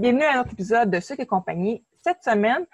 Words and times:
Bienvenue 0.00 0.24
à 0.24 0.36
notre 0.36 0.54
épisode 0.54 0.88
de 0.88 0.98
Sucre 0.98 1.20
et 1.20 1.26
compagnie. 1.26 1.84
Cette 2.02 2.22
semaine, 2.22 2.64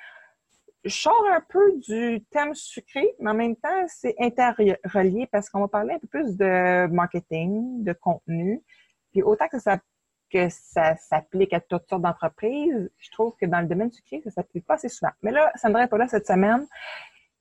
je 0.85 0.95
sors 0.95 1.25
un 1.33 1.41
peu 1.41 1.77
du 1.79 2.25
thème 2.31 2.55
sucré, 2.55 3.17
mais 3.19 3.33
en 3.33 3.35
même 3.35 3.57
temps, 3.57 3.85
c'est 3.89 4.15
interrelié 4.21 5.27
parce 5.33 5.51
qu'on 5.51 5.59
va 5.59 5.67
parler 5.67 5.95
un 5.95 5.99
peu 5.99 6.07
plus 6.07 6.37
de 6.37 6.87
marketing, 6.87 7.83
de 7.83 7.93
contenu. 7.95 8.63
Puis 9.11 9.25
autant 9.25 9.49
que 9.49 9.59
ça, 9.59 9.79
que 10.31 10.49
ça 10.51 10.95
s'applique 10.99 11.53
à 11.53 11.59
toutes 11.59 11.89
sortes 11.89 12.03
d'entreprises, 12.03 12.93
je 12.97 13.11
trouve 13.11 13.35
que 13.41 13.47
dans 13.47 13.61
le 13.61 13.67
domaine 13.67 13.91
sucré, 13.91 14.23
ça 14.23 14.31
s'applique 14.31 14.65
pas 14.65 14.75
assez 14.75 14.89
souvent. 14.89 15.11
Mais 15.23 15.33
là, 15.33 15.51
Sandra 15.57 15.81
n'est 15.81 15.89
pas 15.89 15.99
là 15.99 16.07
cette 16.07 16.29
semaine 16.29 16.65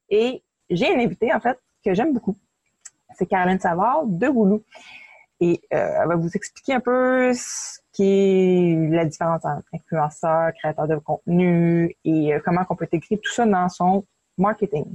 et 0.10 0.44
j'ai 0.68 0.92
une 0.92 1.00
invitée, 1.00 1.32
en 1.32 1.40
fait, 1.40 1.60
que 1.86 1.94
j'aime 1.94 2.12
beaucoup. 2.12 2.36
C'est 3.14 3.28
Caroline 3.28 3.60
Savard 3.60 4.08
de 4.08 4.30
Goulou. 4.30 4.64
Et 5.42 5.60
euh, 5.74 6.00
elle 6.02 6.08
va 6.08 6.16
vous 6.16 6.32
expliquer 6.34 6.74
un 6.74 6.80
peu 6.80 7.34
ce 7.34 7.80
qui 7.92 8.04
est 8.04 8.90
la 8.90 9.06
différence 9.06 9.44
entre 9.44 9.68
influenceur, 9.74 10.54
créateur 10.54 10.88
de 10.88 10.96
contenu 10.98 11.96
et 12.06 12.34
euh, 12.34 12.40
comment 12.44 12.62
on 12.70 12.76
peut 12.76 12.86
intégrer 12.86 13.18
tout 13.18 13.32
ça 13.32 13.46
dans 13.46 13.68
son 13.68 14.06
marketing. 14.38 14.86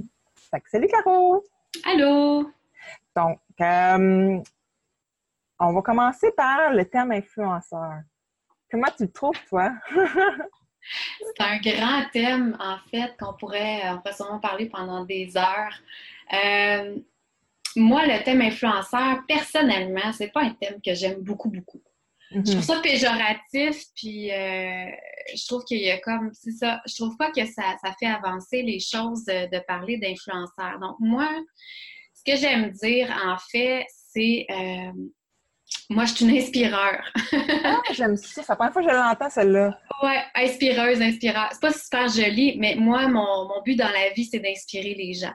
Fait 0.49 0.59
que 0.59 0.69
salut 0.69 0.87
Caro! 0.87 1.43
Allô! 1.85 2.51
Donc, 3.15 3.39
euh, 3.59 4.39
on 5.59 5.73
va 5.73 5.81
commencer 5.81 6.31
par 6.31 6.73
le 6.73 6.85
terme 6.85 7.11
influenceur. 7.11 8.01
Comment 8.69 8.87
tu 8.97 9.03
le 9.03 9.11
trouves, 9.11 9.39
toi? 9.47 9.71
C'est 11.19 11.43
un 11.43 11.59
grand 11.59 12.09
thème, 12.11 12.57
en 12.59 12.77
fait, 12.89 13.15
qu'on 13.19 13.33
pourrait, 13.33 13.81
on 13.89 13.97
pourrait 13.97 14.13
sûrement 14.13 14.39
parler 14.39 14.67
pendant 14.67 15.05
des 15.05 15.37
heures. 15.37 15.79
Euh, 16.33 16.95
moi, 17.75 18.05
le 18.05 18.23
thème 18.23 18.41
influenceur, 18.41 19.19
personnellement, 19.27 20.11
c'est 20.13 20.31
pas 20.31 20.41
un 20.43 20.51
thème 20.51 20.79
que 20.85 20.93
j'aime 20.93 21.21
beaucoup, 21.21 21.49
beaucoup. 21.49 21.81
Je 22.33 22.51
trouve 22.51 22.63
ça 22.63 22.79
péjoratif, 22.79 23.83
puis 23.93 24.31
euh, 24.31 24.85
je 25.35 25.47
trouve 25.47 25.65
qu'il 25.65 25.81
y 25.81 25.91
a 25.91 25.97
comme, 25.97 26.31
c'est 26.33 26.51
ça, 26.51 26.81
je 26.87 26.95
trouve 26.95 27.17
pas 27.17 27.29
que 27.29 27.45
ça, 27.45 27.75
ça 27.83 27.93
fait 27.99 28.07
avancer 28.07 28.61
les 28.61 28.79
choses 28.79 29.25
de, 29.25 29.65
parler 29.67 29.97
d'influenceur. 29.97 30.79
Donc, 30.79 30.95
moi, 30.99 31.27
ce 32.13 32.23
que 32.31 32.37
j'aime 32.37 32.71
dire, 32.71 33.13
en 33.25 33.37
fait, 33.51 33.85
c'est, 34.13 34.45
euh, 34.49 34.91
moi, 35.89 36.05
je 36.05 36.13
suis 36.13 36.25
une 36.25 36.37
inspireur. 36.37 37.03
ah, 37.65 37.81
j'aime 37.93 38.15
ça. 38.15 38.43
C'est 38.43 38.47
la 38.47 38.55
première 38.55 38.73
fois 38.73 38.81
que 38.81 38.89
je 38.89 38.95
l'entends, 38.95 39.29
celle-là. 39.29 39.77
Ouais, 40.01 40.23
inspireuse, 40.35 41.01
inspireur. 41.01 41.49
C'est 41.51 41.61
pas 41.61 41.73
super 41.73 42.07
joli, 42.07 42.57
mais 42.57 42.75
moi, 42.75 43.07
mon, 43.09 43.47
mon 43.49 43.61
but 43.61 43.75
dans 43.75 43.89
la 43.89 44.09
vie, 44.13 44.25
c'est 44.25 44.39
d'inspirer 44.39 44.93
les 44.95 45.13
gens. 45.13 45.33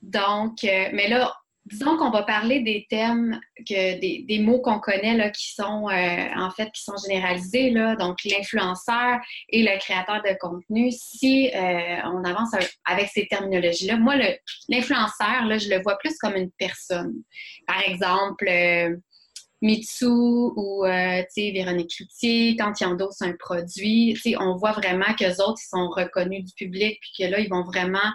Donc, 0.00 0.64
euh, 0.64 0.88
mais 0.92 1.08
là, 1.08 1.34
disons 1.66 1.96
qu'on 1.96 2.10
va 2.10 2.22
parler 2.22 2.60
des 2.60 2.86
thèmes, 2.88 3.40
que, 3.68 3.98
des, 3.98 4.38
mots 4.38 4.60
qu'on 4.60 4.78
connaît 4.78 5.16
là, 5.16 5.30
qui 5.30 5.52
sont 5.52 5.88
euh, 5.88 6.26
en 6.36 6.50
fait 6.50 6.70
qui 6.70 6.82
sont 6.82 6.96
généralisés, 7.08 7.70
là, 7.70 7.96
donc 7.96 8.18
l'influenceur 8.24 9.18
et 9.48 9.62
le 9.62 9.78
créateur 9.78 10.22
de 10.22 10.36
contenu. 10.38 10.90
Si 10.92 11.50
euh, 11.54 11.96
on 12.04 12.24
avance 12.24 12.50
avec 12.84 13.08
ces 13.08 13.26
terminologies-là, 13.26 13.96
moi, 13.96 14.14
l'influenceur, 14.68 15.58
je 15.58 15.68
le 15.68 15.82
vois 15.82 15.98
plus 15.98 16.16
comme 16.18 16.36
une 16.36 16.52
personne. 16.52 17.14
Par 17.66 17.82
exemple, 17.82 18.46
euh, 18.48 18.96
Mitsu 19.60 20.06
ou 20.06 20.84
Véronique 20.84 21.96
Cloutier, 21.96 22.56
quand 22.56 22.80
ils 22.80 22.84
endossent 22.84 23.22
un 23.22 23.32
produit, 23.32 24.16
on 24.38 24.56
voit 24.56 24.72
vraiment 24.72 25.12
qu'eux 25.18 25.42
autres, 25.42 25.60
ils 25.64 25.68
sont 25.68 25.88
reconnus 25.88 26.44
du 26.44 26.52
public, 26.52 27.00
puis 27.00 27.24
que 27.24 27.30
là, 27.30 27.40
ils 27.40 27.48
vont 27.48 27.64
vraiment 27.64 28.12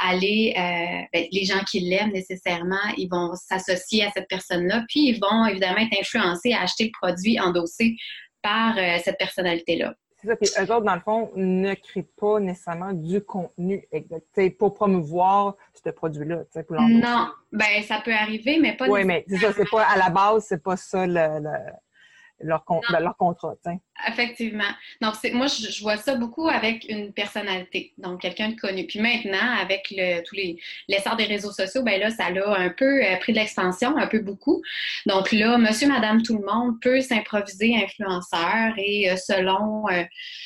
aller, 0.00 0.54
euh, 0.56 1.06
ben, 1.12 1.26
les 1.30 1.44
gens 1.44 1.62
qui 1.70 1.80
l'aiment 1.80 2.12
nécessairement, 2.12 2.76
ils 2.96 3.08
vont 3.08 3.34
s'associer 3.34 4.04
à 4.04 4.10
cette 4.10 4.28
personne-là, 4.28 4.84
puis 4.88 5.08
ils 5.08 5.20
vont 5.20 5.46
évidemment 5.46 5.78
être 5.78 5.98
influencés 6.00 6.52
à 6.52 6.62
acheter 6.62 6.84
le 6.84 6.90
produit 7.00 7.40
endossé 7.40 7.96
par 8.42 8.76
euh, 8.78 8.98
cette 9.02 9.18
personnalité-là. 9.18 9.94
C'est 10.20 10.26
ça, 10.26 10.36
puis 10.36 10.50
eux 10.58 10.72
autres, 10.74 10.84
dans 10.84 10.94
le 10.96 11.00
fond, 11.00 11.30
ne 11.36 11.74
créent 11.74 12.08
pas 12.16 12.40
nécessairement 12.40 12.92
du 12.92 13.20
contenu 13.20 13.86
exact, 13.92 14.58
pour 14.58 14.74
promouvoir 14.74 15.54
ce 15.84 15.90
produit-là. 15.90 16.42
Non, 16.70 17.28
ben 17.52 17.82
ça 17.86 18.00
peut 18.04 18.12
arriver, 18.12 18.58
mais 18.60 18.76
pas 18.76 18.88
Oui, 18.88 19.04
mais 19.04 19.24
c'est 19.28 19.36
ça, 19.36 19.52
c'est 19.52 19.70
pas 19.70 19.84
à 19.84 19.96
la 19.96 20.10
base, 20.10 20.46
c'est 20.48 20.62
pas 20.62 20.76
ça 20.76 21.06
le, 21.06 21.48
leur, 22.40 22.64
ben, 22.90 23.00
leur 23.00 23.16
contrat. 23.16 23.54
Effectivement. 24.06 24.70
Donc, 25.00 25.14
moi, 25.32 25.46
je, 25.48 25.82
vois 25.82 25.96
ça 25.96 26.14
beaucoup 26.14 26.48
avec 26.48 26.88
une 26.88 27.12
personnalité, 27.12 27.92
donc 27.98 28.20
quelqu'un 28.20 28.50
de 28.50 28.54
connu. 28.54 28.86
Puis 28.86 29.00
maintenant, 29.00 29.56
avec 29.60 29.88
le, 29.90 30.22
tous 30.22 30.36
les 30.36 30.56
l'essor 30.88 31.16
des 31.16 31.24
réseaux 31.24 31.50
sociaux, 31.50 31.82
ben 31.82 31.98
là, 31.98 32.10
ça 32.10 32.26
a 32.26 32.60
un 32.60 32.70
peu 32.70 33.04
euh, 33.04 33.16
pris 33.16 33.32
de 33.32 33.38
l'expansion, 33.38 33.96
un 33.96 34.06
peu 34.06 34.20
beaucoup. 34.20 34.62
Donc 35.06 35.32
là, 35.32 35.58
monsieur, 35.58 35.88
madame, 35.88 36.22
tout 36.22 36.38
le 36.38 36.44
monde 36.44 36.80
peut 36.80 37.00
s'improviser 37.00 37.74
influenceur 37.76 38.74
et 38.76 39.10
euh, 39.10 39.16
selon, 39.16 39.88
euh, 39.88 40.04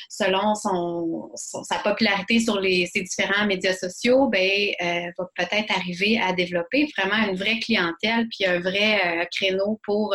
selon 0.09 0.54
son, 0.54 1.30
sa 1.36 1.78
popularité 1.78 2.41
sur 2.41 2.59
les, 2.59 2.86
ces 2.86 3.03
différents 3.03 3.47
médias 3.47 3.74
sociaux, 3.74 4.28
ben, 4.28 4.70
va 5.19 5.24
peut-être 5.36 5.76
arriver 5.76 6.20
à 6.20 6.32
développer 6.32 6.88
vraiment 6.97 7.28
une 7.28 7.36
vraie 7.36 7.59
clientèle 7.59 8.28
puis 8.28 8.47
un 8.47 8.60
vrai 8.60 9.28
créneau 9.30 9.80
pour, 9.84 10.14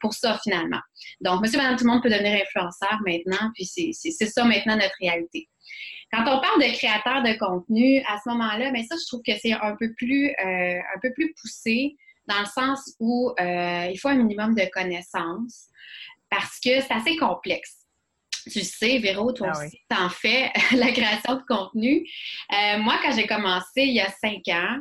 pour 0.00 0.14
ça 0.14 0.38
finalement. 0.42 0.80
Donc, 1.20 1.40
monsieur, 1.40 1.58
madame, 1.58 1.76
tout 1.76 1.84
le 1.84 1.90
monde 1.90 2.02
peut 2.02 2.10
devenir 2.10 2.40
influenceur 2.42 2.98
maintenant, 3.06 3.50
puis 3.54 3.64
c'est 3.64 4.26
ça 4.26 4.44
maintenant 4.44 4.76
notre 4.76 4.94
réalité. 5.00 5.48
Quand 6.12 6.22
on 6.22 6.40
parle 6.40 6.60
de 6.60 6.76
créateur 6.76 7.22
de 7.22 7.38
contenu, 7.38 8.02
à 8.06 8.18
ce 8.22 8.28
moment-là, 8.30 8.70
mais 8.70 8.80
ben 8.80 8.86
ça, 8.86 8.96
je 9.00 9.06
trouve 9.06 9.22
que 9.26 9.32
c'est 9.40 9.52
un 9.52 9.76
peu 9.76 9.94
plus 9.96 10.28
euh, 10.28 10.78
un 10.78 11.00
peu 11.00 11.10
plus 11.14 11.32
poussé 11.40 11.96
dans 12.26 12.40
le 12.40 12.46
sens 12.46 12.94
où 13.00 13.32
euh, 13.40 13.88
il 13.90 13.96
faut 13.98 14.08
un 14.08 14.16
minimum 14.16 14.54
de 14.54 14.68
connaissances 14.72 15.68
parce 16.28 16.60
que 16.60 16.80
c'est 16.80 16.92
assez 16.92 17.16
complexe. 17.16 17.78
Tu 18.50 18.60
sais, 18.60 18.98
Véro, 18.98 19.32
toi 19.32 19.52
ah 19.54 19.64
aussi, 19.64 19.78
t'en 19.88 20.08
fais 20.10 20.50
la 20.72 20.90
création 20.92 21.36
de 21.36 21.42
contenu. 21.48 22.06
Euh, 22.52 22.78
moi, 22.78 22.98
quand 23.02 23.12
j'ai 23.12 23.26
commencé 23.26 23.82
il 23.82 23.94
y 23.94 24.00
a 24.00 24.10
cinq 24.10 24.48
ans, 24.48 24.78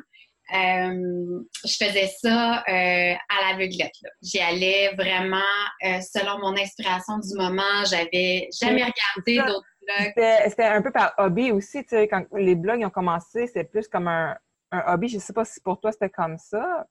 je 0.51 1.77
faisais 1.77 2.07
ça 2.21 2.63
euh, 2.67 3.13
à 3.13 3.51
l'aveuglette. 3.51 3.95
J'y 4.21 4.39
allais 4.39 4.93
vraiment 4.95 5.37
euh, 5.85 5.99
selon 6.01 6.39
mon 6.39 6.57
inspiration 6.57 7.19
du 7.19 7.35
moment. 7.35 7.85
J'avais 7.89 8.49
jamais 8.61 8.83
regardé 8.83 9.37
d'autres 9.37 9.67
blogs. 9.81 10.47
C'était 10.49 10.65
un 10.65 10.81
peu 10.81 10.91
par 10.91 11.13
hobby 11.17 11.51
aussi. 11.51 11.83
Tu 11.83 11.89
sais, 11.89 12.07
quand 12.07 12.25
les 12.33 12.55
blogs 12.55 12.83
ont 12.83 12.89
commencé, 12.89 13.47
c'était 13.47 13.63
plus 13.63 13.87
comme 13.87 14.07
un, 14.07 14.37
hobby. 14.71 15.07
Je 15.07 15.19
sais 15.19 15.33
pas 15.33 15.45
si 15.45 15.61
pour 15.61 15.79
toi 15.79 15.91
c'était 15.91 16.09
comme 16.09 16.37
ça. 16.37 16.85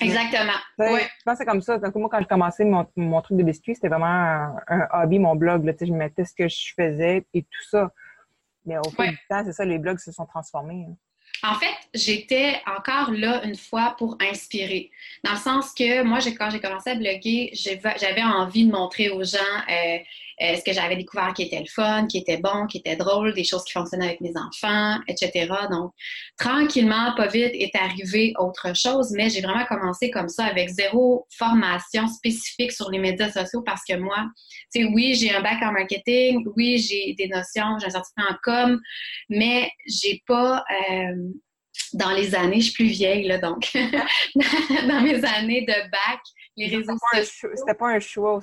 Exactement. 0.00 0.52
Ouais. 0.78 1.02
Je 1.02 1.22
pense 1.24 1.34
que 1.34 1.38
c'est 1.38 1.46
comme 1.46 1.62
ça. 1.62 1.78
Donc, 1.78 1.94
moi, 1.94 2.10
quand 2.10 2.18
j'ai 2.18 2.26
commencé 2.26 2.66
mon, 2.66 2.86
mon, 2.96 3.22
truc 3.22 3.38
de 3.38 3.42
biscuit, 3.42 3.74
c'était 3.74 3.88
vraiment 3.88 4.58
un, 4.68 4.88
hobby, 4.92 5.18
mon 5.18 5.34
blog. 5.34 5.64
Là, 5.64 5.72
je 5.80 5.90
mettais 5.90 6.26
ce 6.26 6.34
que 6.34 6.48
je 6.48 6.74
faisais 6.76 7.26
et 7.32 7.42
tout 7.42 7.64
ça. 7.70 7.90
Mais 8.66 8.76
au 8.76 8.90
fil 8.90 9.10
du 9.10 9.18
temps, 9.30 9.42
c'est 9.44 9.52
ça, 9.52 9.64
les 9.64 9.78
blogs 9.78 9.98
se 9.98 10.12
sont 10.12 10.26
transformés. 10.26 10.86
Hein. 10.90 10.96
En 11.42 11.54
fait, 11.54 11.74
j'étais 11.94 12.60
encore 12.66 13.12
là 13.12 13.42
une 13.44 13.56
fois 13.56 13.94
pour 13.98 14.16
inspirer. 14.20 14.90
Dans 15.22 15.32
le 15.32 15.38
sens 15.38 15.72
que 15.72 16.02
moi, 16.02 16.18
quand 16.38 16.50
j'ai 16.50 16.60
commencé 16.60 16.90
à 16.90 16.94
bloguer, 16.94 17.50
j'avais 17.54 18.22
envie 18.22 18.66
de 18.66 18.72
montrer 18.72 19.10
aux 19.10 19.24
gens 19.24 19.38
euh, 19.68 19.98
ce 20.38 20.62
que 20.62 20.72
j'avais 20.72 20.96
découvert 20.96 21.32
qui 21.34 21.42
était 21.42 21.60
le 21.60 21.66
fun, 21.66 22.06
qui 22.06 22.18
était 22.18 22.36
bon, 22.36 22.66
qui 22.66 22.78
était 22.78 22.96
drôle, 22.96 23.34
des 23.34 23.44
choses 23.44 23.64
qui 23.64 23.72
fonctionnaient 23.72 24.06
avec 24.06 24.20
mes 24.20 24.32
enfants, 24.36 24.98
etc. 25.08 25.48
Donc, 25.70 25.92
tranquillement, 26.38 27.14
pas 27.16 27.26
vite, 27.26 27.52
est 27.54 27.74
arrivé 27.74 28.34
autre 28.38 28.74
chose, 28.76 29.12
mais 29.12 29.30
j'ai 29.30 29.40
vraiment 29.40 29.64
commencé 29.64 30.10
comme 30.10 30.28
ça 30.28 30.44
avec 30.44 30.68
zéro 30.68 31.26
formation 31.38 32.06
spécifique 32.08 32.72
sur 32.72 32.90
les 32.90 32.98
médias 32.98 33.30
sociaux 33.30 33.62
parce 33.62 33.82
que 33.88 33.96
moi, 33.96 34.26
tu 34.74 34.84
oui, 34.84 35.14
j'ai 35.14 35.34
un 35.34 35.40
bac 35.40 35.62
en 35.62 35.72
marketing, 35.72 36.44
oui, 36.56 36.78
j'ai 36.78 37.14
des 37.14 37.28
notions, 37.28 37.78
j'ai 37.78 37.86
un 37.86 37.90
certificat 37.90 38.22
en 38.30 38.36
com, 38.42 38.80
mais 39.28 39.70
j'ai 39.86 40.22
pas... 40.26 40.64
Euh, 40.90 41.30
dans 41.92 42.10
les 42.12 42.34
années, 42.34 42.60
je 42.60 42.70
suis 42.70 42.72
plus 42.72 42.86
vieille, 42.86 43.26
là, 43.26 43.38
donc, 43.38 43.70
dans 44.34 45.00
mes 45.02 45.22
années 45.24 45.62
de 45.62 45.90
bac, 45.90 46.20
les 46.56 46.68
réseaux 46.68 46.96
sociaux. 47.12 47.50
C'était 47.54 47.74
pas 47.74 47.88
un 47.88 48.00
choix 48.00 48.40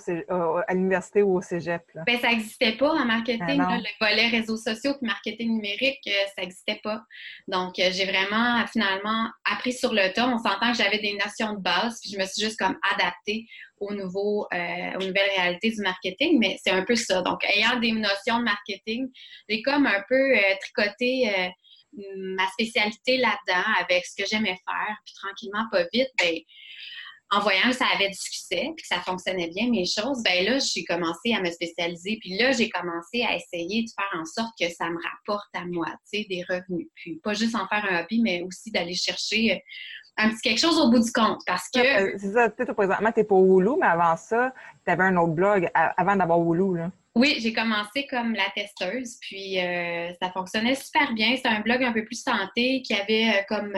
à 0.67 0.73
l'université 0.73 1.23
ou 1.23 1.37
au 1.37 1.41
cégep. 1.41 1.81
Là. 1.95 2.03
Ben, 2.05 2.19
ça 2.19 2.29
n'existait 2.29 2.73
pas 2.73 2.91
en 2.91 3.05
marketing. 3.05 3.57
Ben 3.57 3.81
le 3.81 4.05
volet 4.05 4.27
réseaux 4.27 4.57
sociaux 4.57 4.93
puis 4.99 5.07
marketing 5.07 5.53
numérique, 5.53 5.99
euh, 6.07 6.25
ça 6.35 6.41
n'existait 6.41 6.79
pas. 6.83 7.01
Donc, 7.47 7.79
euh, 7.79 7.89
j'ai 7.91 8.05
vraiment, 8.05 8.65
finalement, 8.67 9.29
appris 9.45 9.73
sur 9.73 9.93
le 9.93 10.13
tas. 10.13 10.27
On 10.27 10.37
s'entend 10.37 10.71
que 10.71 10.77
j'avais 10.77 10.99
des 10.99 11.13
notions 11.13 11.53
de 11.53 11.61
base, 11.61 11.99
puis 12.01 12.11
je 12.11 12.19
me 12.19 12.25
suis 12.25 12.43
juste 12.43 12.59
comme 12.59 12.77
adaptée 12.93 13.47
au 13.79 13.93
nouveau, 13.93 14.47
euh, 14.53 14.93
aux 14.95 15.05
nouvelles 15.05 15.31
réalités 15.35 15.71
du 15.71 15.81
marketing, 15.81 16.39
mais 16.39 16.57
c'est 16.63 16.71
un 16.71 16.83
peu 16.83 16.95
ça. 16.95 17.21
Donc, 17.21 17.43
ayant 17.43 17.79
des 17.79 17.91
notions 17.91 18.39
de 18.39 18.43
marketing, 18.43 19.09
j'ai 19.49 19.61
comme 19.61 19.87
un 19.87 20.03
peu 20.07 20.35
tricoté 20.61 21.51
ma 22.15 22.47
spécialité 22.47 23.17
là-dedans 23.17 23.63
avec 23.81 24.05
ce 24.05 24.15
que 24.15 24.27
j'aimais 24.27 24.57
faire, 24.65 24.95
puis 25.05 25.13
tranquillement, 25.15 25.65
pas 25.71 25.83
vite, 25.93 26.09
ben, 26.17 26.35
en 27.33 27.39
voyant 27.39 27.69
que 27.69 27.75
ça 27.75 27.85
avait 27.93 28.09
du 28.09 28.17
succès, 28.17 28.71
puis 28.75 28.83
que 28.83 28.87
ça 28.87 29.01
fonctionnait 29.01 29.49
bien, 29.49 29.69
mes 29.69 29.85
choses, 29.85 30.21
ben 30.23 30.45
là, 30.45 30.59
j'ai 30.59 30.83
commencé 30.83 31.33
à 31.33 31.41
me 31.41 31.49
spécialiser. 31.49 32.17
Puis 32.21 32.37
là, 32.37 32.51
j'ai 32.51 32.69
commencé 32.69 33.23
à 33.23 33.35
essayer 33.35 33.83
de 33.83 33.89
faire 33.89 34.19
en 34.19 34.25
sorte 34.25 34.53
que 34.59 34.69
ça 34.69 34.89
me 34.89 34.97
rapporte 35.01 35.49
à 35.55 35.65
moi, 35.65 35.87
tu 36.11 36.19
sais, 36.19 36.27
des 36.29 36.43
revenus. 36.47 36.87
Puis 36.95 37.19
pas 37.23 37.33
juste 37.33 37.55
en 37.55 37.67
faire 37.67 37.85
un 37.89 38.01
hobby, 38.01 38.21
mais 38.21 38.43
aussi 38.43 38.71
d'aller 38.71 38.93
chercher 38.93 39.53
euh, 39.53 39.57
un 40.17 40.29
petit 40.29 40.41
quelque 40.41 40.59
chose 40.59 40.77
au 40.79 40.91
bout 40.91 41.03
du 41.03 41.11
compte. 41.11 41.41
Parce 41.47 41.67
que. 41.73 42.17
C'est 42.19 42.33
ça, 42.33 42.49
tu 42.49 42.63
sais, 42.63 42.73
présentement, 42.73 43.11
t'es 43.11 43.23
pas 43.23 43.35
Woulou, 43.35 43.77
mais 43.79 43.87
avant 43.87 44.15
ça, 44.15 44.53
tu 44.85 44.91
avais 44.91 45.03
un 45.03 45.17
autre 45.17 45.33
blog 45.33 45.69
avant 45.73 46.15
d'avoir 46.15 46.39
Woulou, 46.39 46.75
là. 46.75 46.91
Oui, 47.15 47.37
j'ai 47.39 47.53
commencé 47.53 48.07
comme 48.09 48.33
la 48.33 48.49
testeuse, 48.55 49.17
puis 49.21 49.59
euh, 49.59 50.11
ça 50.19 50.31
fonctionnait 50.31 50.73
super 50.73 51.13
bien. 51.13 51.35
C'était 51.35 51.49
un 51.49 51.59
blog 51.59 51.83
un 51.83 51.93
peu 51.93 52.03
plus 52.03 52.23
santé 52.23 52.81
qui 52.81 52.95
avait 52.95 53.29
euh, 53.29 53.43
comme 53.47 53.75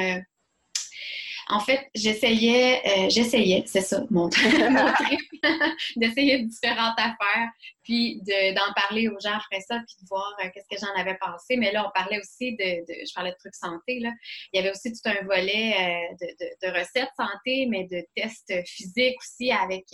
en 1.48 1.60
fait, 1.60 1.90
j'essayais, 1.94 2.82
euh, 2.86 3.10
j'essayais, 3.10 3.64
c'est 3.68 3.82
ça, 3.82 4.04
mon, 4.10 4.30
trip, 4.30 5.20
d'essayer 5.96 6.44
différentes 6.44 6.98
affaires, 6.98 7.50
puis 7.84 8.20
d'en 8.26 8.74
parler 8.76 9.08
aux 9.10 9.20
gens 9.20 9.34
après 9.34 9.62
ça, 9.62 9.76
puis 9.76 9.96
de 10.02 10.08
voir 10.10 10.36
euh, 10.44 10.50
qu'est-ce 10.54 10.68
que 10.68 10.84
j'en 10.84 11.00
avais 11.00 11.18
pensé. 11.22 11.56
Mais 11.58 11.72
là, 11.72 11.86
on 11.88 11.92
parlait 11.92 12.20
aussi 12.20 12.54
de, 12.54 12.84
je 12.88 13.14
parlais 13.14 13.32
de 13.32 13.38
trucs 13.38 13.54
santé, 13.54 14.00
là. 14.00 14.12
Il 14.54 14.58
y 14.58 14.60
avait 14.60 14.72
aussi 14.72 14.92
tout 14.92 15.08
un 15.08 15.24
volet 15.24 15.76
euh, 16.20 16.26
de, 16.64 16.80
recettes 16.80 17.12
santé, 17.16 17.68
mais 17.70 17.86
de 17.92 18.04
tests 18.16 18.54
physiques 18.66 19.18
aussi 19.20 19.52
avec 19.52 19.86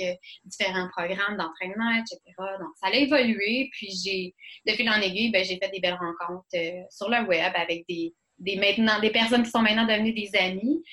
différents 0.45 0.87
programmes 0.95 1.37
d'entraînement, 1.37 1.91
etc. 1.99 2.19
Donc, 2.37 2.69
ça 2.81 2.87
a 2.87 2.93
évolué, 2.93 3.69
puis 3.73 3.89
j'ai, 3.91 4.35
de 4.65 4.71
fil 4.71 4.89
en 4.89 5.01
aiguille, 5.01 5.31
ben, 5.31 5.43
j'ai 5.43 5.57
fait 5.57 5.69
des 5.69 5.81
belles 5.81 5.99
rencontres 5.99 6.87
sur 6.89 7.09
le 7.09 7.27
web 7.27 7.51
avec 7.55 7.85
des, 7.89 8.13
des, 8.41 8.57
maintenant, 8.57 8.99
des 8.99 9.11
personnes 9.11 9.43
qui 9.43 9.49
sont 9.49 9.61
maintenant 9.61 9.85
devenues 9.85 10.13
des 10.13 10.31
amis, 10.37 10.83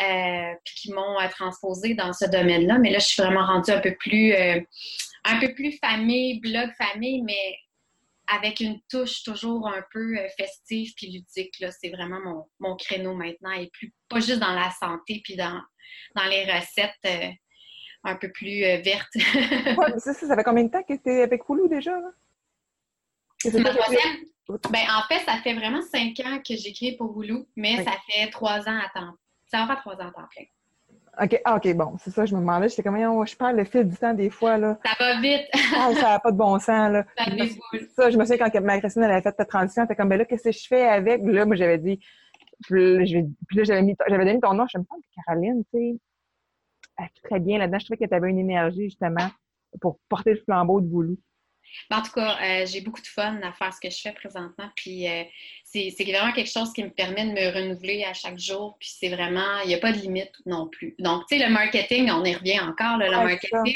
euh, 0.00 0.54
puis 0.64 0.74
qui 0.74 0.92
m'ont 0.92 1.18
euh, 1.18 1.28
transposé 1.30 1.94
dans 1.94 2.12
ce 2.12 2.26
domaine-là. 2.26 2.78
Mais 2.78 2.90
là, 2.90 2.98
je 2.98 3.06
suis 3.06 3.22
vraiment 3.22 3.46
rendue 3.46 3.70
un 3.70 3.80
peu 3.80 3.94
plus, 3.94 4.32
euh, 4.32 4.60
un 5.24 5.40
peu 5.40 5.54
plus 5.54 5.78
famille, 5.78 6.40
blog 6.40 6.70
famille, 6.76 7.22
mais 7.22 7.56
avec 8.28 8.60
une 8.60 8.80
touche 8.90 9.22
toujours 9.22 9.68
un 9.68 9.82
peu 9.90 10.18
festive 10.36 10.92
puis 10.96 11.06
ludique. 11.06 11.64
C'est 11.80 11.88
vraiment 11.88 12.20
mon, 12.20 12.44
mon, 12.58 12.76
créneau 12.76 13.14
maintenant 13.14 13.52
et 13.52 13.70
plus 13.72 13.94
pas 14.08 14.20
juste 14.20 14.38
dans 14.38 14.52
la 14.52 14.70
santé 14.70 15.22
puis 15.24 15.34
dans, 15.34 15.62
dans 16.14 16.24
les 16.24 16.44
recettes 16.44 17.38
un 18.04 18.16
peu 18.16 18.30
plus 18.30 18.60
vertes. 18.60 19.08
ça, 19.98 20.12
ça, 20.12 20.36
fait 20.36 20.44
combien 20.44 20.64
de 20.64 20.70
temps 20.70 20.82
que 20.82 20.92
tu 20.92 21.08
es 21.08 21.22
avec 21.22 21.40
Hulu 21.48 21.70
déjà? 21.70 21.98
Ma 23.44 23.70
troisième, 23.70 24.16
ben, 24.48 24.86
en 24.90 25.02
fait, 25.08 25.24
ça 25.24 25.36
fait 25.42 25.54
vraiment 25.54 25.82
cinq 25.82 26.18
ans 26.20 26.38
que 26.38 26.56
j'écris 26.56 26.96
pour 26.96 27.22
Hulu, 27.22 27.44
mais 27.56 27.84
ça 27.84 27.92
fait 28.08 28.30
trois 28.30 28.60
ans 28.68 28.78
à 28.78 28.88
temps. 28.94 29.12
Ça 29.46 29.58
va 29.58 29.66
faire 29.66 29.80
trois 29.80 29.94
ans 29.94 30.08
à 30.08 30.12
temps 30.12 30.28
plein. 30.30 30.44
OK, 31.20 31.40
ah, 31.44 31.56
OK, 31.56 31.74
bon, 31.74 31.96
c'est 31.98 32.10
ça, 32.10 32.26
je 32.26 32.34
me 32.34 32.40
demandais, 32.40 32.68
j'étais 32.68 32.82
comme, 32.82 32.96
je 32.96 33.36
parle 33.36 33.56
le 33.56 33.64
fil 33.64 33.88
du 33.88 33.96
temps 33.96 34.14
des 34.14 34.30
fois, 34.30 34.56
là. 34.56 34.78
Ça 34.84 34.92
va 34.98 35.20
vite! 35.20 35.46
ah, 35.76 35.92
ça 35.94 36.02
n'a 36.10 36.20
pas 36.20 36.30
de 36.30 36.36
bon 36.36 36.58
sens, 36.60 36.92
là. 36.92 37.04
Ça, 37.16 37.24
ça 37.96 38.10
je 38.10 38.16
me 38.16 38.24
souviens 38.24 38.48
quand 38.48 38.60
ma 38.60 38.78
Christine, 38.78 39.02
elle 39.02 39.10
avait 39.10 39.22
fait 39.22 39.32
ta 39.32 39.44
transition, 39.44 39.82
elle 39.82 39.86
était 39.86 39.96
comme, 39.96 40.08
ben 40.08 40.18
là, 40.18 40.24
qu'est-ce 40.24 40.44
que 40.44 40.52
je 40.52 40.66
fais 40.66 40.86
avec? 40.86 41.22
Là, 41.24 41.44
moi, 41.44 41.56
j'avais 41.56 41.78
dit, 41.78 41.98
puis 42.62 43.26
là, 43.54 43.64
j'avais 43.64 43.82
mis, 43.82 43.96
donné 44.08 44.40
ton 44.40 44.54
nom, 44.54 44.66
je 44.72 44.78
me 44.78 44.84
sens 44.84 44.98
que 45.00 45.22
Caroline, 45.26 45.64
tu 45.72 45.78
sais, 45.78 45.98
elle 46.98 47.08
très 47.22 47.40
bien 47.40 47.58
là-dedans. 47.58 47.78
Je 47.78 47.84
trouvais 47.86 48.04
que 48.04 48.08
tu 48.08 48.14
avais 48.14 48.30
une 48.30 48.38
énergie, 48.38 48.84
justement, 48.84 49.28
pour 49.80 49.98
porter 50.08 50.34
le 50.34 50.40
flambeau 50.40 50.80
de 50.80 50.86
boulot. 50.86 51.16
En 51.90 52.02
tout 52.02 52.12
cas, 52.12 52.38
euh, 52.42 52.66
j'ai 52.66 52.80
beaucoup 52.80 53.00
de 53.00 53.06
fun 53.06 53.40
à 53.42 53.52
faire 53.52 53.72
ce 53.72 53.80
que 53.80 53.90
je 53.90 54.00
fais 54.00 54.12
présentement. 54.12 54.68
Puis 54.76 55.08
euh, 55.08 55.24
c'est 55.64 55.92
vraiment 56.04 56.32
quelque 56.32 56.50
chose 56.50 56.72
qui 56.72 56.84
me 56.84 56.90
permet 56.90 57.26
de 57.26 57.32
me 57.32 57.54
renouveler 57.54 58.04
à 58.04 58.12
chaque 58.12 58.38
jour. 58.38 58.76
Puis 58.78 58.94
c'est 58.98 59.08
vraiment, 59.08 59.60
il 59.64 59.68
n'y 59.68 59.74
a 59.74 59.78
pas 59.78 59.92
de 59.92 59.98
limite 59.98 60.32
non 60.46 60.68
plus. 60.68 60.94
Donc, 60.98 61.24
tu 61.28 61.38
sais, 61.38 61.46
le 61.46 61.52
marketing, 61.52 62.10
on 62.10 62.24
y 62.24 62.34
revient 62.34 62.60
encore, 62.60 62.98
le 62.98 63.10
marketing 63.10 63.74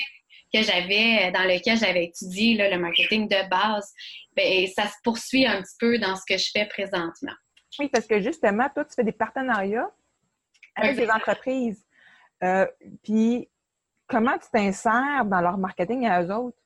que 0.53 0.63
j'avais, 0.63 1.31
dans 1.33 1.45
lequel 1.45 1.79
j'avais 1.79 2.05
étudié, 2.05 2.57
le 2.57 2.79
marketing 2.79 3.27
de 3.27 3.49
base, 3.49 3.91
ben, 4.37 4.67
ça 4.67 4.87
se 4.87 4.95
poursuit 5.03 5.47
un 5.47 5.63
petit 5.63 5.77
peu 5.79 5.99
dans 5.99 6.15
ce 6.17 6.23
que 6.29 6.37
je 6.37 6.51
fais 6.53 6.67
présentement. 6.67 7.33
Oui, 7.79 7.89
parce 7.89 8.07
que 8.07 8.21
justement, 8.21 8.69
toi, 8.69 8.85
tu 8.85 8.95
fais 8.95 9.05
des 9.05 9.13
partenariats 9.13 9.91
avec 10.75 10.97
des 10.97 11.11
entreprises. 11.11 11.85
Euh, 12.43 12.67
puis, 13.03 13.49
comment 14.07 14.37
tu 14.39 14.49
t'insères 14.53 15.25
dans 15.25 15.41
leur 15.41 15.57
marketing 15.59 16.07
à 16.07 16.23
eux 16.23 16.31
autres? 16.33 16.59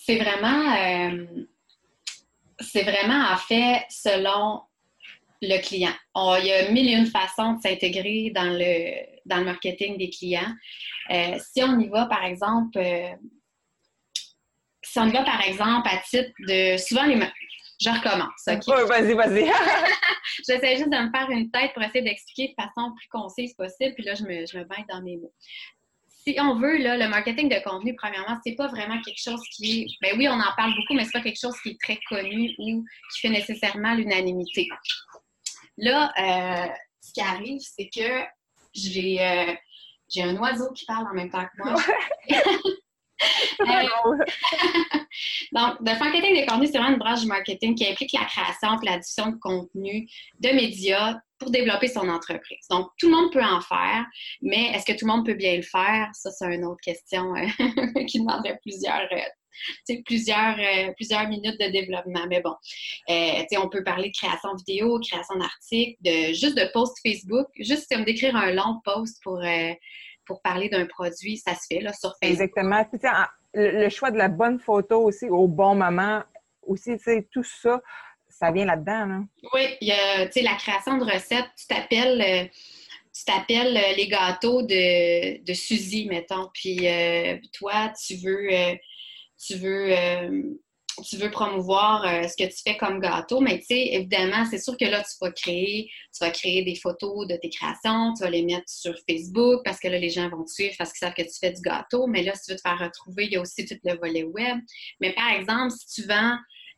C'est 0.00 0.16
vraiment, 0.16 0.76
euh, 0.76 1.26
c'est 2.60 2.82
vraiment 2.82 3.32
en 3.32 3.36
fait 3.36 3.84
selon 3.90 4.62
le 5.42 5.60
client. 5.60 5.92
il 6.40 6.46
y 6.46 6.52
a 6.52 6.70
mille 6.70 6.88
et 6.88 6.92
une 6.92 7.06
façons 7.06 7.54
de 7.54 7.60
s'intégrer 7.60 8.30
dans 8.34 8.56
le, 8.56 8.92
dans 9.26 9.38
le 9.38 9.44
marketing 9.44 9.98
des 9.98 10.08
clients. 10.08 10.52
Euh, 11.10 11.38
si 11.38 11.62
on 11.62 11.78
y 11.78 11.88
va, 11.88 12.06
par 12.06 12.24
exemple, 12.24 12.78
euh, 12.78 13.10
si 14.82 14.98
on 14.98 15.06
y 15.06 15.12
va, 15.12 15.24
par 15.24 15.42
exemple, 15.42 15.88
à 15.88 15.98
titre 15.98 16.32
de... 16.46 16.76
Souvent, 16.76 17.04
les... 17.04 17.20
Je 17.80 17.90
recommence, 17.90 18.48
OK? 18.48 18.88
vas-y, 18.88 19.14
vas-y. 19.14 19.44
J'essaie 20.48 20.76
juste 20.76 20.90
de 20.90 20.96
me 20.96 21.10
faire 21.10 21.30
une 21.30 21.50
tête 21.50 21.72
pour 21.74 21.82
essayer 21.82 22.02
d'expliquer 22.02 22.48
de 22.48 22.62
façon 22.62 22.92
plus 22.96 23.08
concise 23.08 23.54
possible, 23.54 23.94
puis 23.94 24.04
là, 24.04 24.14
je 24.14 24.24
me, 24.24 24.46
je 24.46 24.58
me 24.58 24.64
baigne 24.64 24.86
dans 24.88 25.02
mes 25.02 25.16
mots 25.16 25.32
si 26.28 26.40
on 26.40 26.56
veut, 26.56 26.76
là, 26.78 26.96
le 26.96 27.08
marketing 27.08 27.48
de 27.48 27.62
contenu, 27.62 27.94
premièrement, 27.94 28.38
c'est 28.44 28.54
pas 28.54 28.68
vraiment 28.68 29.00
quelque 29.02 29.20
chose 29.20 29.40
qui 29.54 29.82
est. 29.82 29.86
Ben 30.02 30.18
oui, 30.18 30.28
on 30.28 30.34
en 30.34 30.54
parle 30.56 30.74
beaucoup, 30.74 30.94
mais 30.94 31.04
c'est 31.04 31.12
pas 31.12 31.20
quelque 31.20 31.40
chose 31.40 31.58
qui 31.62 31.70
est 31.70 31.80
très 31.80 31.98
connu 32.08 32.54
ou 32.58 32.84
qui 33.12 33.20
fait 33.20 33.30
nécessairement 33.30 33.94
l'unanimité. 33.94 34.68
Là, 35.78 36.12
euh, 36.18 36.72
ce 37.00 37.12
qui 37.12 37.20
arrive, 37.20 37.60
c'est 37.60 37.88
que 37.88 38.24
j'ai 38.74 39.20
euh, 39.20 39.54
j'ai 40.10 40.22
un 40.22 40.36
oiseau 40.36 40.72
qui 40.72 40.84
parle 40.84 41.06
en 41.06 41.14
même 41.14 41.30
temps 41.30 41.44
que 41.44 41.64
moi. 41.64 41.82
Euh, 43.60 43.64
donc, 45.52 45.80
le 45.80 45.98
marketing 45.98 46.40
de 46.40 46.48
contenu, 46.48 46.66
c'est 46.66 46.78
vraiment 46.78 46.92
une 46.92 47.00
branche 47.00 47.22
du 47.22 47.26
marketing 47.26 47.74
qui 47.74 47.88
implique 47.88 48.12
la 48.12 48.24
création 48.24 48.80
et 48.80 48.86
l'addition 48.86 49.32
de 49.32 49.36
contenu 49.40 50.08
de 50.38 50.48
médias 50.50 51.16
pour 51.38 51.50
développer 51.50 51.88
son 51.88 52.08
entreprise. 52.08 52.66
Donc, 52.70 52.88
tout 52.98 53.08
le 53.08 53.16
monde 53.16 53.32
peut 53.32 53.42
en 53.42 53.60
faire, 53.60 54.04
mais 54.42 54.72
est-ce 54.72 54.84
que 54.84 54.98
tout 54.98 55.06
le 55.06 55.12
monde 55.12 55.26
peut 55.26 55.34
bien 55.34 55.56
le 55.56 55.62
faire? 55.62 56.08
Ça, 56.12 56.30
c'est 56.30 56.54
une 56.54 56.64
autre 56.64 56.80
question 56.82 57.34
euh, 57.36 58.04
qui 58.06 58.20
demanderait 58.20 58.58
plusieurs, 58.60 59.08
euh, 59.12 59.94
plusieurs, 60.04 60.58
euh, 60.58 60.92
plusieurs 60.96 61.28
minutes 61.28 61.60
de 61.60 61.70
développement. 61.70 62.26
Mais 62.28 62.40
bon, 62.40 62.54
on 63.08 63.68
peut 63.68 63.84
parler 63.84 64.08
de 64.08 64.16
création 64.16 64.54
vidéo, 64.56 64.98
création 65.00 65.36
d'articles, 65.36 65.96
de, 66.02 66.32
juste 66.32 66.56
de 66.56 66.70
post 66.72 66.96
Facebook, 67.04 67.46
juste 67.58 67.86
comme 67.90 68.04
d'écrire 68.04 68.34
un 68.34 68.52
long 68.52 68.80
post 68.84 69.22
pour, 69.22 69.40
pour 70.26 70.42
parler 70.42 70.68
d'un 70.68 70.86
produit, 70.86 71.36
ça 71.36 71.54
se 71.54 71.66
fait 71.70 71.80
là, 71.80 71.92
sur 71.92 72.14
Facebook. 72.22 72.40
Exactement. 72.42 72.84
le 73.54 73.88
choix 73.88 74.10
de 74.10 74.18
la 74.18 74.28
bonne 74.28 74.58
photo 74.58 75.02
aussi 75.04 75.26
au 75.26 75.46
bon 75.46 75.74
moment, 75.76 76.22
aussi, 76.62 76.92
tout 77.32 77.44
ça 77.44 77.80
ça 78.38 78.52
vient 78.52 78.66
là-dedans. 78.66 79.24
Oui, 79.52 79.62
il 79.80 79.88
y 79.88 79.92
a, 79.92 80.24
la 80.24 80.54
création 80.56 80.98
de 80.98 81.04
recettes, 81.04 81.50
tu 81.56 81.66
t'appelles 81.66 82.20
euh, 82.20 82.48
tu 83.12 83.24
t'appelles 83.24 83.76
euh, 83.76 83.96
les 83.96 84.06
gâteaux 84.06 84.62
de, 84.62 85.42
de 85.42 85.52
Suzy, 85.52 86.06
mettons, 86.06 86.48
puis 86.54 86.86
euh, 86.86 87.36
toi, 87.52 87.92
tu 88.06 88.14
veux, 88.16 88.48
tu 89.44 89.56
veux, 89.56 89.92
tu 91.08 91.16
veux 91.16 91.30
promouvoir 91.30 92.04
ce 92.28 92.36
que 92.36 92.48
tu 92.48 92.62
fais 92.64 92.76
comme 92.76 93.00
gâteau, 93.00 93.40
mais 93.40 93.58
tu 93.58 93.66
sais, 93.66 93.88
évidemment, 93.92 94.44
c'est 94.48 94.58
sûr 94.58 94.76
que 94.76 94.84
là, 94.84 95.02
tu 95.02 95.16
vas 95.20 95.32
créer, 95.32 95.90
tu 96.12 96.24
vas 96.24 96.30
créer 96.30 96.62
des 96.62 96.76
photos 96.76 97.26
de 97.26 97.34
tes 97.36 97.50
créations, 97.50 98.14
tu 98.14 98.22
vas 98.22 98.30
les 98.30 98.42
mettre 98.42 98.68
sur 98.68 98.94
Facebook 99.08 99.62
parce 99.64 99.80
que 99.80 99.88
là, 99.88 99.98
les 99.98 100.10
gens 100.10 100.28
vont 100.28 100.44
te 100.44 100.50
suivre 100.50 100.74
parce 100.78 100.92
qu'ils 100.92 101.00
savent 101.00 101.14
que 101.14 101.22
tu 101.22 101.38
fais 101.40 101.52
du 101.52 101.60
gâteau, 101.60 102.06
mais 102.06 102.22
là, 102.22 102.34
si 102.34 102.44
tu 102.44 102.50
veux 102.52 102.56
te 102.56 102.62
faire 102.62 102.78
retrouver, 102.78 103.24
il 103.26 103.32
y 103.32 103.36
a 103.36 103.40
aussi 103.40 103.64
tout 103.64 103.76
le 103.82 103.96
volet 103.96 104.24
web. 104.24 104.58
Mais 105.00 105.12
par 105.12 105.32
exemple, 105.32 105.72
si 105.72 106.02
tu 106.02 106.08
vends 106.08 106.36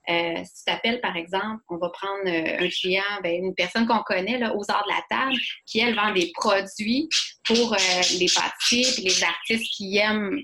euh, 0.08 0.44
si 0.44 0.54
tu 0.54 0.64
t'appelles, 0.66 1.00
par 1.00 1.16
exemple, 1.16 1.62
on 1.68 1.76
va 1.76 1.90
prendre 1.90 2.26
euh, 2.26 2.64
un 2.64 2.68
client, 2.68 3.02
ben, 3.22 3.44
une 3.44 3.54
personne 3.54 3.86
qu'on 3.86 4.02
connaît 4.02 4.38
là, 4.38 4.54
aux 4.56 4.64
arts 4.70 4.84
de 4.84 4.92
la 4.92 5.02
table, 5.08 5.36
qui, 5.66 5.80
elle, 5.80 5.94
vend 5.94 6.12
des 6.12 6.30
produits 6.34 7.08
pour 7.44 7.74
euh, 7.74 8.02
les 8.18 8.26
pâtissiers 8.34 8.86
et 8.98 9.08
les 9.08 9.24
artistes 9.24 9.72
qui 9.76 9.98
aiment, 9.98 10.38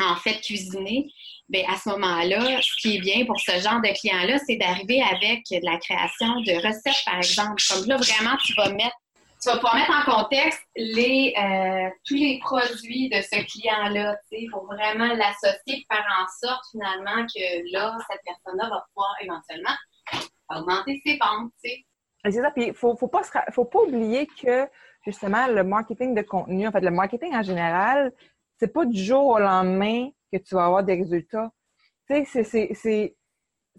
en 0.00 0.16
fait, 0.16 0.40
cuisiner. 0.40 1.06
Bien, 1.48 1.64
à 1.68 1.76
ce 1.76 1.90
moment-là, 1.90 2.62
ce 2.62 2.76
qui 2.80 2.96
est 2.96 3.00
bien 3.00 3.26
pour 3.26 3.38
ce 3.40 3.52
genre 3.60 3.80
de 3.82 3.98
client-là, 4.00 4.38
c'est 4.46 4.56
d'arriver 4.56 5.02
avec 5.02 5.42
de 5.50 5.64
la 5.64 5.76
création 5.78 6.40
de 6.40 6.54
recettes, 6.66 7.04
par 7.04 7.16
exemple. 7.16 7.62
Comme 7.68 7.86
là, 7.86 7.96
vraiment, 7.96 8.36
tu 8.44 8.54
vas 8.54 8.70
mettre 8.70 8.96
tu 9.42 9.48
vas 9.48 9.56
pouvoir 9.56 9.74
mettre 9.74 9.90
en 9.90 10.22
contexte 10.22 10.62
euh, 10.78 11.90
tous 12.06 12.14
les 12.14 12.38
produits 12.40 13.08
de 13.08 13.20
ce 13.20 13.44
client-là, 13.44 14.16
pour 14.52 14.66
vraiment 14.66 15.12
l'associer, 15.14 15.84
faire 15.90 16.06
en 16.20 16.26
sorte 16.40 16.62
finalement 16.70 17.26
que 17.26 17.72
là, 17.72 17.98
cette 18.08 18.20
personne-là 18.24 18.68
va 18.68 18.86
pouvoir 18.94 19.16
éventuellement 19.20 19.74
augmenter 20.48 21.02
ses 21.04 21.18
ventes. 21.18 21.52
C'est 22.24 22.30
ça, 22.30 22.50
puis 22.52 22.68
il 22.68 22.74
faut, 22.74 22.96
faut, 22.96 23.08
pas, 23.08 23.22
faut 23.52 23.64
pas 23.64 23.80
oublier 23.80 24.28
que 24.40 24.68
justement 25.04 25.48
le 25.48 25.64
marketing 25.64 26.14
de 26.14 26.22
contenu, 26.22 26.68
en 26.68 26.70
fait, 26.70 26.80
le 26.80 26.92
marketing 26.92 27.34
en 27.34 27.42
général, 27.42 28.12
c'est 28.60 28.72
pas 28.72 28.84
du 28.84 29.02
jour 29.02 29.26
au 29.26 29.38
lendemain 29.40 30.08
que 30.32 30.38
tu 30.38 30.54
vas 30.54 30.66
avoir 30.66 30.84
des 30.84 30.94
résultats. 30.94 31.50
Tu 32.08 32.24
sais, 32.26 32.44
c'est 32.44 33.16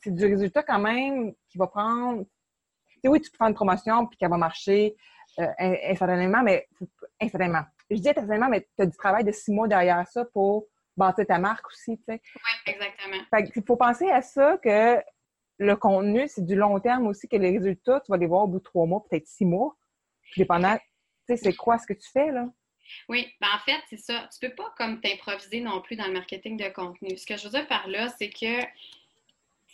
du 0.05 0.25
résultat 0.25 0.63
quand 0.63 0.79
même 0.79 1.33
qui 1.49 1.57
va 1.57 1.67
prendre. 1.67 2.25
Tu 2.25 2.99
sais, 3.01 3.07
oui, 3.07 3.21
tu 3.21 3.31
peux 3.31 3.37
faire 3.37 3.47
une 3.47 3.53
promotion 3.53 4.07
puis 4.07 4.17
qu'elle 4.17 4.29
va 4.29 4.37
marcher 4.37 4.93
euh, 5.39 5.47
instantanément, 5.59 6.43
mais 6.43 6.67
instantanément. 7.19 7.63
Je 7.89 7.97
dis 7.97 8.09
instantanément, 8.09 8.49
mais 8.49 8.67
tu 8.77 8.83
as 8.83 8.85
du 8.85 8.97
travail 8.97 9.23
de 9.23 9.31
six 9.31 9.51
mois 9.51 9.67
derrière 9.67 10.07
ça 10.07 10.25
pour 10.25 10.67
bâtir 10.95 11.25
ta 11.25 11.39
marque 11.39 11.67
aussi, 11.67 11.97
tu 11.97 12.03
sais. 12.07 12.21
Oui, 12.35 12.73
exactement. 12.73 13.23
Fait 13.29 13.51
il 13.55 13.63
faut 13.65 13.75
penser 13.75 14.09
à 14.11 14.21
ça 14.21 14.57
que 14.57 15.01
le 15.59 15.75
contenu, 15.75 16.27
c'est 16.27 16.45
du 16.45 16.55
long 16.55 16.79
terme 16.79 17.07
aussi, 17.07 17.27
que 17.27 17.35
les 17.35 17.57
résultats, 17.57 17.99
tu 18.01 18.11
vas 18.11 18.17
les 18.17 18.27
voir 18.27 18.43
au 18.43 18.47
bout 18.47 18.59
de 18.59 18.63
trois 18.63 18.85
mois, 18.85 19.03
peut-être 19.09 19.27
six 19.27 19.45
mois. 19.45 19.75
Dépendant, 20.37 20.75
tu 20.77 20.83
sais, 21.27 21.37
c'est 21.37 21.55
quoi 21.55 21.77
ce 21.77 21.87
que 21.87 21.93
tu 21.93 22.09
fais, 22.09 22.31
là? 22.31 22.47
Oui, 23.07 23.31
ben 23.39 23.47
en 23.55 23.59
fait, 23.59 23.79
c'est 23.89 23.97
ça. 23.97 24.27
Tu 24.31 24.47
peux 24.47 24.55
pas 24.55 24.73
comme 24.77 24.99
t'improviser 24.99 25.61
non 25.61 25.81
plus 25.81 25.95
dans 25.95 26.05
le 26.05 26.13
marketing 26.13 26.57
de 26.57 26.67
contenu. 26.69 27.17
Ce 27.17 27.25
que 27.25 27.37
je 27.37 27.45
veux 27.45 27.49
dire 27.49 27.67
par 27.67 27.87
là, 27.87 28.09
c'est 28.09 28.29
que 28.29 28.61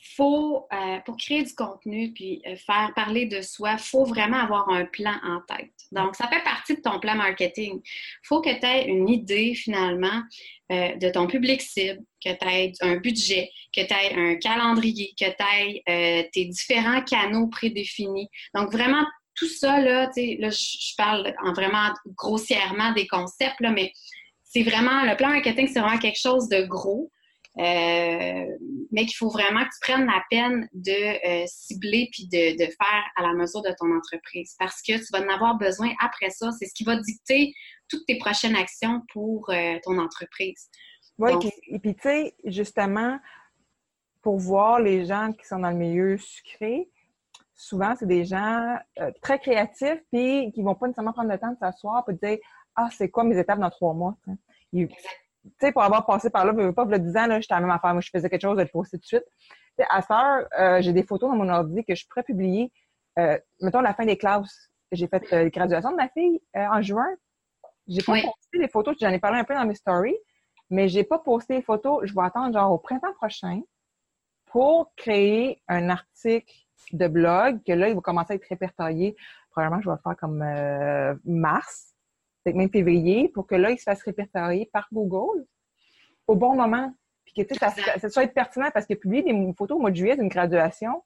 faut, 0.01 0.67
euh, 0.71 0.99
pour 1.05 1.17
créer 1.17 1.43
du 1.43 1.53
contenu 1.53 2.11
puis 2.13 2.41
euh, 2.47 2.55
faire 2.55 2.91
parler 2.95 3.25
de 3.25 3.41
soi, 3.41 3.77
faut 3.77 4.05
vraiment 4.05 4.37
avoir 4.37 4.69
un 4.69 4.85
plan 4.85 5.15
en 5.23 5.41
tête. 5.41 5.73
Donc, 5.91 6.15
ça 6.15 6.27
fait 6.27 6.43
partie 6.43 6.75
de 6.75 6.81
ton 6.81 6.99
plan 6.99 7.15
marketing. 7.15 7.81
Faut 8.23 8.41
que 8.41 8.49
tu 8.59 8.65
aies 8.65 8.87
une 8.87 9.09
idée 9.09 9.55
finalement 9.55 10.21
euh, 10.71 10.95
de 10.95 11.09
ton 11.09 11.27
public 11.27 11.61
cible, 11.61 11.99
que 12.23 12.29
tu 12.29 12.47
aies 12.47 12.71
un 12.81 12.97
budget, 12.97 13.49
que 13.75 13.81
tu 13.81 13.93
aies 13.93 14.15
un 14.15 14.35
calendrier, 14.35 15.13
que 15.19 15.25
tu 15.25 15.85
aies 15.87 16.29
tes 16.31 16.45
différents 16.45 17.01
canaux 17.01 17.47
prédéfinis. 17.47 18.29
Donc, 18.53 18.71
vraiment, 18.71 19.05
tout 19.35 19.47
ça, 19.47 19.81
là, 19.81 20.09
là 20.15 20.49
je 20.49 20.95
parle 20.97 21.33
en 21.43 21.53
vraiment 21.53 21.91
grossièrement 22.17 22.93
des 22.93 23.07
concepts, 23.07 23.59
là, 23.59 23.71
mais 23.71 23.91
c'est 24.43 24.63
vraiment, 24.63 25.03
le 25.03 25.15
plan 25.15 25.29
marketing, 25.29 25.67
c'est 25.67 25.79
vraiment 25.79 25.99
quelque 25.99 26.19
chose 26.19 26.49
de 26.49 26.63
gros. 26.63 27.11
Euh, 27.59 28.45
mais 28.91 29.05
qu'il 29.05 29.17
faut 29.17 29.29
vraiment 29.29 29.59
que 29.65 29.69
tu 29.69 29.79
prennes 29.81 30.05
la 30.05 30.23
peine 30.29 30.69
de 30.71 31.43
euh, 31.43 31.45
cibler 31.45 32.07
puis 32.09 32.25
de, 32.31 32.57
faire 32.57 33.03
à 33.17 33.21
la 33.21 33.33
mesure 33.33 33.61
de 33.61 33.75
ton 33.77 33.93
entreprise 33.93 34.55
parce 34.57 34.81
que 34.81 34.93
tu 34.93 35.05
vas 35.11 35.25
en 35.25 35.29
avoir 35.29 35.57
besoin 35.57 35.89
après 35.99 36.29
ça. 36.29 36.51
C'est 36.57 36.67
ce 36.67 36.73
qui 36.73 36.85
va 36.85 36.95
dicter 36.95 37.53
toutes 37.89 38.05
tes 38.05 38.17
prochaines 38.17 38.55
actions 38.55 39.01
pour 39.11 39.49
euh, 39.49 39.77
ton 39.83 39.97
entreprise. 39.97 40.69
Oui, 41.17 41.31
et 41.67 41.79
puis 41.79 41.95
tu 41.95 42.03
sais, 42.03 42.33
justement, 42.45 43.19
pour 44.21 44.37
voir 44.37 44.79
les 44.79 45.03
gens 45.03 45.33
qui 45.33 45.45
sont 45.45 45.59
dans 45.59 45.69
le 45.69 45.75
milieu 45.75 46.17
sucré, 46.17 46.89
souvent, 47.53 47.93
c'est 47.99 48.07
des 48.07 48.23
gens 48.23 48.77
très 49.21 49.37
créatifs 49.37 49.99
puis 50.13 50.49
qui 50.53 50.61
vont 50.61 50.75
pas 50.75 50.87
nécessairement 50.87 51.11
prendre 51.11 51.29
le 51.29 51.37
temps 51.37 51.51
de 51.51 51.57
s'asseoir 51.57 52.05
pour 52.05 52.13
dire 52.13 52.37
Ah, 52.73 52.87
c'est 52.89 53.09
quoi 53.09 53.25
mes 53.25 53.37
étapes 53.37 53.59
dans 53.59 53.69
trois 53.69 53.93
mois? 53.93 54.15
Tu 55.59 55.65
sais, 55.65 55.71
pour 55.71 55.83
avoir 55.83 56.05
passé 56.05 56.29
par 56.29 56.45
là, 56.45 56.53
je 56.57 56.63
veux 56.63 56.73
pas, 56.73 56.85
le 56.85 56.99
10 56.99 57.17
ans, 57.17 57.27
là, 57.27 57.39
j'étais 57.39 57.53
à 57.53 57.57
la 57.57 57.61
même 57.61 57.75
affaire. 57.75 57.93
Moi, 57.93 58.01
je 58.01 58.09
faisais 58.09 58.29
quelque 58.29 58.41
chose, 58.41 58.57
de 58.57 58.63
le 58.63 58.69
tout 58.69 58.97
de 58.97 59.03
suite. 59.03 59.23
à 59.89 60.01
ça, 60.01 60.39
euh, 60.59 60.81
j'ai 60.81 60.93
des 60.93 61.03
photos 61.03 61.29
dans 61.29 61.35
mon 61.35 61.49
ordi 61.49 61.83
que 61.85 61.95
je 61.95 62.07
pourrais 62.07 62.23
publier, 62.23 62.71
euh, 63.17 63.37
mettons, 63.61 63.81
la 63.81 63.93
fin 63.93 64.05
des 64.05 64.17
classes. 64.17 64.69
J'ai 64.91 65.07
fait 65.07 65.23
euh, 65.33 65.43
la 65.43 65.49
graduation 65.49 65.91
de 65.91 65.95
ma 65.95 66.09
fille 66.09 66.41
euh, 66.55 66.65
en 66.71 66.81
juin. 66.81 67.07
J'ai 67.87 68.01
pas 68.01 68.13
posté 68.13 68.57
les 68.59 68.67
photos, 68.67 68.95
j'en 68.99 69.09
ai 69.09 69.19
parlé 69.19 69.39
un 69.39 69.43
peu 69.43 69.55
dans 69.55 69.65
mes 69.65 69.75
stories, 69.75 70.17
mais 70.69 70.87
j'ai 70.89 71.03
pas 71.03 71.19
posté 71.19 71.55
les 71.55 71.61
photos. 71.61 72.01
Je 72.05 72.13
vais 72.13 72.21
attendre, 72.21 72.53
genre, 72.53 72.71
au 72.71 72.77
printemps 72.77 73.13
prochain 73.13 73.61
pour 74.45 74.93
créer 74.95 75.61
un 75.67 75.89
article 75.89 76.53
de 76.93 77.07
blog 77.07 77.61
que 77.65 77.73
là, 77.73 77.89
il 77.89 77.95
va 77.95 78.01
commencer 78.01 78.33
à 78.33 78.35
être 78.35 78.47
répertorié. 78.47 79.15
Probablement, 79.51 79.81
je 79.81 79.89
vais 79.89 79.95
le 79.95 80.01
faire 80.01 80.17
comme 80.17 81.19
mars 81.25 81.93
peut-être 82.43 82.55
même 82.55 82.71
février, 82.71 83.29
pour 83.29 83.47
que 83.47 83.55
là, 83.55 83.71
il 83.71 83.77
se 83.77 83.83
fasse 83.83 84.01
répertorier 84.03 84.69
par 84.71 84.87
Google 84.91 85.45
au 86.27 86.35
bon 86.35 86.55
moment. 86.55 86.93
Puis 87.25 87.33
que, 87.33 87.41
tu 87.41 87.53
sais, 87.53 87.59
ça, 87.59 87.99
ça, 87.99 88.09
soit 88.09 88.23
être 88.23 88.33
pertinent 88.33 88.69
parce 88.73 88.85
que 88.85 88.93
publier 88.93 89.23
des 89.23 89.53
photos 89.57 89.77
au 89.77 89.81
mois 89.81 89.91
de 89.91 89.95
juillet 89.95 90.15
d'une 90.15 90.29
graduation, 90.29 91.03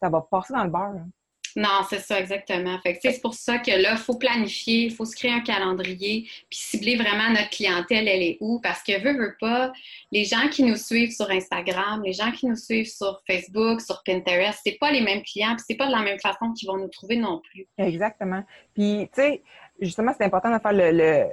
ça 0.00 0.08
va 0.08 0.20
passer 0.20 0.54
dans 0.54 0.64
le 0.64 0.70
beurre. 0.70 1.04
Non, 1.56 1.80
c'est 1.88 1.98
ça, 1.98 2.20
exactement. 2.20 2.78
Fait 2.80 2.98
c'est 3.02 3.20
pour 3.20 3.34
ça 3.34 3.58
que 3.58 3.70
là, 3.70 3.92
il 3.92 3.98
faut 3.98 4.16
planifier, 4.16 4.84
il 4.84 4.94
faut 4.94 5.04
se 5.04 5.16
créer 5.16 5.32
un 5.32 5.40
calendrier, 5.40 6.28
puis 6.48 6.58
cibler 6.58 6.96
vraiment 6.96 7.30
notre 7.30 7.50
clientèle, 7.50 8.06
elle 8.06 8.22
est 8.22 8.38
où. 8.40 8.60
Parce 8.60 8.82
que, 8.82 9.00
veut, 9.02 9.18
veut 9.18 9.36
pas, 9.40 9.72
les 10.12 10.24
gens 10.24 10.48
qui 10.50 10.62
nous 10.62 10.76
suivent 10.76 11.10
sur 11.10 11.28
Instagram, 11.30 12.02
les 12.04 12.12
gens 12.12 12.30
qui 12.30 12.46
nous 12.46 12.56
suivent 12.56 12.90
sur 12.90 13.20
Facebook, 13.26 13.80
sur 13.80 14.02
Pinterest, 14.04 14.60
c'est 14.64 14.78
pas 14.78 14.92
les 14.92 15.00
mêmes 15.00 15.22
clients, 15.22 15.56
puis 15.56 15.64
c'est 15.66 15.76
pas 15.76 15.86
de 15.86 15.92
la 15.92 16.02
même 16.02 16.20
façon 16.20 16.52
qu'ils 16.52 16.68
vont 16.68 16.76
nous 16.76 16.88
trouver 16.88 17.16
non 17.16 17.40
plus. 17.40 17.66
Exactement. 17.78 18.44
Puis, 18.74 19.08
tu 19.12 19.20
sais, 19.20 19.42
justement, 19.80 20.12
c'est 20.16 20.24
important 20.24 20.52
de 20.54 20.60
faire 20.60 20.72
le, 20.72 21.28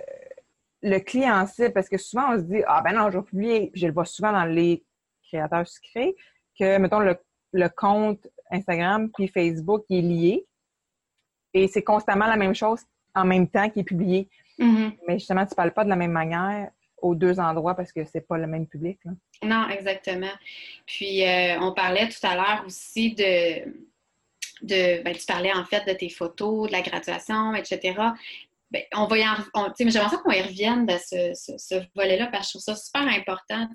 le, 0.81 0.99
client 0.99 1.45
cible 1.47 1.73
parce 1.73 1.89
que 1.89 1.97
souvent, 1.97 2.33
on 2.33 2.37
se 2.37 2.43
dit, 2.43 2.61
ah 2.67 2.81
ben 2.83 2.93
non, 2.93 3.09
je 3.09 3.17
vais 3.17 3.23
publier, 3.23 3.71
je 3.73 3.87
le 3.87 3.93
vois 3.93 4.05
souvent 4.05 4.31
dans 4.31 4.45
les 4.45 4.83
créateurs 5.27 5.67
sucrés, 5.67 6.15
que, 6.57 6.77
mettons, 6.77 6.99
le, 6.99 7.17
le 7.53 7.67
compte 7.69 8.27
Instagram 8.51 9.09
puis 9.11 9.27
Facebook 9.27 9.85
est 9.89 10.01
lié. 10.01 10.45
Et 11.53 11.67
c'est 11.67 11.83
constamment 11.83 12.27
la 12.27 12.37
même 12.37 12.53
chose 12.53 12.81
en 13.13 13.25
même 13.25 13.47
temps 13.47 13.69
qui 13.69 13.79
est 13.79 13.83
publié. 13.83 14.29
Mm-hmm. 14.59 14.97
Mais 15.07 15.19
justement, 15.19 15.45
tu 15.45 15.51
ne 15.51 15.55
parles 15.55 15.73
pas 15.73 15.83
de 15.83 15.89
la 15.89 15.95
même 15.95 16.11
manière 16.11 16.69
aux 17.01 17.15
deux 17.15 17.39
endroits 17.39 17.75
parce 17.75 17.91
que 17.91 18.03
c'est 18.05 18.27
pas 18.27 18.37
le 18.37 18.47
même 18.47 18.67
public. 18.67 18.99
Non, 19.43 19.67
exactement. 19.69 20.31
Puis 20.85 21.23
euh, 21.23 21.59
on 21.61 21.73
parlait 21.73 22.09
tout 22.09 22.25
à 22.25 22.35
l'heure 22.35 22.63
aussi 22.65 23.13
de, 23.13 23.63
de 24.61 25.03
ben, 25.03 25.15
tu 25.15 25.25
parlais 25.25 25.53
en 25.53 25.65
fait 25.65 25.85
de 25.87 25.93
tes 25.93 26.09
photos, 26.09 26.67
de 26.67 26.71
la 26.71 26.81
graduation, 26.81 27.53
etc. 27.55 27.99
Ben, 28.71 28.83
on 28.95 29.05
va 29.05 29.17
y 29.17 29.23
en, 29.23 29.35
j'aimerais 29.77 30.09
ça 30.09 30.17
qu'on 30.17 30.31
y 30.31 30.41
revienne 30.41 30.85
de 30.85 30.95
ce, 30.97 31.33
ce, 31.57 31.75
volet-là 31.95 32.27
parce 32.27 32.51
que 32.51 32.59
je 32.59 32.63
trouve 32.63 32.75
ça 32.75 32.75
super 32.75 33.07
important. 33.07 33.67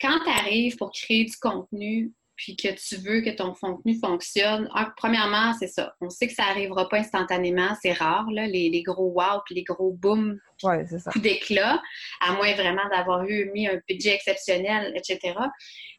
Quand 0.00 0.18
tu 0.24 0.30
arrives 0.30 0.76
pour 0.76 0.92
créer 0.92 1.24
du 1.24 1.36
contenu, 1.36 2.12
puis 2.40 2.56
que 2.56 2.68
tu 2.68 2.96
veux 2.96 3.20
que 3.20 3.28
ton 3.28 3.52
contenu 3.52 3.98
fonctionne, 3.98 4.66
ah, 4.74 4.90
premièrement, 4.96 5.52
c'est 5.58 5.66
ça. 5.66 5.94
On 6.00 6.08
sait 6.08 6.26
que 6.26 6.32
ça 6.32 6.46
n'arrivera 6.46 6.88
pas 6.88 6.96
instantanément, 6.96 7.76
c'est 7.82 7.92
rare, 7.92 8.30
là, 8.30 8.46
les, 8.46 8.82
gros 8.82 9.12
wow 9.14 9.42
puis 9.44 9.54
les 9.54 9.62
gros 9.62 9.92
boom, 9.92 10.40
ouais, 10.62 10.86
d'éclat, 11.16 11.82
à 12.22 12.32
moins 12.32 12.54
vraiment 12.54 12.88
d'avoir 12.90 13.24
eu 13.24 13.50
mis 13.52 13.68
un 13.68 13.78
budget 13.86 14.14
exceptionnel, 14.14 14.90
etc. 14.96 15.34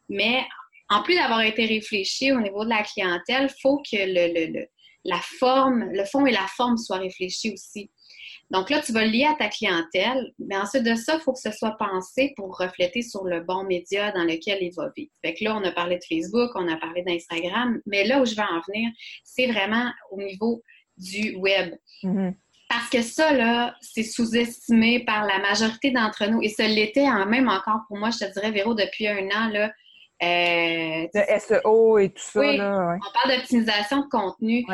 Mais 0.08 0.44
en 0.92 1.02
plus 1.02 1.14
d'avoir 1.14 1.42
été 1.42 1.64
réfléchi 1.66 2.32
au 2.32 2.40
niveau 2.40 2.64
de 2.64 2.70
la 2.70 2.82
clientèle, 2.82 3.48
il 3.50 3.60
faut 3.60 3.78
que 3.78 3.96
le, 3.96 4.66
la 5.04 5.20
forme, 5.38 5.90
le 5.92 6.04
fond 6.04 6.26
et 6.26 6.32
la 6.32 6.46
forme 6.56 6.76
soient 6.76 6.98
réfléchis 6.98 7.52
aussi. 7.52 7.90
Donc 8.50 8.68
là, 8.68 8.82
tu 8.82 8.92
vas 8.92 9.06
lier 9.06 9.24
à 9.24 9.34
ta 9.34 9.48
clientèle, 9.48 10.30
mais 10.38 10.56
ensuite 10.56 10.82
de 10.82 10.94
ça, 10.94 11.14
il 11.14 11.20
faut 11.20 11.32
que 11.32 11.40
ce 11.40 11.52
soit 11.52 11.76
pensé 11.78 12.34
pour 12.36 12.58
refléter 12.58 13.00
sur 13.00 13.24
le 13.24 13.40
bon 13.40 13.64
média 13.64 14.12
dans 14.12 14.24
lequel 14.24 14.58
il 14.60 14.72
va 14.76 14.90
vivre. 14.94 15.10
Fait 15.24 15.32
que 15.32 15.44
là, 15.44 15.56
on 15.56 15.64
a 15.64 15.72
parlé 15.72 15.96
de 15.96 16.04
Facebook, 16.06 16.50
on 16.54 16.68
a 16.68 16.76
parlé 16.76 17.02
d'Instagram, 17.02 17.80
mais 17.86 18.04
là 18.04 18.20
où 18.20 18.26
je 18.26 18.34
vais 18.34 18.42
en 18.42 18.60
venir, 18.68 18.90
c'est 19.24 19.46
vraiment 19.46 19.90
au 20.10 20.18
niveau 20.18 20.62
du 20.98 21.34
web. 21.36 21.74
Mm-hmm. 22.02 22.34
Parce 22.68 22.90
que 22.90 23.02
ça, 23.02 23.32
là, 23.32 23.74
c'est 23.80 24.02
sous-estimé 24.02 25.04
par 25.04 25.26
la 25.26 25.38
majorité 25.38 25.90
d'entre 25.90 26.26
nous. 26.26 26.42
Et 26.42 26.48
ça 26.48 26.66
l'était 26.66 27.08
en 27.08 27.26
même 27.26 27.48
encore 27.48 27.80
pour 27.88 27.96
moi, 27.98 28.10
je 28.10 28.18
te 28.18 28.32
dirais, 28.32 28.50
Véro, 28.50 28.74
depuis 28.74 29.08
un 29.08 29.26
an, 29.30 29.48
là. 29.48 29.70
Euh, 30.22 31.08
le 31.14 31.38
SEO 31.38 31.98
et 31.98 32.10
tout 32.10 32.22
ça. 32.22 32.40
Oui, 32.40 32.60
on 32.60 33.12
parle 33.12 33.36
d'optimisation 33.36 34.02
de 34.02 34.08
contenu 34.08 34.64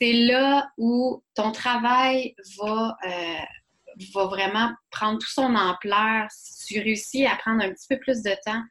c'est 0.00 0.12
là 0.12 0.70
où 0.76 1.22
ton 1.34 1.52
travail 1.52 2.34
va, 2.60 2.96
euh, 3.04 4.00
va 4.14 4.24
vraiment 4.26 4.70
prendre 4.90 5.18
tout 5.18 5.30
son 5.30 5.54
ampleur. 5.54 6.26
Si 6.30 6.74
tu 6.74 6.80
réussis 6.80 7.26
à 7.26 7.36
prendre 7.36 7.62
un 7.62 7.72
petit 7.72 7.86
peu 7.88 7.98
plus 7.98 8.22
de 8.22 8.32
temps 8.44 8.62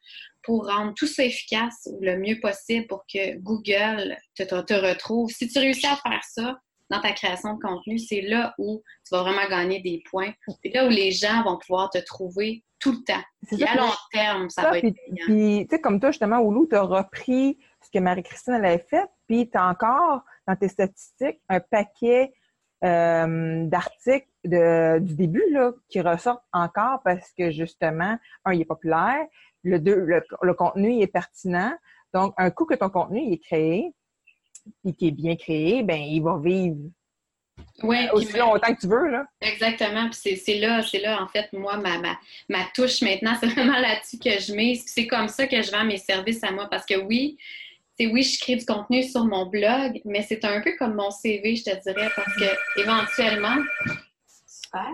pour 0.43 0.67
rendre 0.67 0.93
tout 0.95 1.07
ça 1.07 1.25
efficace 1.25 1.89
le 2.01 2.17
mieux 2.17 2.39
possible 2.39 2.87
pour 2.87 3.03
que 3.11 3.37
Google 3.39 4.15
te, 4.35 4.43
te, 4.43 4.73
retrouve. 4.73 5.29
Si 5.29 5.49
tu 5.49 5.59
réussis 5.59 5.87
à 5.87 5.97
faire 5.97 6.23
ça 6.23 6.57
dans 6.89 7.01
ta 7.01 7.11
création 7.11 7.55
de 7.55 7.59
contenu, 7.59 7.99
c'est 7.99 8.21
là 8.21 8.53
où 8.57 8.81
tu 9.05 9.15
vas 9.15 9.23
vraiment 9.23 9.47
gagner 9.49 9.81
des 9.81 10.03
points. 10.09 10.31
C'est 10.63 10.73
là 10.73 10.85
où 10.85 10.89
les 10.89 11.11
gens 11.11 11.43
vont 11.43 11.57
pouvoir 11.57 11.89
te 11.89 11.97
trouver 11.99 12.63
tout 12.79 12.91
le 12.91 13.03
temps. 13.03 13.21
Et 13.57 13.63
à 13.63 13.75
long 13.75 13.91
terme, 14.11 14.49
ça, 14.49 14.69
va 14.69 14.77
être 14.77 14.95
Puis, 15.25 15.67
tu 15.69 15.75
sais, 15.75 15.81
comme 15.81 15.99
toi, 15.99 16.11
justement, 16.11 16.39
Oulou, 16.39 16.67
tu 16.67 16.75
as 16.75 16.81
repris 16.81 17.57
ce 17.81 17.89
que 17.89 17.99
Marie-Christine 17.99 18.53
avait 18.53 18.85
fait, 18.89 19.07
puis 19.27 19.49
tu 19.49 19.57
as 19.57 19.67
encore 19.67 20.21
dans 20.47 20.55
tes 20.55 20.67
statistiques 20.67 21.39
un 21.49 21.59
paquet 21.59 22.33
euh, 22.83 23.65
d'articles 23.65 24.27
du 24.43 25.15
début 25.15 25.43
là, 25.51 25.71
qui 25.89 25.99
ressortent 25.99 26.45
encore 26.53 27.01
parce 27.03 27.31
que 27.37 27.51
justement, 27.51 28.17
un, 28.45 28.53
il 28.53 28.61
est 28.61 28.65
populaire, 28.65 29.25
le 29.63 29.79
deux, 29.79 30.21
le, 30.41 30.53
contenu 30.53 31.01
est 31.01 31.07
pertinent. 31.07 31.73
Donc, 32.13 32.33
un 32.37 32.49
coup 32.51 32.65
que 32.65 32.75
ton 32.75 32.89
contenu 32.89 33.33
est 33.33 33.39
créé, 33.39 33.93
et 34.85 34.93
qui 34.93 35.07
est 35.07 35.11
bien 35.11 35.35
créé, 35.35 35.83
ben 35.83 35.99
il 35.99 36.21
va 36.21 36.39
vivre 36.43 36.77
ouais, 37.83 38.09
aussi 38.11 38.37
longtemps 38.37 38.73
que 38.73 38.79
tu 38.79 38.87
veux. 38.87 39.09
Là. 39.09 39.25
Exactement. 39.41 40.09
Puis 40.09 40.37
c'est 40.37 40.59
là, 40.59 40.81
c'est 40.83 40.99
là, 40.99 41.21
en 41.21 41.27
fait, 41.27 41.51
moi, 41.53 41.77
ma, 41.77 41.97
ma, 41.99 42.17
ma 42.49 42.65
touche 42.73 43.01
maintenant, 43.01 43.35
c'est 43.39 43.47
vraiment 43.47 43.79
là-dessus 43.79 44.17
que 44.17 44.39
je 44.39 44.53
mets. 44.53 44.75
C'est 44.85 45.07
comme 45.07 45.27
ça 45.27 45.47
que 45.47 45.61
je 45.61 45.71
vends 45.71 45.85
mes 45.85 45.97
services 45.97 46.43
à 46.43 46.51
moi. 46.51 46.67
Parce 46.69 46.85
que 46.85 46.95
oui, 46.95 47.37
oui, 47.99 48.23
je 48.23 48.39
crée 48.39 48.55
du 48.55 48.65
contenu 48.65 49.03
sur 49.03 49.25
mon 49.25 49.47
blog, 49.47 50.01
mais 50.05 50.21
c'est 50.21 50.43
un 50.45 50.61
peu 50.61 50.73
comme 50.77 50.95
mon 50.95 51.11
CV, 51.11 51.55
je 51.55 51.63
te 51.63 51.81
dirais, 51.81 52.09
parce 52.15 52.33
que 52.35 52.81
éventuellement, 52.81 53.55
super. 54.37 54.91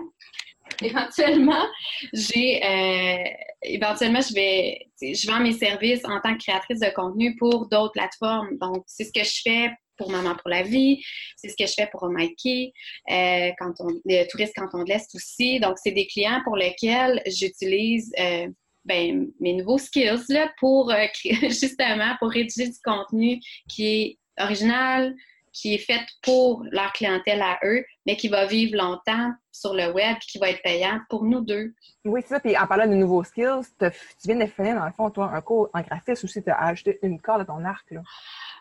éventuellement, 0.82 1.66
j'ai 2.12 2.62
euh, 2.64 3.24
éventuellement 3.62 4.20
je 4.20 4.34
vais 4.34 4.86
je 5.00 5.26
vends 5.26 5.40
mes 5.40 5.52
services 5.52 6.04
en 6.04 6.20
tant 6.20 6.34
que 6.34 6.42
créatrice 6.42 6.80
de 6.80 6.90
contenu 6.94 7.36
pour 7.36 7.68
d'autres 7.68 7.92
plateformes. 7.92 8.56
Donc, 8.58 8.84
c'est 8.86 9.04
ce 9.04 9.12
que 9.12 9.24
je 9.24 9.40
fais 9.42 9.70
pour 9.96 10.10
Maman 10.10 10.34
pour 10.34 10.50
la 10.50 10.62
vie, 10.62 11.02
c'est 11.36 11.48
ce 11.48 11.56
que 11.56 11.66
je 11.66 11.74
fais 11.74 11.88
pour 11.90 12.08
Mikey, 12.08 12.72
euh, 13.10 13.50
quand 13.58 13.72
on, 13.80 13.88
les 14.04 14.26
touristes 14.26 14.54
quand 14.56 14.68
on 14.72 14.82
l'Est 14.82 15.14
aussi. 15.14 15.60
Donc, 15.60 15.76
c'est 15.82 15.92
des 15.92 16.06
clients 16.06 16.40
pour 16.44 16.56
lesquels 16.56 17.22
j'utilise 17.26 18.12
euh, 18.18 18.48
ben, 18.84 19.28
mes 19.40 19.54
nouveaux 19.54 19.78
skills 19.78 20.24
là, 20.28 20.52
pour 20.58 20.90
euh, 20.90 21.06
justement 21.42 22.14
pour 22.18 22.30
rédiger 22.30 22.68
du 22.68 22.78
contenu 22.84 23.40
qui 23.68 23.86
est 23.86 24.18
original, 24.38 25.14
qui 25.54 25.74
est 25.74 25.78
fait 25.78 26.04
pour 26.22 26.64
leur 26.70 26.92
clientèle 26.92 27.40
à 27.40 27.58
eux, 27.64 27.82
mais 28.04 28.16
qui 28.16 28.28
va 28.28 28.44
vivre 28.44 28.76
longtemps 28.76 29.32
sur 29.52 29.72
le 29.72 29.90
web 29.92 30.16
et 30.16 30.26
qui 30.26 30.38
va 30.38 30.50
être 30.50 30.62
payant 30.62 31.00
pour 31.08 31.24
nous 31.24 31.40
deux. 31.40 31.72
Oui, 32.04 32.20
c'est 32.22 32.34
ça. 32.34 32.40
Puis 32.40 32.58
en 32.58 32.66
parlant 32.66 32.88
de 32.88 32.94
nouveaux 32.94 33.22
skills, 33.22 33.62
tu 33.78 33.88
viens 34.24 34.36
de 34.36 34.46
finir, 34.46 34.74
dans 34.74 34.84
le 34.84 34.92
fond, 34.92 35.08
toi, 35.10 35.30
un 35.32 35.40
cours 35.40 35.70
en 35.72 35.80
graphisme 35.80 36.26
aussi, 36.26 36.42
tu 36.42 36.50
as 36.50 36.58
ajouté 36.58 36.98
une 37.02 37.20
corde 37.20 37.42
à 37.42 37.44
ton 37.44 37.64
arc. 37.64 37.88
Là. 37.92 38.02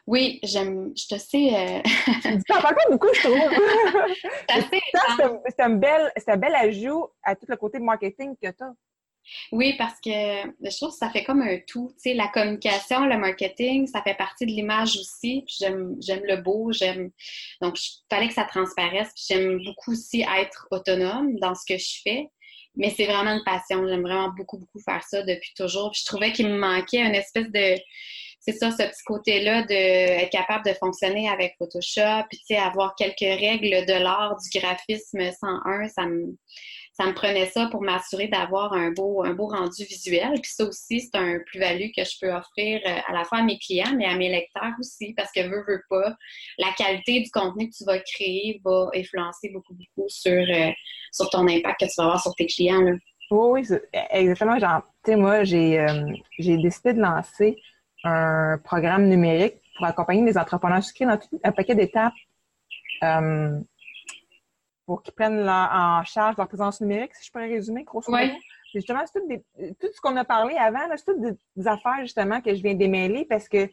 Oui, 0.05 0.39
j'aime, 0.43 0.91
je 0.95 1.07
te 1.15 1.19
sais. 1.19 1.55
Euh... 1.55 1.81
tu 2.23 2.43
parles 2.47 2.75
pas 2.75 2.91
beaucoup, 2.91 3.07
je 3.13 3.21
trouve. 3.21 3.39
c'est 5.49 5.61
un, 5.61 5.71
bel, 5.71 6.11
un 6.27 6.37
bel 6.37 6.53
ajout 6.55 7.07
à 7.23 7.35
tout 7.35 7.47
le 7.49 7.57
côté 7.57 7.79
marketing 7.79 8.35
que 8.35 8.49
tu 8.49 8.63
as. 8.63 8.73
Oui, 9.51 9.75
parce 9.77 9.99
que 10.01 10.09
je 10.09 10.75
trouve 10.77 10.91
que 10.91 10.97
ça 10.97 11.09
fait 11.09 11.23
comme 11.23 11.41
un 11.41 11.59
tout. 11.67 11.91
Tu 11.95 12.09
sais, 12.09 12.13
la 12.13 12.27
communication, 12.27 13.05
le 13.05 13.17
marketing, 13.17 13.87
ça 13.87 14.01
fait 14.01 14.15
partie 14.15 14.45
de 14.45 14.51
l'image 14.51 14.97
aussi. 14.97 15.45
j'aime, 15.47 15.97
le 15.99 16.35
beau, 16.37 16.71
j'aime. 16.71 17.11
Donc, 17.61 17.79
il 17.79 18.03
fallait 18.09 18.27
que 18.27 18.33
ça 18.33 18.45
transparaisse. 18.45 19.11
j'aime 19.27 19.63
beaucoup 19.63 19.91
aussi 19.91 20.21
être 20.21 20.67
autonome 20.71 21.37
dans 21.39 21.55
ce 21.55 21.65
que 21.67 21.77
je 21.77 22.01
fais. 22.03 22.29
Mais 22.75 22.89
c'est 22.89 23.05
vraiment 23.05 23.31
une 23.31 23.43
passion. 23.43 23.87
J'aime 23.87 24.01
vraiment 24.01 24.29
beaucoup, 24.29 24.57
beaucoup 24.57 24.79
faire 24.79 25.03
ça 25.03 25.21
depuis 25.23 25.53
toujours. 25.55 25.93
Je 25.93 26.05
trouvais 26.05 26.31
qu'il 26.31 26.47
me 26.47 26.57
manquait 26.57 27.01
une 27.01 27.15
espèce 27.15 27.49
de. 27.51 27.75
C'est 28.39 28.53
ça, 28.53 28.71
ce 28.71 28.83
petit 28.83 29.03
côté-là 29.05 29.63
d'être 29.63 30.29
capable 30.29 30.65
de 30.65 30.73
fonctionner 30.73 31.29
avec 31.29 31.55
Photoshop, 31.57 32.25
puis 32.29 32.39
tu 32.39 32.47
sais, 32.47 32.57
avoir 32.57 32.93
quelques 32.95 33.19
règles 33.21 33.85
de 33.85 33.93
l'art 33.93 34.35
du 34.35 34.59
graphisme 34.59 35.31
101, 35.31 35.87
ça 35.87 36.05
me 36.05 36.35
ça 36.93 37.07
me 37.07 37.13
prenait 37.13 37.47
ça 37.47 37.67
pour 37.71 37.81
m'assurer 37.81 38.27
d'avoir 38.27 38.73
un 38.73 38.91
beau, 38.91 39.23
un 39.25 39.33
beau 39.33 39.47
rendu 39.47 39.83
visuel. 39.83 40.33
Puis 40.41 40.51
ça 40.51 40.65
aussi, 40.65 41.01
c'est 41.01 41.17
un 41.17 41.39
plus-value 41.47 41.89
que 41.95 42.03
je 42.03 42.19
peux 42.21 42.31
offrir 42.31 42.81
euh, 42.85 42.99
à 43.07 43.13
la 43.13 43.23
fois 43.23 43.39
à 43.39 43.41
mes 43.41 43.57
clients, 43.57 43.95
mais 43.97 44.05
à 44.05 44.15
mes 44.15 44.29
lecteurs 44.29 44.73
aussi, 44.79 45.13
parce 45.17 45.31
que 45.31 45.41
veux, 45.41 45.63
veux 45.67 45.81
pas, 45.89 46.15
la 46.59 46.71
qualité 46.77 47.21
du 47.21 47.31
contenu 47.31 47.69
que 47.69 47.75
tu 47.75 47.83
vas 47.85 47.97
créer 47.99 48.61
va 48.63 48.89
influencer 48.95 49.49
beaucoup, 49.49 49.73
beaucoup 49.73 50.07
sur, 50.07 50.33
euh, 50.33 50.71
sur 51.11 51.29
ton 51.31 51.47
impact 51.47 51.79
que 51.79 51.85
tu 51.85 51.93
vas 51.97 52.03
avoir 52.03 52.21
sur 52.21 52.35
tes 52.35 52.45
clients. 52.45 52.83
Oui, 53.31 53.65
oui, 53.71 53.77
exactement. 54.11 54.59
Genre, 54.59 54.83
tu 55.03 55.11
sais, 55.11 55.17
moi, 55.17 55.43
j'ai 55.43 55.79
euh, 55.79 56.05
j'ai 56.37 56.57
décidé 56.57 56.93
de 56.93 57.01
lancer 57.01 57.57
un 58.03 58.59
programme 58.63 59.07
numérique 59.07 59.55
pour 59.77 59.87
accompagner 59.87 60.23
les 60.23 60.37
entrepreneurs 60.37 60.83
sucrés 60.83 61.05
dans 61.05 61.17
un 61.43 61.51
paquet 61.51 61.73
d'étapes 61.73 62.13
pour 64.85 65.01
qu'ils 65.01 65.13
prennent 65.13 65.47
en 65.47 66.03
charge 66.03 66.37
leur 66.37 66.47
présence 66.47 66.81
numérique, 66.81 67.15
si 67.15 67.27
je 67.27 67.31
pourrais 67.31 67.47
résumer, 67.47 67.83
grosso 67.83 68.11
modo. 68.11 68.33
Justement, 68.73 69.01
c'est 69.05 69.19
tout, 69.19 69.43
tout, 69.79 69.87
ce 69.93 70.01
qu'on 70.01 70.15
a 70.17 70.25
parlé 70.25 70.55
avant, 70.55 70.79
c'est 70.95 71.05
toutes 71.05 71.21
des, 71.21 71.67
affaires, 71.67 71.99
justement, 72.01 72.41
que 72.41 72.55
je 72.55 72.61
viens 72.61 72.73
démêler 72.73 73.25
parce 73.25 73.47
que, 73.47 73.69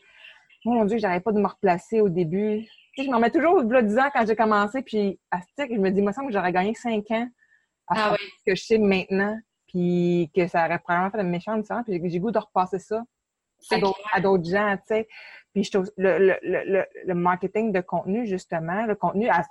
mon 0.65 0.85
Dieu, 0.85 0.99
j'arrivais 0.99 1.23
pas 1.23 1.33
de 1.33 1.41
me 1.41 1.47
replacer 1.47 2.03
au 2.03 2.11
début. 2.11 2.63
Tu 2.95 3.03
sais, 3.03 3.07
je 3.07 3.11
m'en 3.11 3.19
mets 3.19 3.31
toujours 3.31 3.55
au 3.55 3.63
bout 3.63 3.77
de 3.77 3.81
10 3.81 3.99
ans 3.99 4.11
quand 4.13 4.27
j'ai 4.27 4.37
commencé, 4.37 4.83
puis 4.83 5.19
à 5.31 5.41
ce 5.41 5.65
je 5.67 5.79
me 5.79 5.91
dis, 5.91 6.03
moi, 6.03 6.13
ça 6.13 6.23
que 6.23 6.31
j'aurais 6.31 6.53
gagné 6.53 6.75
5 6.75 7.11
ans 7.13 7.29
à 7.89 8.13
ah, 8.13 8.17
ce 8.39 8.45
que 8.45 8.55
je 8.55 8.63
sais 8.63 8.79
maintenant, 8.79 9.39
puis 9.67 10.31
que 10.35 10.47
ça 10.47 10.67
aurait 10.67 10.79
probablement 10.79 11.11
fait 11.11 11.21
une 11.23 11.31
méchante 11.31 11.63
différence, 11.63 11.85
puis 11.85 12.01
j'ai 12.11 12.21
goût 12.21 12.31
de 12.31 12.39
repasser 12.39 12.79
ça 12.79 13.03
à 14.13 14.21
d'autres 14.21 14.49
gens, 14.49 14.77
tu 14.77 14.83
sais. 14.87 15.09
Puis 15.53 15.65
je 15.65 15.71
trouve 15.73 15.91
le, 15.97 16.19
le, 16.19 16.39
le, 16.43 16.85
le, 17.05 17.15
marketing 17.15 17.73
de 17.73 17.81
contenu, 17.81 18.27
justement, 18.27 18.87
le 18.87 18.95
contenu, 18.95 19.29
à, 19.29 19.43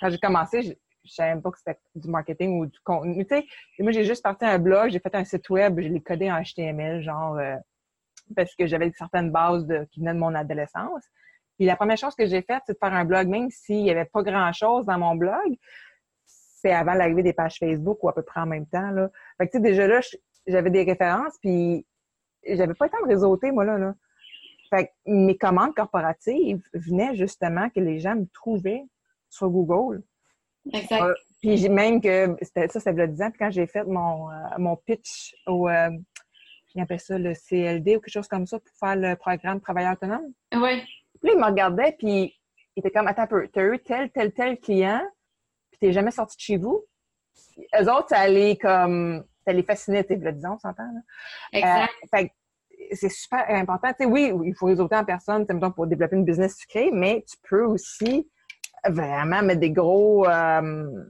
quand 0.00 0.10
j'ai 0.10 0.18
commencé, 0.18 0.62
je, 0.62 0.72
savais 1.04 1.40
pas 1.40 1.50
que 1.50 1.58
c'était 1.58 1.78
du 1.94 2.08
marketing 2.08 2.60
ou 2.60 2.66
du 2.66 2.78
contenu. 2.80 3.26
Tu 3.26 3.36
sais, 3.36 3.46
moi, 3.80 3.92
j'ai 3.92 4.04
juste 4.04 4.22
parti 4.22 4.44
un 4.44 4.58
blog, 4.58 4.90
j'ai 4.90 4.98
fait 4.98 5.14
un 5.14 5.24
site 5.24 5.48
web, 5.50 5.80
je 5.80 5.88
l'ai 5.88 6.00
codé 6.00 6.30
en 6.30 6.42
HTML, 6.42 7.02
genre, 7.02 7.36
euh, 7.38 7.56
parce 8.36 8.54
que 8.54 8.66
j'avais 8.66 8.92
certaines 8.96 9.30
bases 9.30 9.66
qui 9.90 10.00
venaient 10.00 10.14
de 10.14 10.18
mon 10.18 10.34
adolescence. 10.34 11.04
Puis 11.56 11.66
la 11.66 11.76
première 11.76 11.98
chose 11.98 12.14
que 12.14 12.26
j'ai 12.26 12.42
faite, 12.42 12.62
c'est 12.66 12.72
de 12.72 12.78
faire 12.78 12.94
un 12.94 13.04
blog, 13.04 13.28
même 13.28 13.50
s'il 13.50 13.82
n'y 13.82 13.90
avait 13.90 14.06
pas 14.06 14.22
grand-chose 14.22 14.86
dans 14.86 14.98
mon 14.98 15.14
blog. 15.14 15.56
C'est 16.24 16.72
avant 16.72 16.94
l'arrivée 16.94 17.22
des 17.22 17.32
pages 17.32 17.58
Facebook 17.58 18.02
ou 18.02 18.08
à 18.08 18.14
peu 18.14 18.22
près 18.22 18.40
en 18.40 18.46
même 18.46 18.66
temps. 18.66 18.90
Là. 18.90 19.10
Fait 19.36 19.46
que, 19.46 19.52
tu 19.52 19.58
sais, 19.58 19.62
déjà 19.62 19.86
là, 19.86 20.00
j'avais 20.46 20.70
des 20.70 20.84
références, 20.84 21.36
puis 21.40 21.86
j'avais 22.46 22.74
pas 22.74 22.86
le 22.86 22.90
temps 22.90 23.02
de 23.02 23.08
réseauter, 23.08 23.52
moi, 23.52 23.64
là. 23.64 23.78
là. 23.78 23.94
Fait 24.70 24.86
que 24.86 24.90
mes 25.06 25.36
commandes 25.36 25.74
corporatives 25.74 26.62
venaient 26.72 27.14
justement 27.14 27.68
que 27.70 27.80
les 27.80 27.98
gens 27.98 28.14
me 28.14 28.26
trouvaient 28.32 28.84
sur 29.30 29.48
Google. 29.48 30.02
Exact. 30.72 31.02
Euh, 31.02 31.14
puis 31.40 31.68
même 31.68 32.00
que 32.00 32.36
ça, 32.42 32.80
c'était 32.80 32.92
le 32.92 33.08
10 33.08 33.22
ans. 33.22 33.30
Puis 33.30 33.38
quand 33.38 33.50
j'ai 33.50 33.66
fait 33.66 33.84
mon, 33.84 34.30
euh, 34.30 34.34
mon 34.58 34.76
pitch 34.76 35.34
au, 35.46 35.68
euh, 35.68 35.90
j'appelle 36.74 37.00
ça 37.00 37.18
le 37.18 37.34
CLD 37.34 37.96
ou 37.96 38.00
quelque 38.00 38.12
chose 38.12 38.28
comme 38.28 38.46
ça 38.46 38.58
pour 38.58 38.76
faire 38.78 38.96
le 38.96 39.16
programme 39.16 39.60
Travailleur 39.60 39.92
autonome. 39.92 40.32
Oui. 40.52 40.82
Puis 41.22 41.32
il 41.34 41.38
me 41.38 41.46
regardait, 41.46 41.92
puis 41.98 42.34
il 42.76 42.80
était 42.80 42.90
comme, 42.90 43.06
attends 43.06 43.22
un 43.22 43.26
peu, 43.26 43.48
t'as 43.48 43.62
eu 43.62 43.78
tel, 43.78 44.10
tel, 44.10 44.32
tel 44.32 44.58
client, 44.58 45.02
puis 45.70 45.78
t'es 45.80 45.92
jamais 45.92 46.10
sorti 46.10 46.36
de 46.36 46.40
chez 46.40 46.56
vous. 46.56 46.84
Eux 47.80 47.90
autres, 47.90 48.08
ça 48.10 48.18
allait 48.18 48.56
comme, 48.56 49.24
ça 49.44 49.52
les 49.52 49.62
fascinait, 49.62 50.04
tu 50.04 50.14
sais, 50.14 50.32
disons, 50.32 50.52
on 50.52 50.58
s'entend, 50.58 50.84
là. 50.84 51.00
Exact. 51.52 51.92
fait 52.10 52.32
c'est 52.92 53.10
super 53.10 53.44
important. 53.48 53.88
Tu 53.88 54.04
sais, 54.04 54.06
oui, 54.06 54.32
il 54.44 54.54
faut 54.54 54.66
réseauter 54.66 54.96
en 54.96 55.04
personne, 55.04 55.46
pour 55.74 55.86
développer 55.86 56.16
une 56.16 56.24
business 56.24 56.56
sucrée, 56.56 56.90
mais 56.92 57.24
tu 57.28 57.36
peux 57.48 57.64
aussi 57.64 58.28
vraiment 58.88 59.42
mettre 59.42 59.60
des 59.60 59.70
gros, 59.70 60.26
euh, 60.26 61.04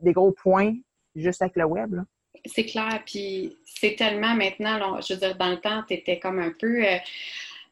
des 0.00 0.12
gros 0.12 0.32
points 0.32 0.74
juste 1.14 1.42
avec 1.42 1.56
le 1.56 1.64
web. 1.64 2.00
C'est 2.46 2.66
clair, 2.66 3.00
puis 3.06 3.56
c'est 3.64 3.96
tellement 3.96 4.34
maintenant, 4.34 5.00
je 5.00 5.14
veux 5.14 5.20
dire, 5.20 5.36
dans 5.36 5.50
le 5.50 5.60
temps, 5.60 5.82
tu 5.86 5.94
étais 5.94 6.18
comme 6.18 6.38
un 6.38 6.52
peu 6.58 6.84
euh, 6.84 6.96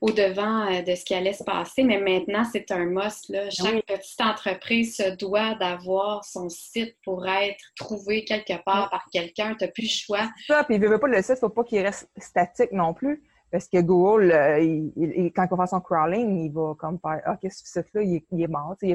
au-devant 0.00 0.66
euh, 0.66 0.82
de 0.82 0.94
ce 0.94 1.04
qui 1.04 1.14
allait 1.14 1.32
se 1.32 1.44
passer, 1.44 1.84
mais 1.84 2.00
maintenant, 2.00 2.44
c'est 2.44 2.70
un 2.70 2.86
must. 2.86 3.28
Là. 3.28 3.50
Chaque 3.50 3.84
petite 3.84 4.20
entreprise 4.20 4.96
se 4.96 5.10
doit 5.16 5.54
d'avoir 5.56 6.24
son 6.24 6.48
site 6.48 6.96
pour 7.04 7.26
être 7.26 7.64
trouvé 7.76 8.24
quelque 8.24 8.62
part 8.64 8.88
par 8.90 9.06
quelqu'un. 9.12 9.54
Tu 9.54 9.64
n'as 9.64 9.70
plus 9.70 9.84
le 9.84 9.88
choix. 9.88 10.30
Ça, 10.46 10.64
puis 10.64 10.76
il 10.76 10.80
ne 10.80 10.88
veut 10.88 10.98
pas 10.98 11.08
le 11.08 11.20
site, 11.20 11.30
il 11.30 11.32
ne 11.34 11.38
faut 11.38 11.48
pas 11.50 11.64
qu'il 11.64 11.80
reste 11.80 12.08
statique 12.16 12.72
non 12.72 12.94
plus. 12.94 13.22
Parce 13.52 13.68
que 13.68 13.82
Google, 13.82 14.32
euh, 14.32 15.28
quand 15.36 15.44
il 15.44 15.50
va 15.50 15.56
faire 15.58 15.68
son 15.68 15.80
crawling, 15.82 16.46
il 16.46 16.52
va 16.52 16.74
comme 16.78 16.98
faire 16.98 17.20
Ah, 17.26 17.36
qu'est-ce 17.38 17.62
que 17.62 17.68
ce 17.68 17.82
site-là, 17.82 18.02
il, 18.02 18.42
est 18.42 18.46
mort. 18.46 18.74
Il 18.80 18.88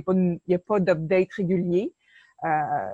n'y 0.47 0.55
a 0.55 0.59
pas 0.59 0.79
d'update 0.79 1.31
régulier. 1.31 1.93
Euh, 2.43 2.89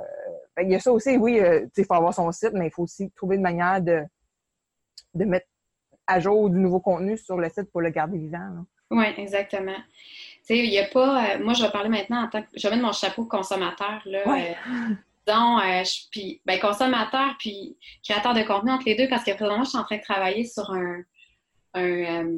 il 0.61 0.71
y 0.71 0.75
a 0.75 0.79
ça 0.81 0.91
aussi, 0.91 1.15
oui, 1.15 1.39
euh, 1.39 1.65
il 1.77 1.85
faut 1.85 1.93
avoir 1.93 2.13
son 2.13 2.29
site, 2.33 2.51
mais 2.53 2.67
il 2.67 2.71
faut 2.71 2.83
aussi 2.83 3.09
trouver 3.11 3.37
une 3.37 3.43
manière 3.43 3.81
de, 3.81 4.03
de 5.13 5.23
mettre 5.23 5.47
à 6.05 6.19
jour 6.19 6.49
du 6.49 6.59
nouveau 6.59 6.81
contenu 6.81 7.17
sur 7.17 7.37
le 7.37 7.47
site 7.47 7.71
pour 7.71 7.79
le 7.79 7.91
garder 7.91 8.17
vivant. 8.17 8.65
Oui, 8.91 9.05
exactement. 9.15 9.71
Tu 9.71 10.43
sais, 10.43 10.57
il 10.57 10.69
n'y 10.69 10.79
a 10.79 10.87
pas. 10.87 11.37
moi, 11.39 11.53
je 11.53 11.63
vais 11.63 11.71
parler 11.71 11.89
maintenant 11.89 12.25
en 12.25 12.27
tant 12.27 12.41
que. 12.41 12.47
Je 12.53 12.67
vais 12.67 12.75
mettre 12.75 12.85
mon 12.85 12.91
chapeau 12.91 13.25
consommateur. 13.25 14.01
Là, 14.03 14.25
disons, 15.25 15.59
puis 16.11 16.41
ben, 16.45 16.59
consommateur 16.59 17.35
puis 17.39 17.77
créateur 18.03 18.33
de 18.33 18.43
contenu 18.43 18.71
entre 18.71 18.85
les 18.85 18.95
deux 18.95 19.07
parce 19.07 19.23
que 19.23 19.31
présentement, 19.31 19.63
je 19.63 19.69
suis 19.69 19.77
en 19.77 19.85
train 19.85 19.97
de 19.97 20.03
travailler 20.03 20.43
sur 20.45 20.69
un, 20.71 21.03
euh, 21.75 22.37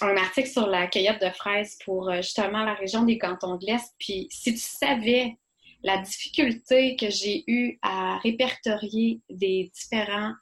un, 0.00 0.16
article 0.16 0.48
sur 0.48 0.66
la 0.66 0.88
cueillette 0.88 1.22
de 1.22 1.30
fraises 1.30 1.78
pour 1.84 2.10
euh, 2.10 2.16
justement 2.16 2.64
la 2.64 2.74
région 2.74 3.04
des 3.04 3.18
cantons 3.18 3.56
de 3.56 3.66
l'Est. 3.66 3.94
Puis 3.98 4.26
si 4.30 4.52
tu 4.52 4.60
savais 4.60 5.36
la 5.82 5.98
difficulté 5.98 6.96
que 6.96 7.10
j'ai 7.10 7.44
eue 7.46 7.78
à 7.82 8.18
répertorier 8.18 9.20
des 9.30 9.70
différents 9.74 10.32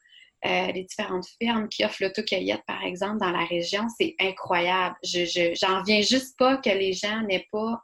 euh, 0.46 0.72
différentes 0.72 1.26
fermes 1.38 1.68
qui 1.68 1.84
offrent 1.84 2.02
l'autocueillette, 2.02 2.62
par 2.66 2.82
exemple, 2.82 3.18
dans 3.18 3.30
la 3.30 3.44
région, 3.44 3.86
c'est 3.98 4.14
incroyable. 4.18 4.96
Je, 5.04 5.54
j'en 5.60 5.82
viens 5.82 6.00
juste 6.00 6.38
pas 6.38 6.56
que 6.56 6.70
les 6.70 6.94
gens 6.94 7.20
n'aient 7.28 7.46
pas. 7.52 7.82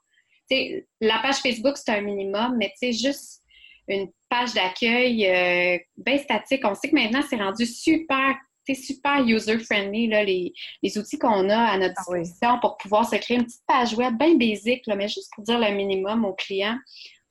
sais, 0.51 0.87
la 1.03 1.19
page 1.19 1.37
Facebook, 1.37 1.77
c'est 1.77 1.91
un 1.91 2.01
minimum, 2.01 2.57
mais 2.59 2.73
tu 2.81 2.93
sais, 2.93 3.09
juste 3.09 3.43
une 3.89 4.11
page 4.31 4.55
d'accueil 4.55 5.83
bien 5.99 6.19
statique. 6.19 6.63
On 6.65 6.75
sait 6.75 6.89
que 6.89 6.95
maintenant, 6.95 7.23
c'est 7.29 7.37
rendu 7.37 7.67
super 7.67 8.37
c'est 8.67 8.75
super 8.75 9.25
user-friendly, 9.25 10.09
les, 10.09 10.53
les, 10.83 10.99
outils 10.99 11.19
qu'on 11.19 11.49
a 11.49 11.59
à 11.59 11.79
notre 11.79 11.95
ah 11.97 12.01
disposition 12.01 12.61
pour 12.61 12.77
pouvoir 12.77 13.09
se 13.09 13.17
créer 13.17 13.37
une 13.37 13.45
petite 13.45 13.65
page 13.67 13.95
web 13.95 14.17
bien 14.19 14.37
basique, 14.37 14.87
là, 14.87 14.97
mais 14.97 15.09
juste 15.09 15.31
pour 15.35 15.45
dire 15.45 15.59
le 15.59 15.75
minimum 15.75 16.25
aux 16.25 16.35
clients. 16.35 16.79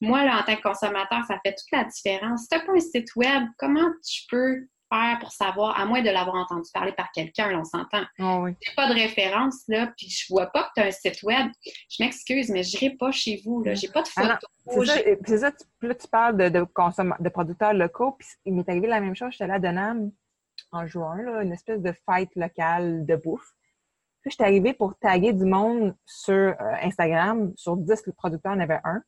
Moi, 0.02 0.24
là, 0.24 0.40
en 0.40 0.44
tant 0.44 0.56
que 0.56 0.62
consommateur, 0.62 1.24
ça 1.28 1.40
fait 1.46 1.54
toute 1.54 1.72
la 1.72 1.86
différence. 1.86 2.42
Si 2.42 2.48
tu 2.50 2.58
n'as 2.58 2.66
pas 2.66 2.74
un 2.74 2.80
site 2.80 3.16
web, 3.16 3.44
comment 3.58 3.90
tu 4.06 4.24
peux 4.30 4.68
faire 4.92 5.18
pour 5.20 5.32
savoir, 5.32 5.80
à 5.80 5.86
moins 5.86 6.02
de 6.02 6.10
l'avoir 6.10 6.36
entendu 6.36 6.70
parler 6.74 6.92
par 6.92 7.12
quelqu'un, 7.12 7.58
on 7.60 7.64
s'entend. 7.64 8.04
Ah 8.20 8.40
oui. 8.40 8.52
J'ai 8.62 8.74
pas 8.76 8.88
de 8.88 8.94
référence, 8.94 9.64
là, 9.68 9.92
puis 9.98 10.10
je 10.10 10.26
vois 10.30 10.48
pas 10.48 10.64
que 10.64 10.70
tu 10.76 10.82
as 10.82 10.88
un 10.88 10.92
site 10.92 11.24
web. 11.24 11.48
Je 11.64 12.04
m'excuse, 12.04 12.50
mais 12.50 12.64
je 12.64 12.78
n'irai 12.78 12.96
pas 12.96 13.12
chez 13.12 13.42
vous, 13.44 13.64
là. 13.64 13.74
J'ai 13.74 13.88
pas 13.88 14.04
de 14.04 14.08
Ah 14.18 14.38
photos. 14.66 15.00
C'est 15.26 15.38
ça, 15.40 15.52
tu, 15.52 15.88
là, 15.88 15.96
tu 15.96 16.08
parles 16.08 16.38
de, 16.38 16.50
de 16.50 17.30
producteurs 17.30 17.74
locaux, 17.74 18.16
puis 18.20 18.28
il 18.46 18.54
m'est 18.54 18.70
arrivé 18.70 18.88
la 18.88 19.00
même 19.00 19.16
chose. 19.16 19.32
J'étais 19.32 19.48
là 19.48 19.56
à 19.56 19.60
Denham 19.60 20.12
en 20.72 20.86
juin, 20.86 21.22
là, 21.22 21.42
une 21.42 21.52
espèce 21.52 21.82
de 21.82 21.94
fête 22.10 22.30
locale 22.36 23.06
de 23.06 23.16
bouffe. 23.16 23.54
Puis 24.22 24.32
j'étais 24.32 24.44
arrivée 24.44 24.74
pour 24.74 24.98
taguer 24.98 25.34
du 25.34 25.46
monde 25.46 25.96
sur 26.06 26.34
euh, 26.34 26.56
Instagram. 26.82 27.54
Sur 27.56 27.78
10 27.78 28.04
le 28.08 28.14
producteur 28.14 28.54
en 28.54 28.60
avait 28.60 28.80
un. 28.84 29.02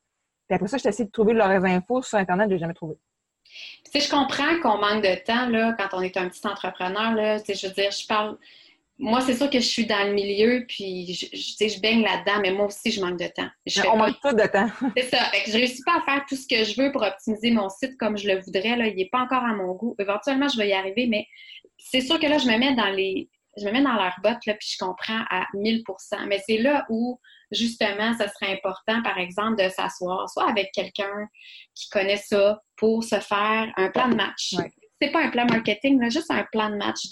Puis 0.47 0.55
après 0.55 0.67
ça, 0.67 0.77
j'ai 0.77 0.89
essayé 0.89 1.05
de 1.05 1.12
trouver 1.12 1.33
leurs 1.33 1.65
infos 1.65 2.01
sur 2.01 2.17
Internet, 2.17 2.49
je 2.49 2.53
l'ai 2.53 2.60
jamais 2.60 2.73
trouvé. 2.73 2.95
Tu 3.86 3.91
sais, 3.91 3.99
je 3.99 4.10
comprends 4.10 4.60
qu'on 4.62 4.77
manque 4.77 5.03
de 5.03 5.23
temps, 5.23 5.49
là, 5.49 5.75
quand 5.77 5.97
on 5.97 6.01
est 6.01 6.17
un 6.17 6.29
petit 6.29 6.45
entrepreneur, 6.45 7.13
là. 7.13 7.39
Tu 7.39 7.47
sais, 7.47 7.53
je 7.55 7.67
veux 7.67 7.73
dire, 7.73 7.91
je 7.91 8.05
parle... 8.07 8.38
Moi, 8.99 9.21
c'est 9.21 9.36
sûr 9.36 9.49
que 9.49 9.60
je 9.60 9.67
suis 9.67 9.86
dans 9.86 10.07
le 10.07 10.13
milieu, 10.13 10.65
puis 10.67 11.13
je, 11.13 11.27
je, 11.31 11.67
je 11.69 11.79
baigne 11.79 12.01
là-dedans, 12.01 12.39
mais 12.41 12.51
moi 12.51 12.65
aussi, 12.65 12.91
je 12.91 12.99
manque 12.99 13.19
de 13.19 13.27
temps. 13.27 13.49
Je 13.65 13.81
On 13.88 13.95
manque 13.95 14.19
tout 14.21 14.36
de 14.36 14.47
temps. 14.47 14.69
C'est 14.97 15.10
ça. 15.10 15.23
Fait 15.25 15.43
que 15.43 15.51
je 15.51 15.57
réussis 15.57 15.83
pas 15.83 15.97
à 15.97 16.01
faire 16.01 16.25
tout 16.27 16.36
ce 16.36 16.47
que 16.47 16.63
je 16.63 16.81
veux 16.81 16.91
pour 16.91 17.03
optimiser 17.03 17.51
mon 17.51 17.69
site 17.69 17.95
comme 17.97 18.17
je 18.17 18.27
le 18.27 18.41
voudrais. 18.41 18.75
Là. 18.75 18.88
Il 18.88 18.95
n'est 18.95 19.10
pas 19.10 19.19
encore 19.19 19.43
à 19.43 19.53
mon 19.53 19.73
goût. 19.73 19.95
Éventuellement, 19.99 20.47
je 20.47 20.57
vais 20.57 20.69
y 20.69 20.73
arriver, 20.73 21.05
mais 21.05 21.27
c'est 21.77 22.01
sûr 22.01 22.19
que 22.19 22.25
là, 22.25 22.39
je 22.39 22.47
me 22.47 22.57
mets 22.57 22.73
dans 22.73 22.89
les. 22.89 23.29
Je 23.60 23.65
me 23.65 23.71
mets 23.71 23.81
dans 23.81 23.93
leurs 23.93 24.15
bottes, 24.23 24.45
là, 24.45 24.53
puis 24.53 24.69
je 24.71 24.77
comprends 24.77 25.21
à 25.31 25.47
1000% 25.55 25.83
Mais 26.27 26.39
c'est 26.47 26.60
là 26.60 26.86
où, 26.89 27.19
justement, 27.51 28.13
ce 28.13 28.27
serait 28.27 28.53
important, 28.53 29.01
par 29.01 29.17
exemple, 29.17 29.63
de 29.63 29.67
s'asseoir, 29.69 30.29
soit 30.29 30.47
avec 30.47 30.71
quelqu'un 30.73 31.27
qui 31.73 31.89
connaît 31.89 32.17
ça, 32.17 32.62
pour 32.75 33.03
se 33.03 33.19
faire 33.19 33.73
un 33.75 33.89
plan 33.89 34.10
de 34.10 34.15
match. 34.15 34.53
Ouais. 34.57 34.71
C'est 35.01 35.12
pas 35.12 35.23
un 35.23 35.29
plan 35.29 35.45
marketing, 35.45 36.01
là, 36.01 36.10
juste 36.10 36.31
un 36.31 36.43
plan 36.51 36.69
de 36.69 36.75
match 36.75 37.07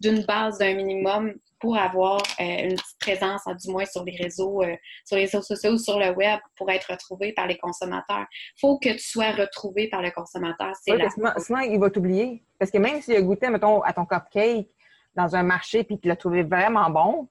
d'une 0.00 0.24
base 0.24 0.58
d'un 0.58 0.74
minimum 0.74 1.34
pour 1.60 1.76
avoir 1.76 2.20
euh, 2.40 2.44
une 2.44 2.76
petite 2.76 2.98
présence, 3.00 3.46
à 3.46 3.54
du 3.54 3.70
moins 3.70 3.84
sur 3.84 4.04
les 4.04 4.16
réseaux, 4.16 4.62
euh, 4.62 4.76
sur 5.04 5.16
les 5.16 5.22
réseaux 5.22 5.42
sociaux 5.42 5.72
ou 5.72 5.78
sur 5.78 5.98
le 5.98 6.10
web 6.10 6.38
pour 6.56 6.70
être 6.70 6.90
retrouvé 6.90 7.32
par 7.32 7.46
les 7.46 7.56
consommateurs. 7.56 8.26
faut 8.60 8.78
que 8.78 8.90
tu 8.90 8.98
sois 9.00 9.32
retrouvé 9.32 9.88
par 9.88 10.02
le 10.02 10.10
consommateur. 10.10 10.72
C'est 10.82 10.96
sinon, 11.38 11.60
il 11.60 11.78
va 11.78 11.90
t'oublier. 11.90 12.42
Parce 12.58 12.70
que 12.70 12.78
même 12.78 13.00
s'il 13.02 13.14
a 13.14 13.22
goûté, 13.22 13.48
mettons, 13.48 13.82
à 13.82 13.92
ton 13.92 14.04
cupcake 14.04 14.68
dans 15.14 15.34
un 15.34 15.42
marché 15.42 15.84
puis 15.84 15.98
qu'il 15.98 16.08
l'a 16.08 16.16
trouvé 16.16 16.42
vraiment 16.42 16.90
bon, 16.90 17.28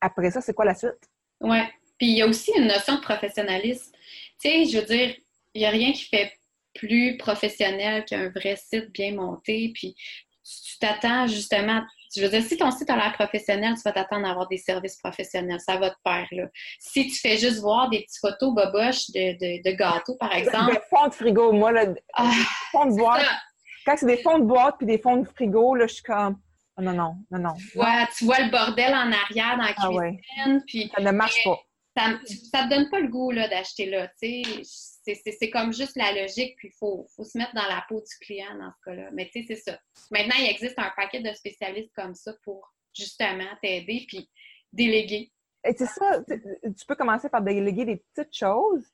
après 0.00 0.30
ça, 0.30 0.40
c'est 0.40 0.54
quoi 0.54 0.64
la 0.64 0.74
suite? 0.74 1.10
Oui. 1.40 1.58
Puis 1.98 2.08
il 2.08 2.18
y 2.18 2.22
a 2.22 2.26
aussi 2.26 2.52
une 2.56 2.66
notion 2.66 2.96
de 2.96 3.00
professionnalisme. 3.00 3.92
Tu 4.40 4.48
sais, 4.48 4.64
je 4.64 4.78
veux 4.78 4.84
dire, 4.84 5.14
il 5.54 5.60
n'y 5.60 5.66
a 5.66 5.70
rien 5.70 5.92
qui 5.92 6.04
fait 6.04 6.32
plus 6.74 7.16
professionnel 7.16 8.04
qu'un 8.04 8.30
vrai 8.30 8.56
site 8.56 8.90
bien 8.92 9.14
monté. 9.14 9.72
Puis 9.74 9.94
tu 10.44 10.78
t'attends 10.78 11.26
justement. 11.26 11.82
Je 12.16 12.22
veux 12.22 12.28
dire, 12.28 12.42
si 12.42 12.56
ton 12.56 12.70
site 12.70 12.88
a 12.90 12.96
l'air 12.96 13.12
professionnel, 13.14 13.74
tu 13.74 13.80
vas 13.84 13.90
t'attendre 13.90 14.24
à 14.26 14.30
avoir 14.30 14.46
des 14.46 14.58
services 14.58 14.96
professionnels. 14.98 15.58
Ça 15.58 15.78
va 15.78 15.90
te 15.90 15.96
pair, 16.04 16.28
là. 16.30 16.44
Si 16.78 17.08
tu 17.08 17.18
fais 17.18 17.36
juste 17.36 17.60
voir 17.60 17.90
des 17.90 18.02
petites 18.02 18.20
photos 18.20 18.54
boboches 18.54 19.10
de, 19.10 19.32
de, 19.32 19.68
de 19.68 19.76
gâteaux, 19.76 20.16
par 20.20 20.32
exemple. 20.32 20.74
Des 20.74 20.80
fonds 20.88 21.08
de 21.08 21.12
frigo, 21.14 21.52
moi, 21.52 21.72
là, 21.72 21.86
Ah, 22.12 22.30
fonds 22.70 22.86
de 22.86 22.96
boîte. 22.96 23.20
ça, 23.22 23.30
Quand 23.84 23.96
c'est 23.96 24.06
des 24.06 24.18
fonds 24.18 24.38
de 24.38 24.44
boîte 24.44 24.76
puis 24.78 24.86
des 24.86 24.98
fonds 24.98 25.16
de 25.16 25.26
frigo, 25.28 25.74
là, 25.74 25.88
je 25.88 25.94
suis 25.94 26.02
comme, 26.04 26.38
oh, 26.76 26.82
non, 26.82 26.92
non, 26.92 27.16
non, 27.32 27.38
non. 27.40 27.54
tu, 27.56 27.76
vois, 27.78 28.06
tu 28.16 28.24
vois 28.26 28.38
le 28.40 28.50
bordel 28.50 28.94
en 28.94 29.10
arrière 29.10 29.56
dans 29.56 29.64
la 29.64 29.74
Ah 29.76 29.90
ouais, 29.90 30.16
cuisine, 30.16 30.62
puis 30.68 30.92
ça 30.94 31.02
ne 31.02 31.10
marche 31.10 31.42
pas. 31.42 31.58
Ça, 31.96 32.18
ça 32.26 32.64
te 32.64 32.70
donne 32.70 32.90
pas 32.90 33.00
le 33.00 33.08
goût 33.08 33.32
d'acheter 33.32 33.86
là. 33.86 34.08
C'est, 34.16 35.50
comme 35.50 35.72
juste 35.72 35.96
la 35.96 36.12
logique, 36.12 36.56
puis 36.56 36.68
il 36.68 36.76
faut, 36.78 37.06
faut 37.14 37.24
se 37.24 37.38
mettre 37.38 37.54
dans 37.54 37.66
la 37.66 37.84
peau 37.88 38.00
du 38.00 38.26
client 38.26 38.54
dans 38.58 38.72
ce 38.72 38.90
cas-là. 38.90 39.10
Mais 39.12 39.28
tu 39.32 39.44
sais, 39.44 39.54
c'est 39.54 39.70
ça. 39.70 39.78
Maintenant, 40.10 40.34
il 40.38 40.48
existe 40.48 40.78
un 40.78 40.92
paquet 40.96 41.20
de 41.20 41.32
spécialistes 41.32 41.92
comme 41.94 42.14
ça 42.14 42.32
pour 42.42 42.72
justement 42.96 43.44
t'aider, 43.62 44.04
puis 44.08 44.28
déléguer. 44.72 45.30
Et 45.64 45.74
c'est 45.76 45.86
ça, 45.86 46.22
tu 46.28 46.74
tu 46.74 46.86
peux 46.86 46.94
commencer 46.94 47.28
par 47.28 47.42
déléguer 47.42 47.84
des 47.84 47.96
petites 47.96 48.34
choses 48.34 48.84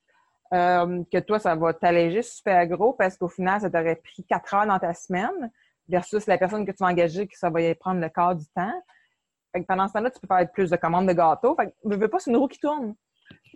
euh, 0.52 1.02
que 1.12 1.18
toi, 1.18 1.38
ça 1.38 1.54
va 1.54 1.72
t'alléger 1.74 2.22
super 2.22 2.66
gros 2.66 2.92
parce 2.92 3.16
qu'au 3.16 3.28
final, 3.28 3.60
ça 3.60 3.70
t'aurait 3.70 3.96
pris 3.96 4.24
quatre 4.24 4.54
heures 4.54 4.66
dans 4.66 4.78
ta 4.78 4.94
semaine 4.94 5.50
versus 5.88 6.26
la 6.26 6.38
personne 6.38 6.64
que 6.66 6.72
tu 6.72 6.78
vas 6.78 6.90
engager 6.90 7.26
qui 7.26 7.36
ça 7.36 7.50
va 7.50 7.60
y 7.62 7.74
prendre 7.74 8.00
le 8.00 8.08
quart 8.08 8.36
du 8.36 8.46
temps. 8.54 8.82
Fait 9.52 9.60
que 9.62 9.66
pendant 9.66 9.88
ce 9.88 9.94
temps-là, 9.94 10.10
tu 10.10 10.20
peux 10.20 10.26
faire 10.26 10.50
plus 10.52 10.70
de 10.70 10.76
commandes 10.76 11.08
de 11.08 11.12
gâteaux. 11.12 11.54
Fait 11.56 11.66
que, 11.66 11.72
veux, 11.84 11.96
veux 11.96 12.08
pas, 12.08 12.18
c'est 12.18 12.30
une 12.30 12.36
roue 12.36 12.48
qui 12.48 12.58
tourne. 12.58 12.94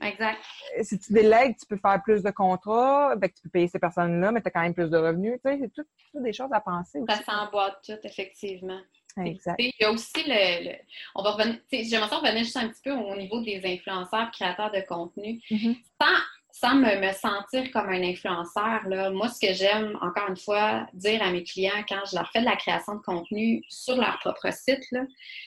Exact. 0.03 0.41
Si 0.83 0.99
tu 0.99 1.13
délègues, 1.13 1.57
tu 1.57 1.67
peux 1.67 1.77
faire 1.77 2.03
plus 2.03 2.23
de 2.23 2.31
contrats, 2.31 3.15
fait 3.21 3.29
que 3.29 3.35
tu 3.35 3.43
peux 3.43 3.51
payer 3.51 3.69
ces 3.69 3.79
personnes-là, 3.79 4.33
mais 4.33 4.41
tu 4.43 4.49
as 4.49 4.51
quand 4.51 4.61
même 4.63 4.75
plus 4.75 4.91
de 4.91 4.97
revenus. 4.99 5.41
Tu 5.45 5.51
sais, 5.51 5.59
c'est 5.61 5.73
tout, 5.73 5.89
tout 6.13 6.21
des 6.23 6.33
choses 6.33 6.53
à 6.53 6.61
penser 6.61 6.99
aussi. 7.01 7.15
Ça 7.17 7.23
s'emboîte 7.23 7.79
tout, 7.85 7.99
effectivement. 8.03 8.81
Exact. 9.25 9.55
Il 9.61 9.71
y 9.79 9.85
a 9.85 9.93
aussi 9.93 10.11
le. 10.27 10.71
le- 10.71 10.77
on 11.15 11.23
va 11.23 11.31
revenir. 11.31 11.61
J'aimerais 11.71 12.09
ça 12.09 12.17
revenir 12.17 12.39
juste 12.43 12.57
un 12.57 12.69
petit 12.69 12.83
peu 12.83 12.91
au 12.91 13.15
niveau 13.15 13.41
des 13.43 13.61
influenceurs, 13.65 14.31
créateurs 14.33 14.73
de 14.73 14.81
contenu. 14.81 15.41
Mhm. 15.51 15.77
sans, 16.03 16.17
sans 16.61 16.77
me, 16.77 17.13
sentir 17.13 17.69
comme 17.73 17.89
un 17.89 18.03
influenceur, 18.03 18.87
là, 18.87 19.11
moi, 19.11 19.29
ce 19.29 19.45
que 19.45 19.53
j'aime, 19.53 19.99
encore 20.01 20.29
une 20.29 20.37
fois, 20.37 20.87
dire 20.95 21.21
à 21.21 21.33
mes 21.33 21.43
clients 21.43 21.85
quand 21.89 22.01
je 22.09 22.15
leur 22.15 22.31
fais 22.31 22.41
de 22.41 22.45
la 22.45 22.55
création 22.55 22.95
de 22.95 23.01
contenu 23.01 23.61
sur 23.69 23.97
leur 23.97 24.21
propre 24.21 24.53
site, 24.53 24.85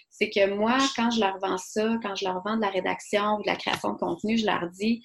c'est 0.10 0.30
que 0.30 0.54
moi, 0.54 0.78
quand 0.98 1.10
je 1.12 1.22
leur 1.22 1.40
vends 1.40 1.58
ça, 1.58 1.96
quand 2.04 2.14
je 2.16 2.26
leur 2.26 2.44
vends 2.44 2.58
de 2.58 2.62
la 2.62 2.70
rédaction 2.70 3.38
ou 3.38 3.42
de 3.42 3.48
la 3.48 3.56
création 3.56 3.94
de 3.94 3.98
contenu, 3.98 4.38
je 4.38 4.46
leur 4.46 4.70
dis 4.72 5.02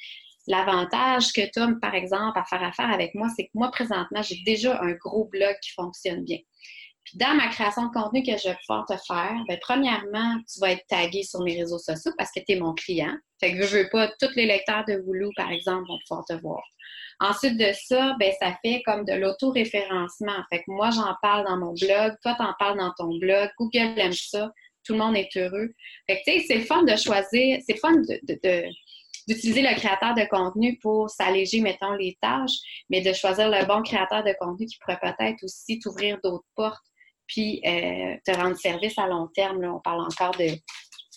l'avantage 0.48 1.32
que 1.32 1.48
tu 1.48 1.60
as, 1.60 1.68
par 1.80 1.94
exemple, 1.94 2.36
à 2.36 2.44
faire 2.44 2.64
affaire 2.64 2.90
avec 2.90 3.14
moi, 3.14 3.28
c'est 3.36 3.44
que 3.44 3.52
moi, 3.54 3.70
présentement, 3.70 4.22
j'ai 4.22 4.42
déjà 4.44 4.82
un 4.82 4.92
gros 4.94 5.26
blog 5.26 5.54
qui 5.62 5.70
fonctionne 5.70 6.24
bien. 6.24 6.38
Puis 7.04 7.18
dans 7.18 7.34
ma 7.34 7.48
création 7.48 7.86
de 7.86 7.92
contenu 7.92 8.22
que 8.22 8.36
je 8.38 8.48
vais 8.48 8.56
pouvoir 8.66 8.86
te 8.86 8.94
faire, 9.06 9.34
ben, 9.48 9.58
premièrement, 9.60 10.36
tu 10.52 10.60
vas 10.60 10.72
être 10.72 10.86
tagué 10.88 11.22
sur 11.22 11.40
mes 11.42 11.56
réseaux 11.58 11.78
sociaux 11.78 12.12
parce 12.16 12.30
que 12.30 12.40
tu 12.40 12.52
es 12.52 12.60
mon 12.60 12.74
client. 12.74 13.14
Fait 13.40 13.54
que 13.54 13.62
je 13.62 13.78
veux 13.78 13.88
pas, 13.90 14.08
tous 14.20 14.34
les 14.36 14.46
lecteurs 14.46 14.84
de 14.86 15.02
Woulou, 15.04 15.30
par 15.36 15.50
exemple, 15.50 15.86
vont 15.88 15.98
pouvoir 16.06 16.24
te 16.24 16.34
voir. 16.34 16.62
Ensuite 17.20 17.58
de 17.58 17.72
ça, 17.72 18.16
ben, 18.18 18.32
ça 18.40 18.56
fait 18.64 18.82
comme 18.84 19.04
de 19.04 19.12
l'auto-référencement. 19.14 20.42
Fait 20.50 20.60
que 20.60 20.64
moi, 20.68 20.90
j'en 20.90 21.14
parle 21.22 21.46
dans 21.46 21.56
mon 21.56 21.74
blog, 21.74 22.14
toi, 22.22 22.34
t'en 22.36 22.54
parles 22.58 22.78
dans 22.78 22.92
ton 22.96 23.18
blog, 23.18 23.50
Google 23.58 23.98
aime 23.98 24.12
ça, 24.12 24.50
tout 24.84 24.92
le 24.94 24.98
monde 24.98 25.16
est 25.16 25.36
heureux. 25.36 25.70
Fait 26.08 26.16
que, 26.16 26.30
tu 26.30 26.40
sais, 26.40 26.44
c'est 26.46 26.60
fun 26.60 26.82
de 26.82 26.96
choisir, 26.96 27.58
c'est 27.66 27.78
fun 27.78 27.92
de- 27.92 28.68
d'utiliser 29.28 29.62
le 29.62 29.74
créateur 29.76 30.14
de 30.14 30.24
contenu 30.28 30.78
pour 30.78 31.10
s'alléger, 31.10 31.60
mettons, 31.60 31.92
les 31.92 32.16
tâches, 32.20 32.58
mais 32.90 33.00
de 33.00 33.12
choisir 33.12 33.48
le 33.48 33.64
bon 33.66 33.82
créateur 33.82 34.24
de 34.24 34.34
contenu 34.40 34.66
qui 34.66 34.78
pourrait 34.78 34.98
peut-être 35.00 35.44
aussi 35.44 35.78
t'ouvrir 35.78 36.18
d'autres 36.22 36.46
portes 36.56 36.84
puis 37.26 37.60
euh, 37.66 38.16
te 38.24 38.32
rendre 38.36 38.56
service 38.56 38.98
à 38.98 39.06
long 39.06 39.28
terme. 39.28 39.60
Là. 39.62 39.72
On 39.72 39.80
parle 39.80 40.00
encore 40.02 40.32
de... 40.32 40.48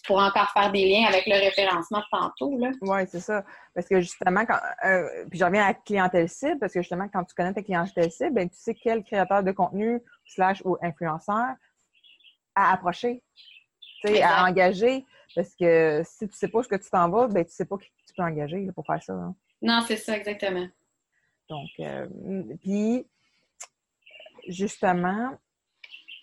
pour 0.06 0.18
encore 0.20 0.50
faire 0.52 0.72
des 0.72 0.86
liens 0.88 1.08
avec 1.08 1.26
le 1.26 1.34
référencement 1.36 2.00
de 2.00 2.06
tantôt. 2.12 2.58
Oui, 2.82 3.00
c'est 3.08 3.20
ça. 3.20 3.44
Parce 3.74 3.88
que 3.88 4.00
justement, 4.02 4.46
quand, 4.46 4.60
euh, 4.86 5.26
puis 5.30 5.40
je 5.40 5.44
reviens 5.46 5.64
à 5.64 5.68
la 5.70 5.74
clientèle 5.74 6.30
cible, 6.30 6.60
parce 6.60 6.74
que 6.74 6.82
justement, 6.82 7.08
quand 7.12 7.24
tu 7.26 7.34
connais 7.36 7.54
ta 7.54 7.62
clientèle 7.64 8.12
cible, 8.12 8.34
ben, 8.34 8.50
tu 8.50 8.56
sais 8.58 8.74
quel 8.76 9.04
créateur 9.04 9.44
de 9.44 9.52
contenu 9.52 10.00
slash 10.26 10.62
ou 10.64 10.78
influenceur 10.82 11.56
à 12.56 12.72
approcher, 12.72 13.22
tu 14.02 14.08
sais, 14.08 14.14
Exact. 14.16 14.26
à 14.32 14.46
engager. 14.46 15.06
Parce 15.36 15.54
que 15.56 16.02
si 16.06 16.30
tu 16.30 16.38
sais 16.38 16.48
pas 16.48 16.64
ce 16.64 16.70
que 16.70 16.76
tu 16.78 16.90
t'en 16.90 17.10
vas, 17.10 17.28
ben, 17.28 17.44
tu 17.44 17.52
sais 17.52 17.66
pas 17.66 17.78
qui 17.78 17.90
tu 18.08 18.14
peux 18.16 18.24
engager 18.24 18.60
là, 18.64 18.72
pour 18.72 18.86
faire 18.86 19.04
ça. 19.04 19.12
hein. 19.14 19.36
Non, 19.62 19.82
c'est 19.86 19.98
ça, 19.98 20.16
exactement. 20.16 20.68
Donc, 21.50 21.68
euh, 21.80 22.08
puis, 22.62 23.06
justement, 24.48 25.38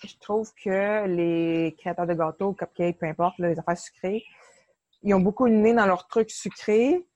je 0.09 0.19
trouve 0.19 0.51
que 0.55 1.07
les 1.07 1.75
créateurs 1.79 2.07
de 2.07 2.15
gâteaux, 2.15 2.53
cupcakes, 2.53 2.99
peu 2.99 3.07
importe, 3.07 3.39
là, 3.39 3.49
les 3.49 3.59
affaires 3.59 3.79
sucrées, 3.79 4.25
ils 5.03 5.15
ont 5.15 5.21
beaucoup 5.21 5.49
de 5.49 5.55
nez 5.55 5.75
dans 5.75 5.87
leurs 5.87 6.07
trucs 6.07 6.31
sucrés. 6.31 7.07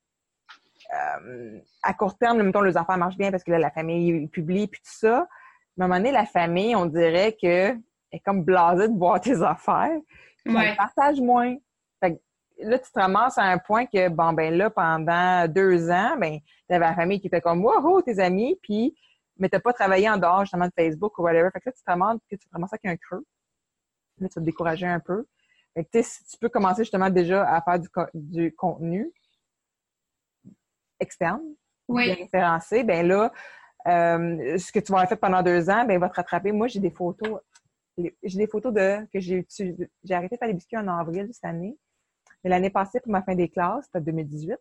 Euh, 0.94 1.59
à 1.83 1.94
court 1.94 2.16
terme, 2.16 2.42
mettons, 2.42 2.61
les 2.61 2.77
affaires 2.77 2.99
marchent 2.99 3.16
bien 3.16 3.31
parce 3.31 3.42
que 3.42 3.51
là, 3.51 3.59
la 3.59 3.70
famille 3.70 4.29
publie 4.29 4.66
puis 4.66 4.81
tout 4.81 4.92
ça. 4.92 5.27
Mais 5.77 5.83
à 5.83 5.87
un 5.87 5.88
moment 5.88 6.01
donné, 6.01 6.12
la 6.12 6.27
famille, 6.27 6.75
on 6.75 6.87
dirait 6.87 7.37
que 7.40 7.77
est 8.12 8.20
comme 8.20 8.42
blasée 8.42 8.88
de 8.88 8.96
voir 8.96 9.20
tes 9.20 9.42
affaires. 9.42 9.99
Ouais. 10.46 10.68
Elle 10.68 10.77
partage 10.77 11.20
moins. 11.20 11.57
Fait 12.01 12.14
que 12.14 12.20
là, 12.61 12.79
tu 12.79 12.90
te 12.90 12.99
ramasses 12.99 13.38
à 13.38 13.44
un 13.44 13.59
point 13.59 13.87
que, 13.87 14.09
bon, 14.09 14.33
ben 14.33 14.55
là, 14.55 14.70
pendant 14.70 15.46
deux 15.49 15.90
ans, 15.90 16.16
ben, 16.18 16.38
tu 16.68 16.75
avais 16.75 16.87
la 16.87 16.94
famille 16.94 17.20
qui 17.20 17.27
était 17.27 17.40
comme, 17.40 17.64
wow, 17.64 18.03
tes 18.03 18.18
amis, 18.18 18.59
puis, 18.62 18.96
mais 19.38 19.49
tu 19.49 19.59
pas 19.61 19.72
travaillé 19.72 20.09
en 20.09 20.16
dehors, 20.16 20.40
justement, 20.40 20.66
de 20.66 20.72
Facebook 20.77 21.18
ou 21.18 21.22
whatever. 21.22 21.51
Fait 21.53 21.61
que 21.61 21.68
là, 21.68 21.72
tu 21.72 21.83
te 21.83 21.90
ramasses, 21.90 22.18
que 22.31 22.37
tu 22.37 22.46
te 22.46 22.53
ramasses 22.53 22.72
avec 22.72 22.85
un 22.87 22.96
creux. 22.96 23.25
Là, 24.18 24.29
tu 24.29 24.35
vas 24.35 24.40
te 24.40 24.46
décourager 24.46 24.87
un 24.87 25.01
peu. 25.01 25.27
Fait 25.75 25.85
que, 25.85 25.90
tu 25.90 26.03
sais, 26.03 26.11
si 26.11 26.25
tu 26.25 26.38
peux 26.38 26.49
commencer 26.49 26.83
justement 26.85 27.11
déjà 27.11 27.46
à 27.49 27.61
faire 27.62 27.79
du, 27.79 27.88
co- 27.88 28.07
du 28.14 28.55
contenu 28.55 29.12
externe, 31.01 31.42
Oui, 31.88 32.11
référencé, 32.12 32.83
ben 32.83 33.07
là, 33.07 33.33
euh, 33.87 34.59
ce 34.59 34.72
que 34.72 34.81
tu 34.81 34.90
vas 34.92 34.99
avoir 34.99 35.09
fait 35.09 35.16
pendant 35.16 35.42
deux 35.42 35.68
ans, 35.70 35.85
ben, 35.85 35.94
il 35.94 36.01
va 36.01 36.09
te 36.09 36.16
rattraper. 36.16 36.53
Moi, 36.53 36.66
j'ai 36.68 36.81
des 36.81 36.90
photos. 36.90 37.40
J'ai 37.99 38.38
des 38.38 38.46
photos 38.46 38.72
de 38.75 39.07
que 39.12 39.20
j'ai. 39.20 39.46
J'ai 40.05 40.14
arrêté 40.14 40.37
de 40.37 40.38
faire 40.38 40.49
des 40.49 40.55
biscuits 40.55 40.77
en 40.77 40.88
avril 40.88 41.29
cette 41.33 41.44
année. 41.44 41.79
Mais 42.42 42.51
l'année 42.51 42.70
passée, 42.70 43.01
pour 43.01 43.12
ma 43.12 43.22
fin 43.22 43.35
des 43.35 43.49
classes, 43.49 43.85
c'était 43.87 44.01
2018, 44.01 44.57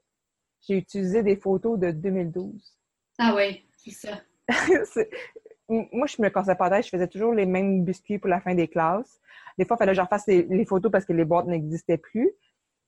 j'ai 0.61 0.77
utilisé 0.77 1.21
des 1.23 1.35
photos 1.35 1.77
de 1.79 1.91
2012. 1.91 2.77
ah 3.19 3.33
oui, 3.35 3.67
c'est 3.77 3.91
ça. 3.91 4.21
Moi, 5.69 6.07
je 6.07 6.21
me 6.21 6.29
cassais 6.29 6.55
pas. 6.55 6.81
Je 6.81 6.89
faisais 6.89 7.07
toujours 7.07 7.33
les 7.33 7.45
mêmes 7.45 7.83
biscuits 7.83 8.19
pour 8.19 8.29
la 8.29 8.39
fin 8.39 8.53
des 8.53 8.67
classes. 8.67 9.19
Des 9.57 9.65
fois, 9.65 9.75
il 9.75 9.79
fallait 9.79 9.91
que 9.93 9.97
je 9.97 10.01
refasse 10.01 10.27
les, 10.27 10.65
photos 10.65 10.91
parce 10.91 11.05
que 11.05 11.13
les 11.13 11.25
boîtes 11.25 11.47
n'existaient 11.47 11.97
plus. 11.97 12.31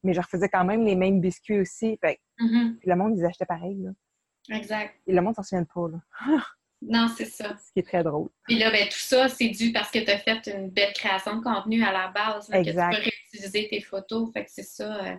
Mais 0.03 0.13
je 0.13 0.21
refaisais 0.21 0.49
quand 0.49 0.63
même 0.63 0.85
les 0.85 0.95
mêmes 0.95 1.19
biscuits 1.19 1.59
aussi. 1.59 1.97
Fait, 1.99 2.19
mm-hmm. 2.39 2.77
Puis 2.77 2.89
le 2.89 2.95
monde, 2.95 3.17
ils 3.17 3.25
achetaient 3.25 3.45
pareil. 3.45 3.81
Là. 3.81 3.91
Exact. 4.55 4.95
Et 5.07 5.13
le 5.13 5.21
monde 5.21 5.35
s'en 5.35 5.43
souvient 5.43 5.65
pas. 5.65 5.87
Là. 5.89 6.43
non, 6.81 7.07
c'est 7.07 7.25
ça. 7.25 7.55
Ce 7.57 7.71
qui 7.71 7.79
est 7.79 7.87
très 7.87 8.03
drôle. 8.03 8.29
Puis 8.43 8.59
là, 8.59 8.69
ben, 8.69 8.85
tout 8.85 8.99
ça, 8.99 9.27
c'est 9.27 9.49
dû 9.49 9.71
parce 9.71 9.89
que 9.89 9.99
tu 9.99 10.11
as 10.11 10.19
fait 10.19 10.47
une 10.55 10.69
belle 10.69 10.93
création 10.93 11.37
de 11.37 11.43
contenu 11.43 11.83
à 11.83 11.91
la 11.91 12.09
base. 12.09 12.49
exact. 12.53 12.91
Que 12.91 12.97
tu 12.97 13.03
peux 13.03 13.09
réutiliser 13.09 13.67
tes 13.69 13.81
photos. 13.81 14.31
Fait 14.33 14.45
que 14.45 14.51
c'est 14.51 14.63
ça. 14.63 15.03
Euh, 15.03 15.15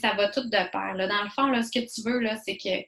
ça 0.00 0.14
va 0.14 0.28
tout 0.28 0.44
de 0.44 0.70
pair. 0.70 0.94
Là. 0.94 1.06
Dans 1.08 1.22
le 1.22 1.30
fond, 1.30 1.46
là, 1.46 1.62
ce 1.62 1.70
que 1.70 1.84
tu 1.84 2.02
veux, 2.08 2.20
là, 2.20 2.36
c'est 2.36 2.56
que 2.56 2.84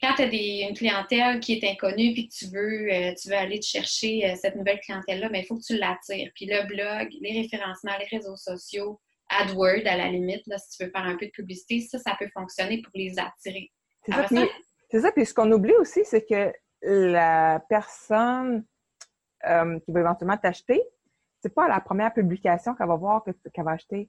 quand 0.00 0.14
tu 0.14 0.22
as 0.22 0.68
une 0.68 0.76
clientèle 0.76 1.40
qui 1.40 1.54
est 1.54 1.70
inconnue 1.70 2.12
puis 2.12 2.28
que 2.28 2.34
tu 2.34 2.46
veux, 2.46 2.92
euh, 2.92 3.14
tu 3.20 3.28
veux 3.28 3.34
aller 3.34 3.58
te 3.58 3.66
chercher 3.66 4.30
euh, 4.30 4.36
cette 4.36 4.54
nouvelle 4.54 4.80
clientèle-là, 4.80 5.28
mais 5.28 5.38
ben, 5.38 5.44
il 5.44 5.46
faut 5.46 5.56
que 5.56 5.64
tu 5.64 5.76
l'attires. 5.76 6.30
Puis 6.34 6.46
le 6.46 6.66
blog, 6.66 7.08
les 7.20 7.42
référencements, 7.42 7.96
les 7.98 8.16
réseaux 8.16 8.36
sociaux, 8.36 9.00
AdWord 9.28 9.86
à 9.86 9.96
la 9.96 10.08
limite, 10.08 10.46
là, 10.46 10.56
si 10.58 10.76
tu 10.76 10.84
veux 10.84 10.90
faire 10.90 11.04
un 11.04 11.16
peu 11.16 11.26
de 11.26 11.30
publicité, 11.32 11.80
ça, 11.80 11.98
ça 11.98 12.16
peut 12.18 12.28
fonctionner 12.32 12.80
pour 12.80 12.92
les 12.94 13.18
attirer. 13.18 13.70
C'est 14.04 14.12
ça, 14.12 14.24
puis, 14.24 15.00
ça, 15.00 15.12
puis 15.12 15.26
ce 15.26 15.34
qu'on 15.34 15.50
oublie 15.50 15.74
aussi, 15.74 16.04
c'est 16.04 16.24
que 16.24 16.52
la 16.82 17.62
personne 17.68 18.64
euh, 19.46 19.78
qui 19.80 19.92
va 19.92 20.00
éventuellement 20.00 20.38
t'acheter, 20.38 20.80
c'est 21.40 21.54
pas 21.54 21.68
la 21.68 21.80
première 21.80 22.12
publication 22.14 22.74
qu'elle 22.74 22.88
va 22.88 22.96
voir 22.96 23.24
qu'elle 23.24 23.64
va 23.64 23.72
acheter. 23.72 24.08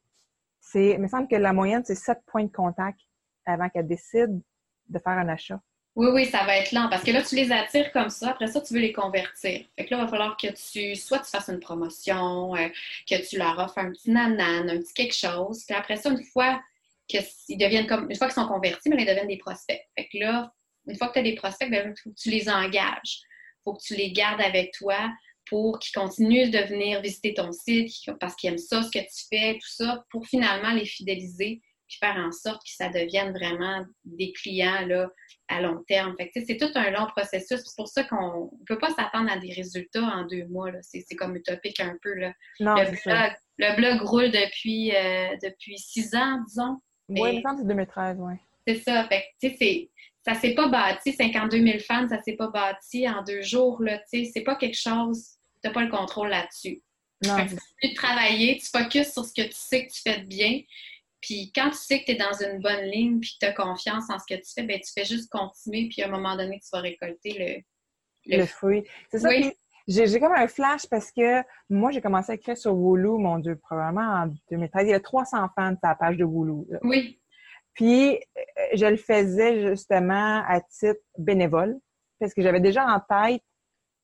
C'est, 0.61 0.91
il 0.91 0.99
me 0.99 1.07
semble 1.07 1.27
que 1.27 1.35
la 1.35 1.53
moyenne, 1.53 1.83
c'est 1.83 1.95
sept 1.95 2.19
points 2.27 2.43
de 2.43 2.51
contact 2.51 2.99
avant 3.45 3.69
qu'elle 3.69 3.87
décide 3.87 4.41
de 4.87 4.99
faire 4.99 5.13
un 5.13 5.27
achat. 5.27 5.59
Oui, 5.95 6.07
oui, 6.13 6.25
ça 6.25 6.45
va 6.45 6.57
être 6.57 6.71
lent 6.71 6.87
parce 6.89 7.03
que 7.03 7.11
là, 7.11 7.21
tu 7.21 7.35
les 7.35 7.51
attires 7.51 7.91
comme 7.91 8.09
ça. 8.09 8.29
Après 8.29 8.47
ça, 8.47 8.61
tu 8.61 8.73
veux 8.73 8.79
les 8.79 8.93
convertir. 8.93 9.65
Fait 9.75 9.85
que 9.85 9.91
là, 9.91 9.97
il 9.97 10.03
va 10.03 10.07
falloir 10.07 10.37
que 10.37 10.47
tu, 10.47 10.95
soit 10.95 11.19
tu 11.19 11.29
fasses 11.29 11.49
une 11.49 11.59
promotion, 11.59 12.55
euh, 12.55 12.69
que 13.09 13.27
tu 13.27 13.37
leur 13.37 13.57
offres 13.59 13.79
un 13.79 13.91
petit 13.91 14.11
nanan, 14.11 14.69
un 14.69 14.77
petit 14.77 14.93
quelque 14.93 15.15
chose. 15.15 15.65
Puis 15.65 15.75
après 15.75 15.97
ça, 15.97 16.09
une 16.09 16.23
fois 16.23 16.61
qu'ils 17.07 17.57
deviennent 17.57 17.87
comme, 17.87 18.09
une 18.09 18.15
fois 18.15 18.27
qu'ils 18.27 18.41
sont 18.41 18.47
convertis, 18.47 18.89
mais 18.89 19.01
ils 19.01 19.07
deviennent 19.07 19.27
des 19.27 19.37
prospects. 19.37 19.81
Fait 19.97 20.07
que 20.07 20.19
là, 20.19 20.53
une 20.87 20.95
fois 20.95 21.07
que 21.09 21.13
tu 21.13 21.19
as 21.19 21.23
des 21.23 21.35
prospects, 21.35 21.69
ben, 21.69 21.93
il 21.95 22.01
faut 22.01 22.11
que 22.11 22.21
tu 22.21 22.29
les 22.29 22.49
engages. 22.49 23.21
Il 23.21 23.61
faut 23.63 23.73
que 23.73 23.83
tu 23.83 23.95
les 23.95 24.11
gardes 24.11 24.41
avec 24.41 24.71
toi 24.73 25.11
pour 25.49 25.79
qu'ils 25.79 25.99
continuent 25.99 26.51
de 26.51 26.59
venir 26.59 27.01
visiter 27.01 27.33
ton 27.33 27.51
site 27.51 27.91
parce 28.19 28.35
qu'ils 28.35 28.51
aiment 28.51 28.57
ça, 28.57 28.83
ce 28.83 28.91
que 28.91 28.99
tu 28.99 29.25
fais, 29.29 29.53
tout 29.55 29.69
ça, 29.69 30.05
pour 30.11 30.27
finalement 30.27 30.71
les 30.71 30.85
fidéliser 30.85 31.61
puis 31.89 31.97
faire 31.99 32.15
en 32.17 32.31
sorte 32.31 32.61
que 32.63 32.71
ça 32.71 32.89
devienne 32.89 33.31
vraiment 33.31 33.83
des 34.05 34.31
clients 34.33 34.85
là, 34.85 35.09
à 35.47 35.61
long 35.61 35.83
terme. 35.87 36.15
c'est 36.33 36.57
tout 36.57 36.71
un 36.75 36.91
long 36.91 37.07
processus. 37.07 37.61
C'est 37.65 37.75
pour 37.75 37.87
ça 37.87 38.03
qu'on 38.03 38.51
ne 38.59 38.65
peut 38.65 38.77
pas 38.77 38.91
s'attendre 38.91 39.31
à 39.31 39.37
des 39.37 39.51
résultats 39.51 40.03
en 40.03 40.25
deux 40.25 40.45
mois. 40.45 40.71
C'est, 40.81 41.03
comme 41.15 41.35
utopique 41.35 41.79
un 41.79 41.97
peu. 42.01 42.13
Là. 42.13 42.33
le, 42.59 43.75
blog, 43.75 44.01
roule 44.07 44.31
depuis, 44.31 44.95
euh, 44.95 45.35
depuis 45.43 45.77
six 45.77 46.15
ans, 46.15 46.41
disons. 46.47 46.79
Oui, 47.09 47.41
il 47.43 47.43
me 47.43 47.57
c'est 47.57 47.67
2013, 47.67 48.17
oui. 48.19 48.35
C'est 48.67 48.83
ça. 48.83 49.07
Fait 49.07 49.25
tu 49.41 49.57
sais, 49.57 49.89
ça 50.25 50.35
s'est 50.35 50.53
pas 50.53 50.67
bâti, 50.67 51.13
52 51.13 51.57
000 51.57 51.79
fans, 51.79 52.07
ça 52.07 52.21
s'est 52.21 52.35
pas 52.35 52.49
bâti 52.49 53.09
en 53.09 53.23
deux 53.23 53.41
jours. 53.41 53.81
Là, 53.81 53.99
c'est 54.07 54.43
pas 54.45 54.55
quelque 54.55 54.77
chose, 54.77 55.37
tu 55.63 55.67
n'as 55.67 55.73
pas 55.73 55.83
le 55.83 55.89
contrôle 55.89 56.29
là-dessus. 56.29 56.81
Non. 57.25 57.35
tu 57.81 57.93
travailler, 57.95 58.57
tu 58.57 58.67
focuses 58.67 59.11
sur 59.11 59.25
ce 59.25 59.33
que 59.33 59.47
tu 59.47 59.55
sais 59.55 59.85
que 59.85 59.91
tu 59.91 60.01
fais 60.01 60.19
de 60.19 60.25
bien, 60.25 60.61
puis 61.21 61.51
quand 61.53 61.69
tu 61.69 61.77
sais 61.77 61.99
que 61.99 62.05
tu 62.05 62.11
es 62.11 62.15
dans 62.15 62.33
une 62.33 62.59
bonne 62.59 62.85
ligne 62.85 63.19
puis 63.19 63.31
que 63.31 63.45
tu 63.45 63.51
as 63.51 63.53
confiance 63.53 64.09
en 64.09 64.19
ce 64.19 64.25
que 64.27 64.39
tu 64.39 64.51
fais, 64.53 64.63
ben 64.63 64.79
tu 64.79 64.91
fais 64.91 65.05
juste 65.05 65.29
continuer 65.29 65.89
puis 65.89 66.01
à 66.01 66.07
un 66.07 66.11
moment 66.11 66.35
donné, 66.35 66.59
tu 66.59 66.69
vas 66.71 66.81
récolter 66.81 67.63
le, 68.25 68.37
le, 68.37 68.45
fruit. 68.45 68.83
C'est 69.11 69.19
ça. 69.19 69.29
J'ai 69.87 70.19
comme 70.19 70.33
un 70.33 70.47
flash 70.47 70.85
parce 70.87 71.11
que 71.11 71.41
moi, 71.67 71.89
j'ai 71.89 71.99
commencé 71.99 72.31
à 72.31 72.35
écrire 72.35 72.55
sur 72.55 72.75
Wooloo, 72.75 73.17
mon 73.17 73.39
Dieu, 73.39 73.55
probablement 73.55 74.23
en 74.23 74.27
2013. 74.51 74.83
Il 74.87 74.91
y 74.91 74.93
a 74.93 74.99
300 74.99 75.47
fans 75.55 75.71
sur 75.71 75.79
la 75.81 75.95
page 75.95 76.15
de 76.17 76.23
Wooloo. 76.23 76.67
Oui. 76.83 77.19
Puis, 77.73 78.15
euh, 78.15 78.41
je 78.73 78.85
le 78.85 78.97
faisais 78.97 79.67
justement 79.67 80.43
à 80.47 80.61
titre 80.61 81.01
bénévole 81.17 81.79
parce 82.19 82.35
que 82.35 82.41
j'avais 82.43 82.59
déjà 82.59 82.85
en 82.85 82.99
tête 82.99 83.41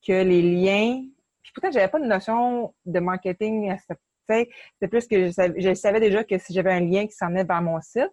que 0.06 0.24
les 0.24 0.42
liens... 0.42 1.04
Puis 1.44 1.52
pourtant, 1.54 1.70
j'avais 1.72 1.90
pas 1.90 2.00
de 2.00 2.06
notion 2.06 2.74
de 2.86 3.00
marketing 3.00 3.70
à 3.70 3.78
cette 3.78 4.00
c'est 4.28 4.88
plus 4.88 5.08
que 5.08 5.28
je 5.28 5.74
savais, 5.74 6.00
déjà 6.00 6.24
que 6.24 6.38
si 6.38 6.54
j'avais 6.54 6.72
un 6.72 6.80
lien 6.80 7.06
qui 7.08 7.14
s'en 7.14 7.32
vers 7.32 7.62
mon 7.62 7.80
site, 7.82 8.12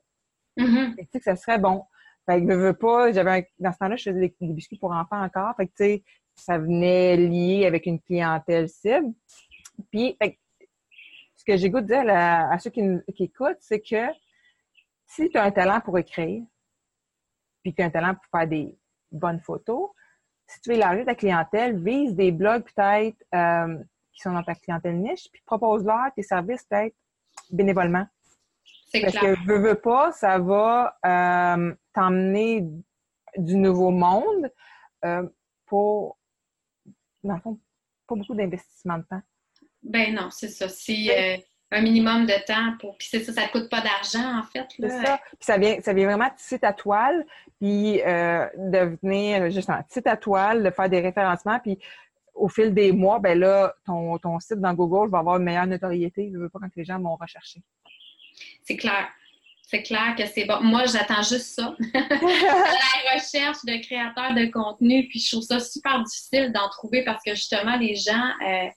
mm 0.57 0.94
que 1.12 1.22
ça 1.22 1.37
serait 1.37 1.59
bon. 1.59 1.85
Fait 2.27 2.40
que 2.40 2.51
je 2.51 2.57
veux 2.57 2.75
pas, 2.75 3.12
j'avais 3.12 3.48
dans 3.59 3.72
ce 3.72 3.79
temps-là, 3.79 3.96
je 3.96 4.11
faisais 4.11 4.35
des, 4.40 4.53
biscuits 4.53 4.79
pour 4.79 4.92
enfants 4.92 5.22
encore. 5.22 5.55
Fait 5.57 5.66
que, 5.66 5.72
tu 5.72 5.85
sais, 5.85 6.05
ça 6.35 6.59
venait 6.59 7.16
lié 7.16 7.66
avec 7.66 7.87
une 7.87 8.01
clientèle 8.01 8.68
cible. 8.68 9.12
Puis, 9.90 10.16
ce 11.35 11.44
que 11.44 11.57
j'ai 11.57 11.70
goût 11.70 11.81
de 11.81 11.87
dire 11.87 12.05
à, 12.07 12.59
ceux 12.59 12.70
qui, 12.70 12.83
qui 13.14 13.25
écoutent, 13.25 13.59
c'est 13.61 13.81
que 13.81 14.07
si 15.07 15.29
tu 15.29 15.37
as 15.37 15.42
un 15.42 15.51
talent 15.51 15.81
pour 15.81 15.98
écrire, 15.98 16.42
puis 17.62 17.75
tu 17.75 17.83
as 17.83 17.87
un 17.87 17.90
talent 17.90 18.14
pour 18.14 18.25
faire 18.31 18.48
des 18.48 18.79
bonnes 19.11 19.40
photos, 19.40 19.90
si 20.46 20.61
tu 20.61 20.70
veux 20.70 20.77
élargir 20.77 21.05
ta 21.05 21.14
clientèle, 21.14 21.83
vise 21.83 22.14
des 22.14 22.31
blogs 22.31 22.64
peut-être 22.64 23.16
euh, 23.35 23.79
qui 24.12 24.20
sont 24.20 24.33
dans 24.33 24.42
ta 24.42 24.55
clientèle 24.55 24.98
niche, 25.01 25.29
puis 25.33 25.42
propose-leur 25.44 26.12
tes 26.14 26.22
services 26.22 26.64
peut-être 26.64 26.94
bénévolement. 27.51 28.07
Parce 28.92 29.14
que 29.14 29.46
veux, 29.46 29.59
veux 29.59 29.75
pas, 29.75 30.12
ça 30.12 30.38
va 30.38 30.98
euh, 31.07 31.75
t'emmener 31.94 32.66
du 33.37 33.57
nouveau 33.57 33.90
monde 33.90 34.51
euh, 35.05 35.27
pour, 35.66 36.18
dans 37.25 37.35
le 37.35 37.40
fond, 37.40 37.59
pas 38.07 38.14
beaucoup 38.14 38.35
d'investissement 38.35 38.98
de 38.98 39.05
temps. 39.05 39.22
Ben 39.83 40.14
non, 40.14 40.29
c'est 40.31 40.48
ça. 40.48 40.68
C'est 40.68 41.38
euh, 41.38 41.42
un 41.70 41.81
minimum 41.81 42.27
de 42.27 42.44
temps 42.46 42.77
pour. 42.79 42.98
Puis 42.98 43.09
c'est 43.11 43.20
ça, 43.20 43.33
ça 43.33 43.42
ne 43.46 43.48
coûte 43.48 43.70
pas 43.70 43.81
d'argent, 43.81 44.38
en 44.38 44.42
fait. 44.42 44.66
C'est 44.79 45.05
ça. 45.05 45.18
Puis 45.27 45.38
ça 45.40 45.57
vient, 45.57 45.81
ça 45.81 45.94
vient 45.94 46.07
vraiment 46.07 46.31
tisser 46.37 46.59
ta 46.59 46.75
toile, 46.75 47.27
puis 47.61 47.94
de 47.96 48.98
venir 49.03 49.51
justement 49.51 49.83
tisser 49.85 50.03
ta 50.03 50.18
toile, 50.18 50.62
de 50.62 50.70
faire 50.70 50.90
des 50.90 51.01
référencements, 51.01 51.59
puis 51.61 51.79
au 52.35 52.49
fil 52.49 52.73
des 52.73 52.92
mois, 52.92 53.18
ben 53.18 53.38
là, 53.38 53.75
ton, 53.87 54.18
ton 54.18 54.38
site 54.40 54.61
dans 54.61 54.75
Google 54.75 55.11
va 55.11 55.18
avoir 55.18 55.37
une 55.37 55.45
meilleure 55.45 55.66
notoriété. 55.66 56.31
Je 56.33 56.38
veux 56.38 56.49
pas 56.49 56.59
quand 56.61 56.75
les 56.77 56.85
gens 56.85 56.99
vont 56.99 57.16
rechercher. 57.16 57.61
C'est 58.62 58.77
clair. 58.77 59.09
C'est 59.73 59.83
clair 59.83 60.14
que 60.18 60.27
c'est 60.27 60.45
bon. 60.45 60.61
Moi, 60.61 60.85
j'attends 60.85 61.23
juste 61.23 61.55
ça. 61.55 61.75
la 61.95 63.14
recherche 63.14 63.64
de 63.64 63.83
créateurs 63.83 64.35
de 64.35 64.51
contenu, 64.51 65.09
puis 65.09 65.18
je 65.18 65.31
trouve 65.31 65.45
ça 65.45 65.61
super 65.61 66.03
difficile 66.03 66.53
d'en 66.53 66.68
trouver 66.68 67.05
parce 67.05 67.23
que 67.25 67.35
justement, 67.35 67.77
les 67.77 67.95
gens 67.95 68.29
ne 68.40 68.66
euh, 68.66 68.71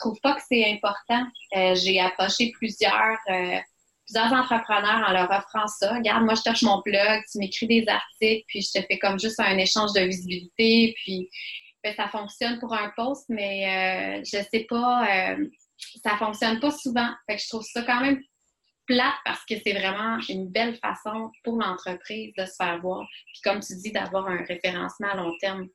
trouvent 0.00 0.20
pas 0.20 0.34
que 0.34 0.42
c'est 0.48 0.68
important. 0.72 1.24
Euh, 1.56 1.76
j'ai 1.76 2.00
approché 2.00 2.50
plusieurs, 2.58 3.18
euh, 3.30 3.58
plusieurs 4.04 4.32
entrepreneurs 4.32 5.08
en 5.08 5.12
leur 5.12 5.30
offrant 5.30 5.68
ça. 5.68 5.94
Regarde, 5.94 6.24
moi, 6.24 6.34
je 6.34 6.42
cherche 6.42 6.62
mon 6.62 6.82
blog, 6.84 7.22
tu 7.30 7.38
m'écris 7.38 7.68
des 7.68 7.84
articles, 7.86 8.44
puis 8.48 8.62
je 8.62 8.80
te 8.80 8.84
fais 8.84 8.98
comme 8.98 9.20
juste 9.20 9.38
un 9.38 9.56
échange 9.58 9.92
de 9.92 10.00
visibilité, 10.00 10.92
puis 11.04 11.30
ben, 11.82 11.94
ça 11.94 12.08
fonctionne 12.08 12.58
pour 12.60 12.72
un 12.72 12.92
poste, 12.96 13.28
mais 13.28 14.18
euh, 14.20 14.22
je 14.24 14.42
sais 14.50 14.66
pas, 14.68 15.04
euh, 15.04 15.46
ça 16.04 16.16
fonctionne 16.16 16.60
pas 16.60 16.70
souvent. 16.70 17.08
Fait 17.28 17.36
que 17.36 17.42
je 17.42 17.48
trouve 17.48 17.64
ça 17.64 17.82
quand 17.82 18.00
même 18.00 18.20
plate 18.86 19.14
parce 19.24 19.44
que 19.44 19.54
c'est 19.64 19.72
vraiment 19.72 20.18
une 20.28 20.48
belle 20.48 20.76
façon 20.76 21.30
pour 21.44 21.56
l'entreprise 21.56 22.32
de 22.36 22.44
se 22.44 22.54
faire 22.56 22.80
voir. 22.80 23.06
Puis 23.26 23.40
comme 23.44 23.60
tu 23.60 23.74
dis, 23.76 23.92
d'avoir 23.92 24.28
un 24.28 24.44
référencement 24.44 25.08
à 25.08 25.16
long 25.16 25.32
terme. 25.40 25.66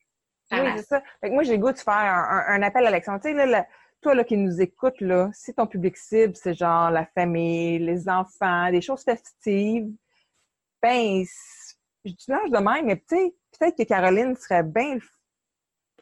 Oui, 0.52 0.60
c'est 0.78 0.86
ça. 0.86 1.04
Fait 1.20 1.30
que 1.30 1.34
moi, 1.34 1.44
j'ai 1.44 1.58
goût 1.58 1.74
de 1.74 1.78
faire 1.78 1.94
un, 1.94 2.62
appel 2.62 2.86
à 2.86 2.90
l'action. 2.90 3.20
Tu 3.20 3.34
sais, 3.34 3.46
là, 3.46 3.66
toi 4.02 4.16
là, 4.16 4.24
qui 4.24 4.38
nous 4.38 4.62
écoutes, 4.62 5.02
là, 5.02 5.30
si 5.34 5.54
ton 5.54 5.68
public 5.68 5.98
cible, 5.98 6.36
c'est 6.36 6.54
genre 6.54 6.90
la 6.90 7.06
famille, 7.06 7.80
les 7.80 8.08
enfants, 8.08 8.72
des 8.72 8.82
choses 8.82 9.04
festives, 9.04 9.92
ben, 10.82 11.26
je 12.06 12.12
dis 12.12 12.28
de 12.28 12.58
même, 12.58 12.86
mais 12.86 12.98
tu 12.98 13.18
sais, 13.18 13.34
peut-être 13.60 13.78
que 13.78 13.84
Caroline 13.84 14.38
serait 14.38 14.64
bien 14.64 15.00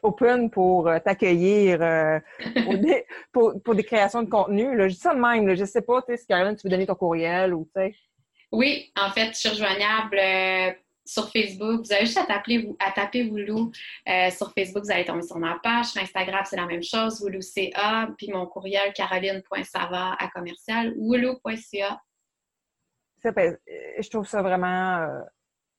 open 0.06 0.50
pour 0.50 0.88
euh, 0.88 0.98
t'accueillir 0.98 1.82
euh, 1.82 2.20
pour, 3.32 3.60
pour, 3.62 3.74
des 3.74 3.84
créations 3.84 4.22
de 4.22 4.30
contenu. 4.30 4.76
Là. 4.76 4.88
Je 4.88 4.94
dis 4.94 5.00
ça 5.00 5.14
de 5.14 5.20
même. 5.20 5.46
Là. 5.46 5.54
Je 5.54 5.64
sais 5.64 5.82
pas 5.82 6.02
si 6.16 6.26
Caroline, 6.26 6.56
tu 6.56 6.66
veux 6.66 6.70
donner 6.70 6.86
ton 6.86 6.94
courriel 6.94 7.54
ou 7.54 7.64
tu 7.64 7.80
sais. 7.80 7.94
Oui, 8.52 8.92
en 8.96 9.10
fait, 9.10 9.28
je 9.28 9.38
suis 9.38 9.48
rejoignable 9.48 10.18
euh, 10.18 10.70
sur 11.04 11.30
Facebook. 11.30 11.84
Vous 11.84 11.92
avez 11.92 12.06
juste 12.06 12.18
à, 12.18 12.24
taper, 12.24 12.68
à 12.78 12.92
taper 12.92 13.24
Woulou. 13.24 13.72
sur 14.30 14.52
Facebook, 14.52 14.84
vous 14.84 14.90
allez 14.90 15.04
tomber 15.04 15.22
sur 15.22 15.38
ma 15.38 15.58
page. 15.62 15.86
Sur 15.86 16.02
Instagram, 16.02 16.42
c'est 16.44 16.56
la 16.56 16.66
même 16.66 16.82
chose, 16.82 17.20
WoulouCA. 17.20 18.08
Puis 18.16 18.30
mon 18.32 18.46
courriel, 18.46 18.92
caroline.sava 18.94 20.16
à 20.18 20.28
commercial, 20.28 20.94
woulou.ca. 20.96 22.00
Ben, 23.34 23.56
je 23.98 24.08
trouve 24.08 24.26
ça 24.26 24.40
vraiment 24.40 25.24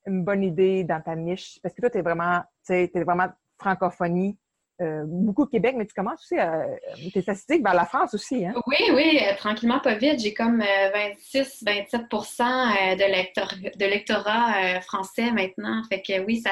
une 0.07 0.23
bonne 0.23 0.43
idée 0.43 0.83
dans 0.83 1.01
ta 1.01 1.15
niche 1.15 1.59
parce 1.61 1.73
que 1.75 1.81
toi, 1.81 1.89
tu 1.89 1.99
es 1.99 2.01
vraiment, 2.01 2.41
tu 2.65 2.73
es 2.73 3.03
vraiment 3.03 3.27
francophonie. 3.59 4.37
euh, 4.79 5.05
beaucoup 5.07 5.41
au 5.43 5.47
Québec, 5.47 5.73
mais 5.75 5.87
tu 5.87 5.93
commences 5.95 6.21
aussi 6.21 6.37
à 6.37 6.67
tes 7.11 7.23
statistiques 7.23 7.63
vers 7.63 7.73
la 7.73 7.85
France 7.85 8.13
aussi, 8.13 8.45
hein? 8.45 8.53
Oui, 8.67 8.77
oui, 8.93 9.19
tranquillement, 9.37 9.79
pas 9.79 9.95
vite. 9.95 10.19
J'ai 10.19 10.35
comme 10.35 10.61
26-27% 10.61 12.95
de 12.95 13.85
lectorat 13.85 14.79
français 14.81 15.31
maintenant. 15.31 15.81
Fait 15.89 16.03
que 16.03 16.23
oui, 16.25 16.41
ça, 16.41 16.51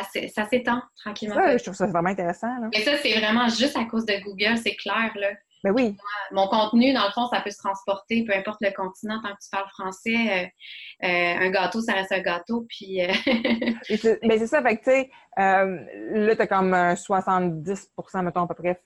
s'étend 0.49 0.81
tranquillement. 0.97 1.35
Ça, 1.35 1.55
je 1.57 1.63
trouve 1.63 1.75
ça 1.75 1.85
vraiment 1.85 2.09
intéressant. 2.09 2.47
Mais 2.73 2.81
ça, 2.81 2.97
c'est 2.97 3.13
vraiment 3.19 3.47
juste 3.47 3.77
à 3.77 3.85
cause 3.85 4.05
de 4.05 4.15
Google, 4.23 4.57
c'est 4.57 4.75
clair, 4.75 5.11
là. 5.15 5.29
Ben 5.65 5.73
oui. 5.73 5.97
Mon 6.31 6.47
contenu, 6.47 6.93
dans 6.93 7.07
le 7.07 7.11
fond, 7.11 7.27
ça 7.27 7.41
peut 7.41 7.49
se 7.49 7.57
transporter, 7.57 8.23
peu 8.23 8.35
importe 8.35 8.61
le 8.61 8.69
continent, 8.71 9.19
tant 9.23 9.29
que 9.29 9.41
tu 9.43 9.49
parles 9.51 9.67
français. 9.69 10.13
Euh, 10.13 11.07
euh, 11.07 11.35
un 11.39 11.49
gâteau, 11.49 11.81
ça 11.81 11.93
reste 11.93 12.11
un 12.11 12.19
gâteau. 12.19 12.67
Puis. 12.69 13.01
Euh, 13.01 13.11
c'est, 13.83 14.19
ben 14.21 14.37
c'est 14.37 14.45
ça, 14.45 14.61
fait 14.61 14.77
que 14.77 14.83
tu 14.83 14.91
sais, 14.91 15.11
là, 15.35 16.35
tu 16.35 16.41
as 16.43 16.45
comme 16.45 16.71
70% 16.75 18.23
mettons, 18.23 18.43
à 18.43 18.47
peu 18.47 18.53
près 18.53 18.79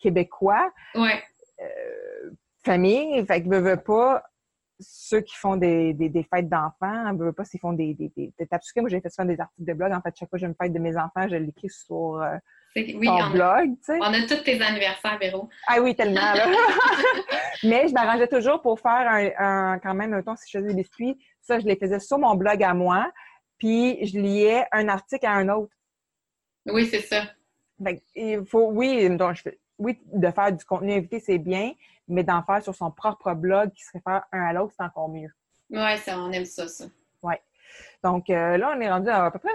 québécois. 0.00 0.72
Ouais. 0.96 1.22
famille, 2.64 3.24
fait 3.26 3.40
que 3.40 3.48
veux, 3.48 3.76
pas 3.76 4.24
ceux 4.80 5.20
qui 5.20 5.36
font 5.36 5.56
des, 5.56 5.94
des, 5.94 6.22
fêtes 6.24 6.48
d'enfants, 6.48 7.14
veux 7.14 7.32
pas 7.32 7.44
s'ils 7.44 7.60
font 7.60 7.74
des, 7.74 7.94
des, 7.94 8.10
des, 8.16 8.32
Moi, 8.78 8.88
j'ai 8.88 9.00
fait 9.00 9.08
souvent 9.08 9.28
des 9.28 9.38
articles 9.38 9.68
de 9.68 9.72
blog. 9.72 9.92
En 9.92 10.00
fait, 10.00 10.12
chaque 10.18 10.28
fois 10.28 10.36
que 10.36 10.40
j'ai 10.40 10.48
une 10.48 10.56
fête 10.60 10.72
de 10.72 10.80
mes 10.80 10.96
enfants, 10.96 11.28
je 11.28 11.36
l'écris 11.36 11.70
sur 11.70 12.20
oui, 12.76 13.08
on 13.08 13.30
blog. 13.30 13.74
A, 13.88 13.92
on 14.00 14.12
a 14.12 14.26
tous 14.26 14.42
tes 14.42 14.60
anniversaires, 14.60 15.18
Véro. 15.18 15.48
Ah 15.66 15.80
oui, 15.80 15.94
tellement. 15.94 16.20
Mais 17.62 17.88
je 17.88 17.92
m'arrangeais 17.92 18.26
toujours 18.26 18.60
pour 18.60 18.80
faire 18.80 19.32
un, 19.38 19.78
quand 19.78 19.94
même, 19.94 20.22
temps 20.22 20.36
si 20.36 20.50
je 20.50 20.58
faisais 20.58 20.68
des 20.68 20.82
biscuits, 20.82 21.16
ça, 21.40 21.58
je 21.58 21.66
les 21.66 21.76
faisais 21.76 22.00
sur 22.00 22.18
mon 22.18 22.34
blog 22.34 22.62
à 22.62 22.74
moi, 22.74 23.10
puis 23.58 24.04
je 24.04 24.18
liais 24.18 24.66
un 24.72 24.88
article 24.88 25.26
à 25.26 25.32
un 25.32 25.48
autre. 25.48 25.72
Oui, 26.66 26.86
c'est 26.86 27.02
ça. 27.02 27.24
il 28.14 28.44
faut, 28.46 28.70
oui, 28.70 29.08
donc, 29.16 29.36
je, 29.36 29.50
oui, 29.78 30.00
de 30.12 30.30
faire 30.30 30.52
du 30.52 30.64
contenu 30.64 30.94
invité, 30.94 31.20
c'est 31.20 31.38
bien, 31.38 31.72
mais 32.08 32.24
d'en 32.24 32.42
faire 32.42 32.62
sur 32.62 32.74
son 32.74 32.90
propre 32.90 33.34
blog 33.34 33.70
qui 33.72 33.84
se 33.84 33.92
réfère 33.92 34.24
un 34.32 34.46
à 34.46 34.52
l'autre, 34.52 34.74
c'est 34.76 34.84
encore 34.84 35.08
mieux. 35.08 35.30
Oui, 35.70 35.80
on 36.08 36.32
aime 36.32 36.44
ça, 36.44 36.68
ça. 36.68 36.86
Donc 38.02 38.30
euh, 38.30 38.56
là, 38.56 38.74
on 38.76 38.80
est 38.80 38.90
rendu 38.90 39.08
à, 39.08 39.26
à 39.26 39.30
peu 39.30 39.38
près 39.38 39.52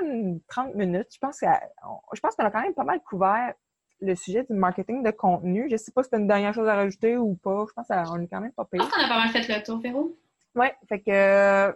30 0.47 0.75
minutes. 0.75 1.07
Je 1.13 1.19
pense 1.19 1.39
qu'on 1.39 2.45
a 2.45 2.51
quand 2.51 2.61
même 2.61 2.73
pas 2.73 2.83
mal 2.83 3.01
couvert 3.01 3.53
le 4.01 4.15
sujet 4.15 4.45
du 4.49 4.53
marketing 4.53 5.03
de 5.03 5.11
contenu. 5.11 5.67
Je 5.67 5.73
ne 5.73 5.77
sais 5.77 5.91
pas 5.91 6.03
si 6.03 6.09
tu 6.09 6.15
as 6.15 6.19
une 6.19 6.27
dernière 6.27 6.53
chose 6.53 6.67
à 6.67 6.75
rajouter 6.75 7.17
ou 7.17 7.35
pas. 7.35 7.65
Je 7.67 7.73
pense 7.73 7.87
qu'on 7.87 8.21
est 8.21 8.27
quand 8.27 8.41
même 8.41 8.53
pas 8.53 8.65
payé. 8.65 8.83
Je 8.83 8.89
pense 8.89 8.97
qu'on 8.97 9.05
a 9.05 9.09
pas 9.09 9.19
mal 9.19 9.29
fait 9.29 9.57
le 9.57 9.63
tour, 9.63 9.79
Véro. 9.79 10.17
Oui, 10.55 10.67
fait 10.87 10.99
que 11.01 11.75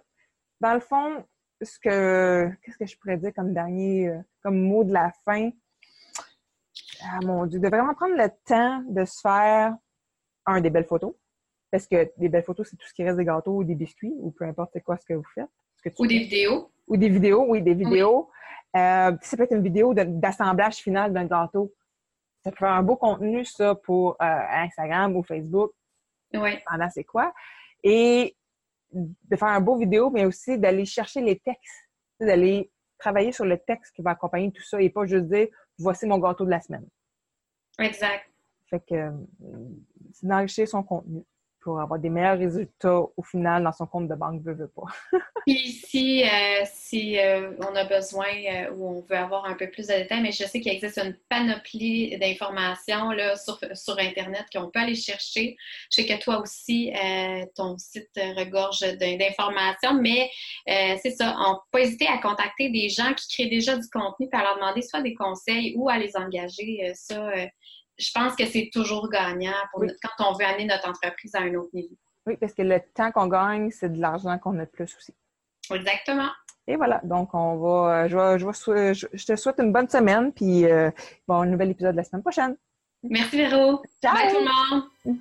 dans 0.62 0.74
le 0.74 0.80
fond, 0.80 1.24
ce 1.62 1.80
que 1.80 2.50
qu'est-ce 2.64 2.78
que 2.78 2.86
je 2.86 2.98
pourrais 2.98 3.18
dire 3.18 3.34
comme 3.34 3.54
dernier 3.54 4.10
euh, 4.10 4.20
comme 4.42 4.60
mot 4.60 4.84
de 4.84 4.94
la 4.94 5.12
fin? 5.26 5.52
Ah 7.04 7.20
mon 7.24 7.46
Dieu, 7.46 7.60
de 7.60 7.68
vraiment 7.68 7.94
prendre 7.94 8.16
le 8.16 8.30
temps 8.46 8.82
de 8.88 9.06
se 9.06 9.20
faire 9.22 9.76
un 10.46 10.62
des 10.62 10.70
belles 10.70 10.86
photos. 10.86 11.14
Parce 11.72 11.88
que 11.88 12.12
des 12.18 12.30
belles 12.30 12.44
photos, 12.44 12.68
c'est 12.70 12.78
tout 12.78 12.88
ce 12.88 12.94
qui 12.94 13.04
reste 13.04 13.18
des 13.18 13.26
gâteaux 13.26 13.58
ou 13.58 13.64
des 13.64 13.76
biscuits, 13.76 14.14
ou 14.20 14.32
peu 14.32 14.46
importe 14.46 14.80
quoi 14.84 14.96
ce 14.98 15.06
que 15.06 15.14
vous 15.14 15.26
faites. 15.34 15.50
Ou 16.00 16.08
des 16.08 16.20
vidéos. 16.20 16.72
Ou 16.88 16.98
des 16.98 17.10
vidéos, 17.10 17.46
oui, 17.48 17.62
des 17.62 17.74
vidéos. 17.74 18.30
Euh, 18.76 19.12
ça 19.22 19.38
peut 19.38 19.44
être 19.44 19.56
une 19.56 19.64
vidéo 19.64 19.94
d'assemblage 19.94 20.78
final 20.78 21.14
d'un 21.14 21.26
gâteau. 21.26 21.74
Ça 22.44 22.52
peut 22.52 22.58
faire 22.58 22.72
un 22.72 22.84
beau 22.84 22.96
contenu, 22.96 23.46
ça, 23.46 23.76
pour 23.76 24.12
euh, 24.14 24.16
Instagram 24.22 25.16
ou 25.16 25.24
Facebook. 25.24 25.72
Oui. 26.34 26.58
Pendant 26.66 26.90
c'est 26.90 27.04
quoi. 27.04 27.34
Et 27.84 28.36
de 28.92 29.36
faire 29.36 29.50
un 29.50 29.62
beau 29.62 29.78
vidéo, 29.78 30.10
mais 30.10 30.26
aussi 30.26 30.58
d'aller 30.58 30.86
chercher 30.86 31.22
les 31.22 31.40
textes. 31.40 31.90
D'aller 32.20 32.72
travailler 32.98 33.32
sur 33.32 33.46
le 33.46 33.58
texte 33.58 33.94
qui 33.96 34.02
va 34.02 34.12
accompagner 34.12 34.52
tout 34.52 34.64
ça 34.64 34.82
et 34.82 34.90
pas 34.90 35.06
juste 35.06 35.26
dire 35.26 35.48
voici 35.78 36.06
mon 36.06 36.18
gâteau 36.18 36.46
de 36.46 36.50
la 36.50 36.62
semaine. 36.62 36.88
Exact. 37.80 38.26
Fait 38.70 38.80
que 38.80 38.96
euh, 38.96 39.12
c'est 40.14 40.28
d'enrichir 40.28 40.68
son 40.68 40.84
contenu 40.84 41.24
pour 41.64 41.80
avoir 41.80 42.00
des 42.00 42.10
meilleurs 42.10 42.38
résultats 42.38 43.00
au 43.16 43.24
final 43.24 43.64
dans 43.64 43.72
son 43.72 43.86
compte 43.86 44.08
de 44.08 44.16
banque, 44.16 44.42
veut, 44.44 44.54
veut 44.54 44.68
pas. 44.68 44.84
Puis 45.48 45.72
si, 45.72 46.24
euh, 46.24 46.64
si 46.66 47.18
euh, 47.20 47.52
on 47.60 47.76
a 47.76 47.86
besoin 47.86 48.28
euh, 48.28 48.72
ou 48.74 48.98
on 48.98 49.02
veut 49.02 49.18
avoir 49.18 49.46
un 49.46 49.56
peu 49.56 49.70
plus 49.70 49.88
de 49.88 49.94
détails, 49.94 50.22
mais 50.22 50.32
je 50.32 50.44
sais 50.44 50.60
qu'il 50.60 50.72
existe 50.72 50.98
une 50.98 51.18
panoplie 51.30 52.18
d'informations 52.18 53.10
sur, 53.36 53.60
sur 53.74 53.98
Internet 53.98 54.46
qu'on 54.54 54.70
peut 54.70 54.80
aller 54.80 54.96
chercher. 54.96 55.56
Je 55.92 56.02
sais 56.02 56.06
que 56.06 56.22
toi 56.22 56.42
aussi, 56.42 56.92
ton 57.56 57.78
site 57.78 58.10
regorge 58.16 58.82
d'informations, 58.98 59.94
mais 60.00 60.30
c'est 60.66 61.12
ça, 61.12 61.36
on 61.40 61.56
peut 61.56 61.62
pas 61.72 61.82
hésiter 61.82 62.08
à 62.08 62.18
contacter 62.20 62.70
des 62.70 62.90
gens 62.90 63.14
qui 63.14 63.28
créent 63.28 63.50
déjà 63.50 63.78
du 63.78 63.88
contenu 63.90 64.28
et 64.32 64.36
à 64.36 64.44
leur 64.44 64.56
demander 64.56 64.82
soit 64.82 65.02
des 65.02 65.14
conseils 65.14 65.74
ou 65.78 65.90
à 65.90 65.98
les 65.98 66.16
engager. 66.16 66.92
ça, 66.96 67.32
je 67.98 68.12
pense 68.14 68.36
que 68.36 68.46
c'est 68.46 68.70
toujours 68.72 69.10
gagnant 69.10 69.54
pour 69.72 69.84
quand 70.02 70.32
on 70.32 70.34
veut 70.34 70.46
amener 70.46 70.66
notre 70.66 70.90
entreprise 70.90 71.36
à 71.36 71.42
un 71.42 71.54
autre 71.56 71.70
niveau. 71.74 71.96
Oui, 72.26 72.38
parce 72.38 72.54
que 72.54 72.62
le 72.62 72.80
temps 72.94 73.12
qu'on 73.12 73.28
gagne, 73.28 73.70
c'est 73.72 73.92
de 73.92 74.00
l'argent 74.00 74.38
qu'on 74.40 74.58
a 74.60 74.66
de 74.66 74.72
plus 74.72 74.96
aussi. 74.96 75.14
Exactement. 75.72 76.30
Et 76.68 76.78
voilà, 76.78 77.02
donc 77.04 77.34
on 77.34 77.58
va, 77.58 78.08
je, 78.08 78.38
je, 78.38 79.26
te 79.26 79.36
souhaite 79.36 79.60
une 79.60 79.74
bonne 79.74 79.90
semaine, 79.90 80.32
puis 80.32 80.66
euh, 80.66 80.90
bon, 81.28 81.42
un 81.42 81.46
nouvel 81.46 81.72
épisode 81.72 81.96
la 81.96 82.04
semaine 82.06 82.22
prochaine. 82.22 82.56
Merci 83.04 83.38
Véro. 83.38 83.84
Ciao. 84.02 84.14
Bye 84.14 84.32
tout 84.32 84.40
le 84.40 84.76
monde. 85.12 85.18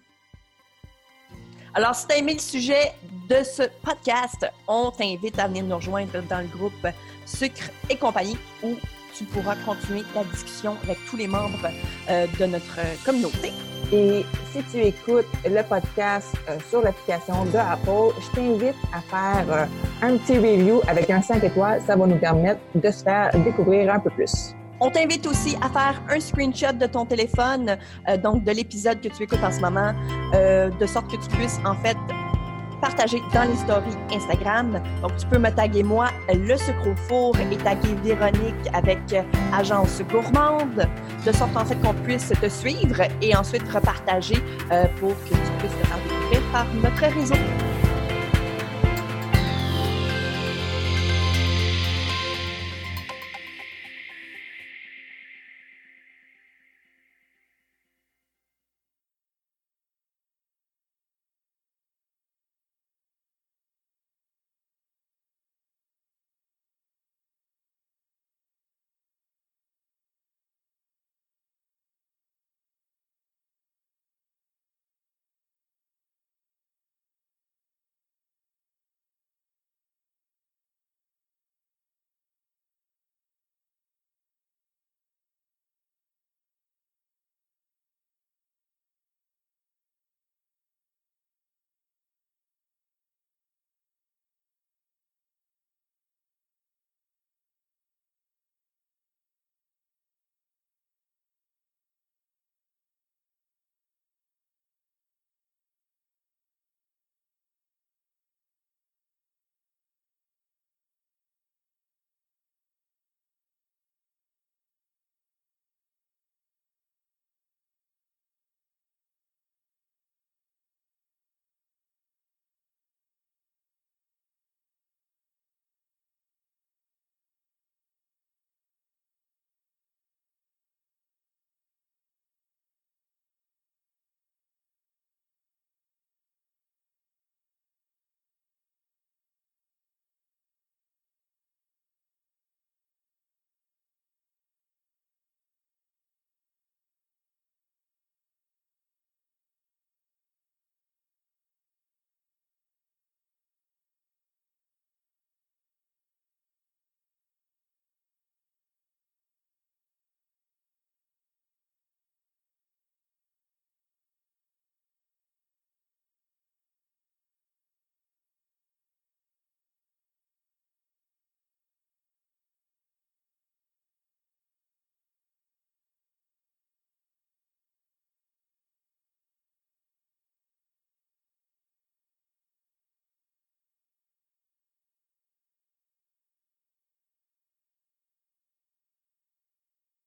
Alors, 1.74 1.94
si 1.94 2.06
tu 2.06 2.12
as 2.12 2.18
aimé 2.18 2.35
le 2.35 2.38
sujet 2.38 2.92
de 3.28 3.42
ce 3.42 3.62
podcast, 3.82 4.46
on 4.68 4.90
t'invite 4.90 5.38
à 5.38 5.48
venir 5.48 5.64
nous 5.64 5.76
rejoindre 5.76 6.22
dans 6.28 6.40
le 6.40 6.46
groupe 6.46 6.87
Sucre 7.24 7.70
et 7.88 7.96
compagnie 7.96 8.37
où 8.62 8.76
tu 9.16 9.25
pourras 9.25 9.57
continuer 9.64 10.03
la 10.14 10.25
discussion 10.25 10.77
avec 10.85 10.98
tous 11.09 11.16
les 11.16 11.27
membres 11.27 11.68
euh, 12.09 12.27
de 12.38 12.46
notre 12.46 12.79
communauté. 13.05 13.53
Et 13.92 14.25
si 14.53 14.62
tu 14.70 14.79
écoutes 14.79 15.27
le 15.44 15.62
podcast 15.62 16.35
euh, 16.48 16.57
sur 16.70 16.83
l'application 16.83 17.44
de 17.46 17.59
Apple, 17.59 18.14
je 18.20 18.37
t'invite 18.37 18.77
à 18.92 19.01
faire 19.01 19.44
euh, 19.51 19.66
un 20.03 20.16
petit 20.16 20.38
review 20.38 20.81
avec 20.88 21.11
un 21.11 21.20
5 21.20 21.44
étoiles. 21.44 21.83
Ça 21.87 21.96
va 21.96 22.07
nous 22.07 22.16
permettre 22.16 22.61
de 22.75 22.90
se 22.90 23.03
faire 23.03 23.31
découvrir 23.44 23.92
un 23.92 23.98
peu 23.98 24.11
plus. 24.11 24.55
On 24.81 24.90
t'invite 24.90 25.27
aussi 25.27 25.57
à 25.61 25.68
faire 25.68 26.03
un 26.09 26.18
screenshot 26.18 26.72
de 26.72 26.87
ton 26.87 27.07
téléphone, 27.07 27.77
donc 28.20 28.42
de 28.42 28.51
l'épisode 28.51 29.01
que 29.01 29.09
tu 29.09 29.22
écoutes 29.22 29.44
en 29.44 29.53
ce 29.53 29.61
moment, 29.61 29.92
de 30.33 30.87
sorte 30.87 31.09
que 31.09 31.22
tu 31.22 31.29
puisses 31.37 31.61
en 31.64 31.77
fait 31.77 31.96
partager 32.82 33.22
dans 33.32 33.44
les 33.44 34.16
Instagram. 34.16 34.82
Donc, 35.00 35.16
tu 35.16 35.26
peux 35.26 35.38
me 35.38 35.50
taguer 35.50 35.84
moi, 35.84 36.08
le 36.28 36.56
sucre 36.56 36.88
au 36.88 36.96
four, 37.08 37.36
et 37.38 37.56
taguer 37.56 37.94
Véronique 38.02 38.68
avec 38.74 38.98
euh, 39.12 39.22
Agence 39.56 40.02
Gourmande, 40.10 40.86
de 41.24 41.32
sorte 41.32 41.56
en 41.56 41.64
fait 41.64 41.76
qu'on 41.76 41.94
puisse 41.94 42.28
te 42.28 42.48
suivre 42.48 43.02
et 43.22 43.34
ensuite 43.36 43.64
repartager 43.72 44.42
euh, 44.72 44.86
pour 44.98 45.10
que 45.24 45.28
tu 45.30 45.52
puisses 45.58 45.78
te 45.80 45.86
faire 45.86 45.98
découvrir 46.08 46.42
par 46.52 46.66
notre 46.74 47.14
réseau. 47.14 47.71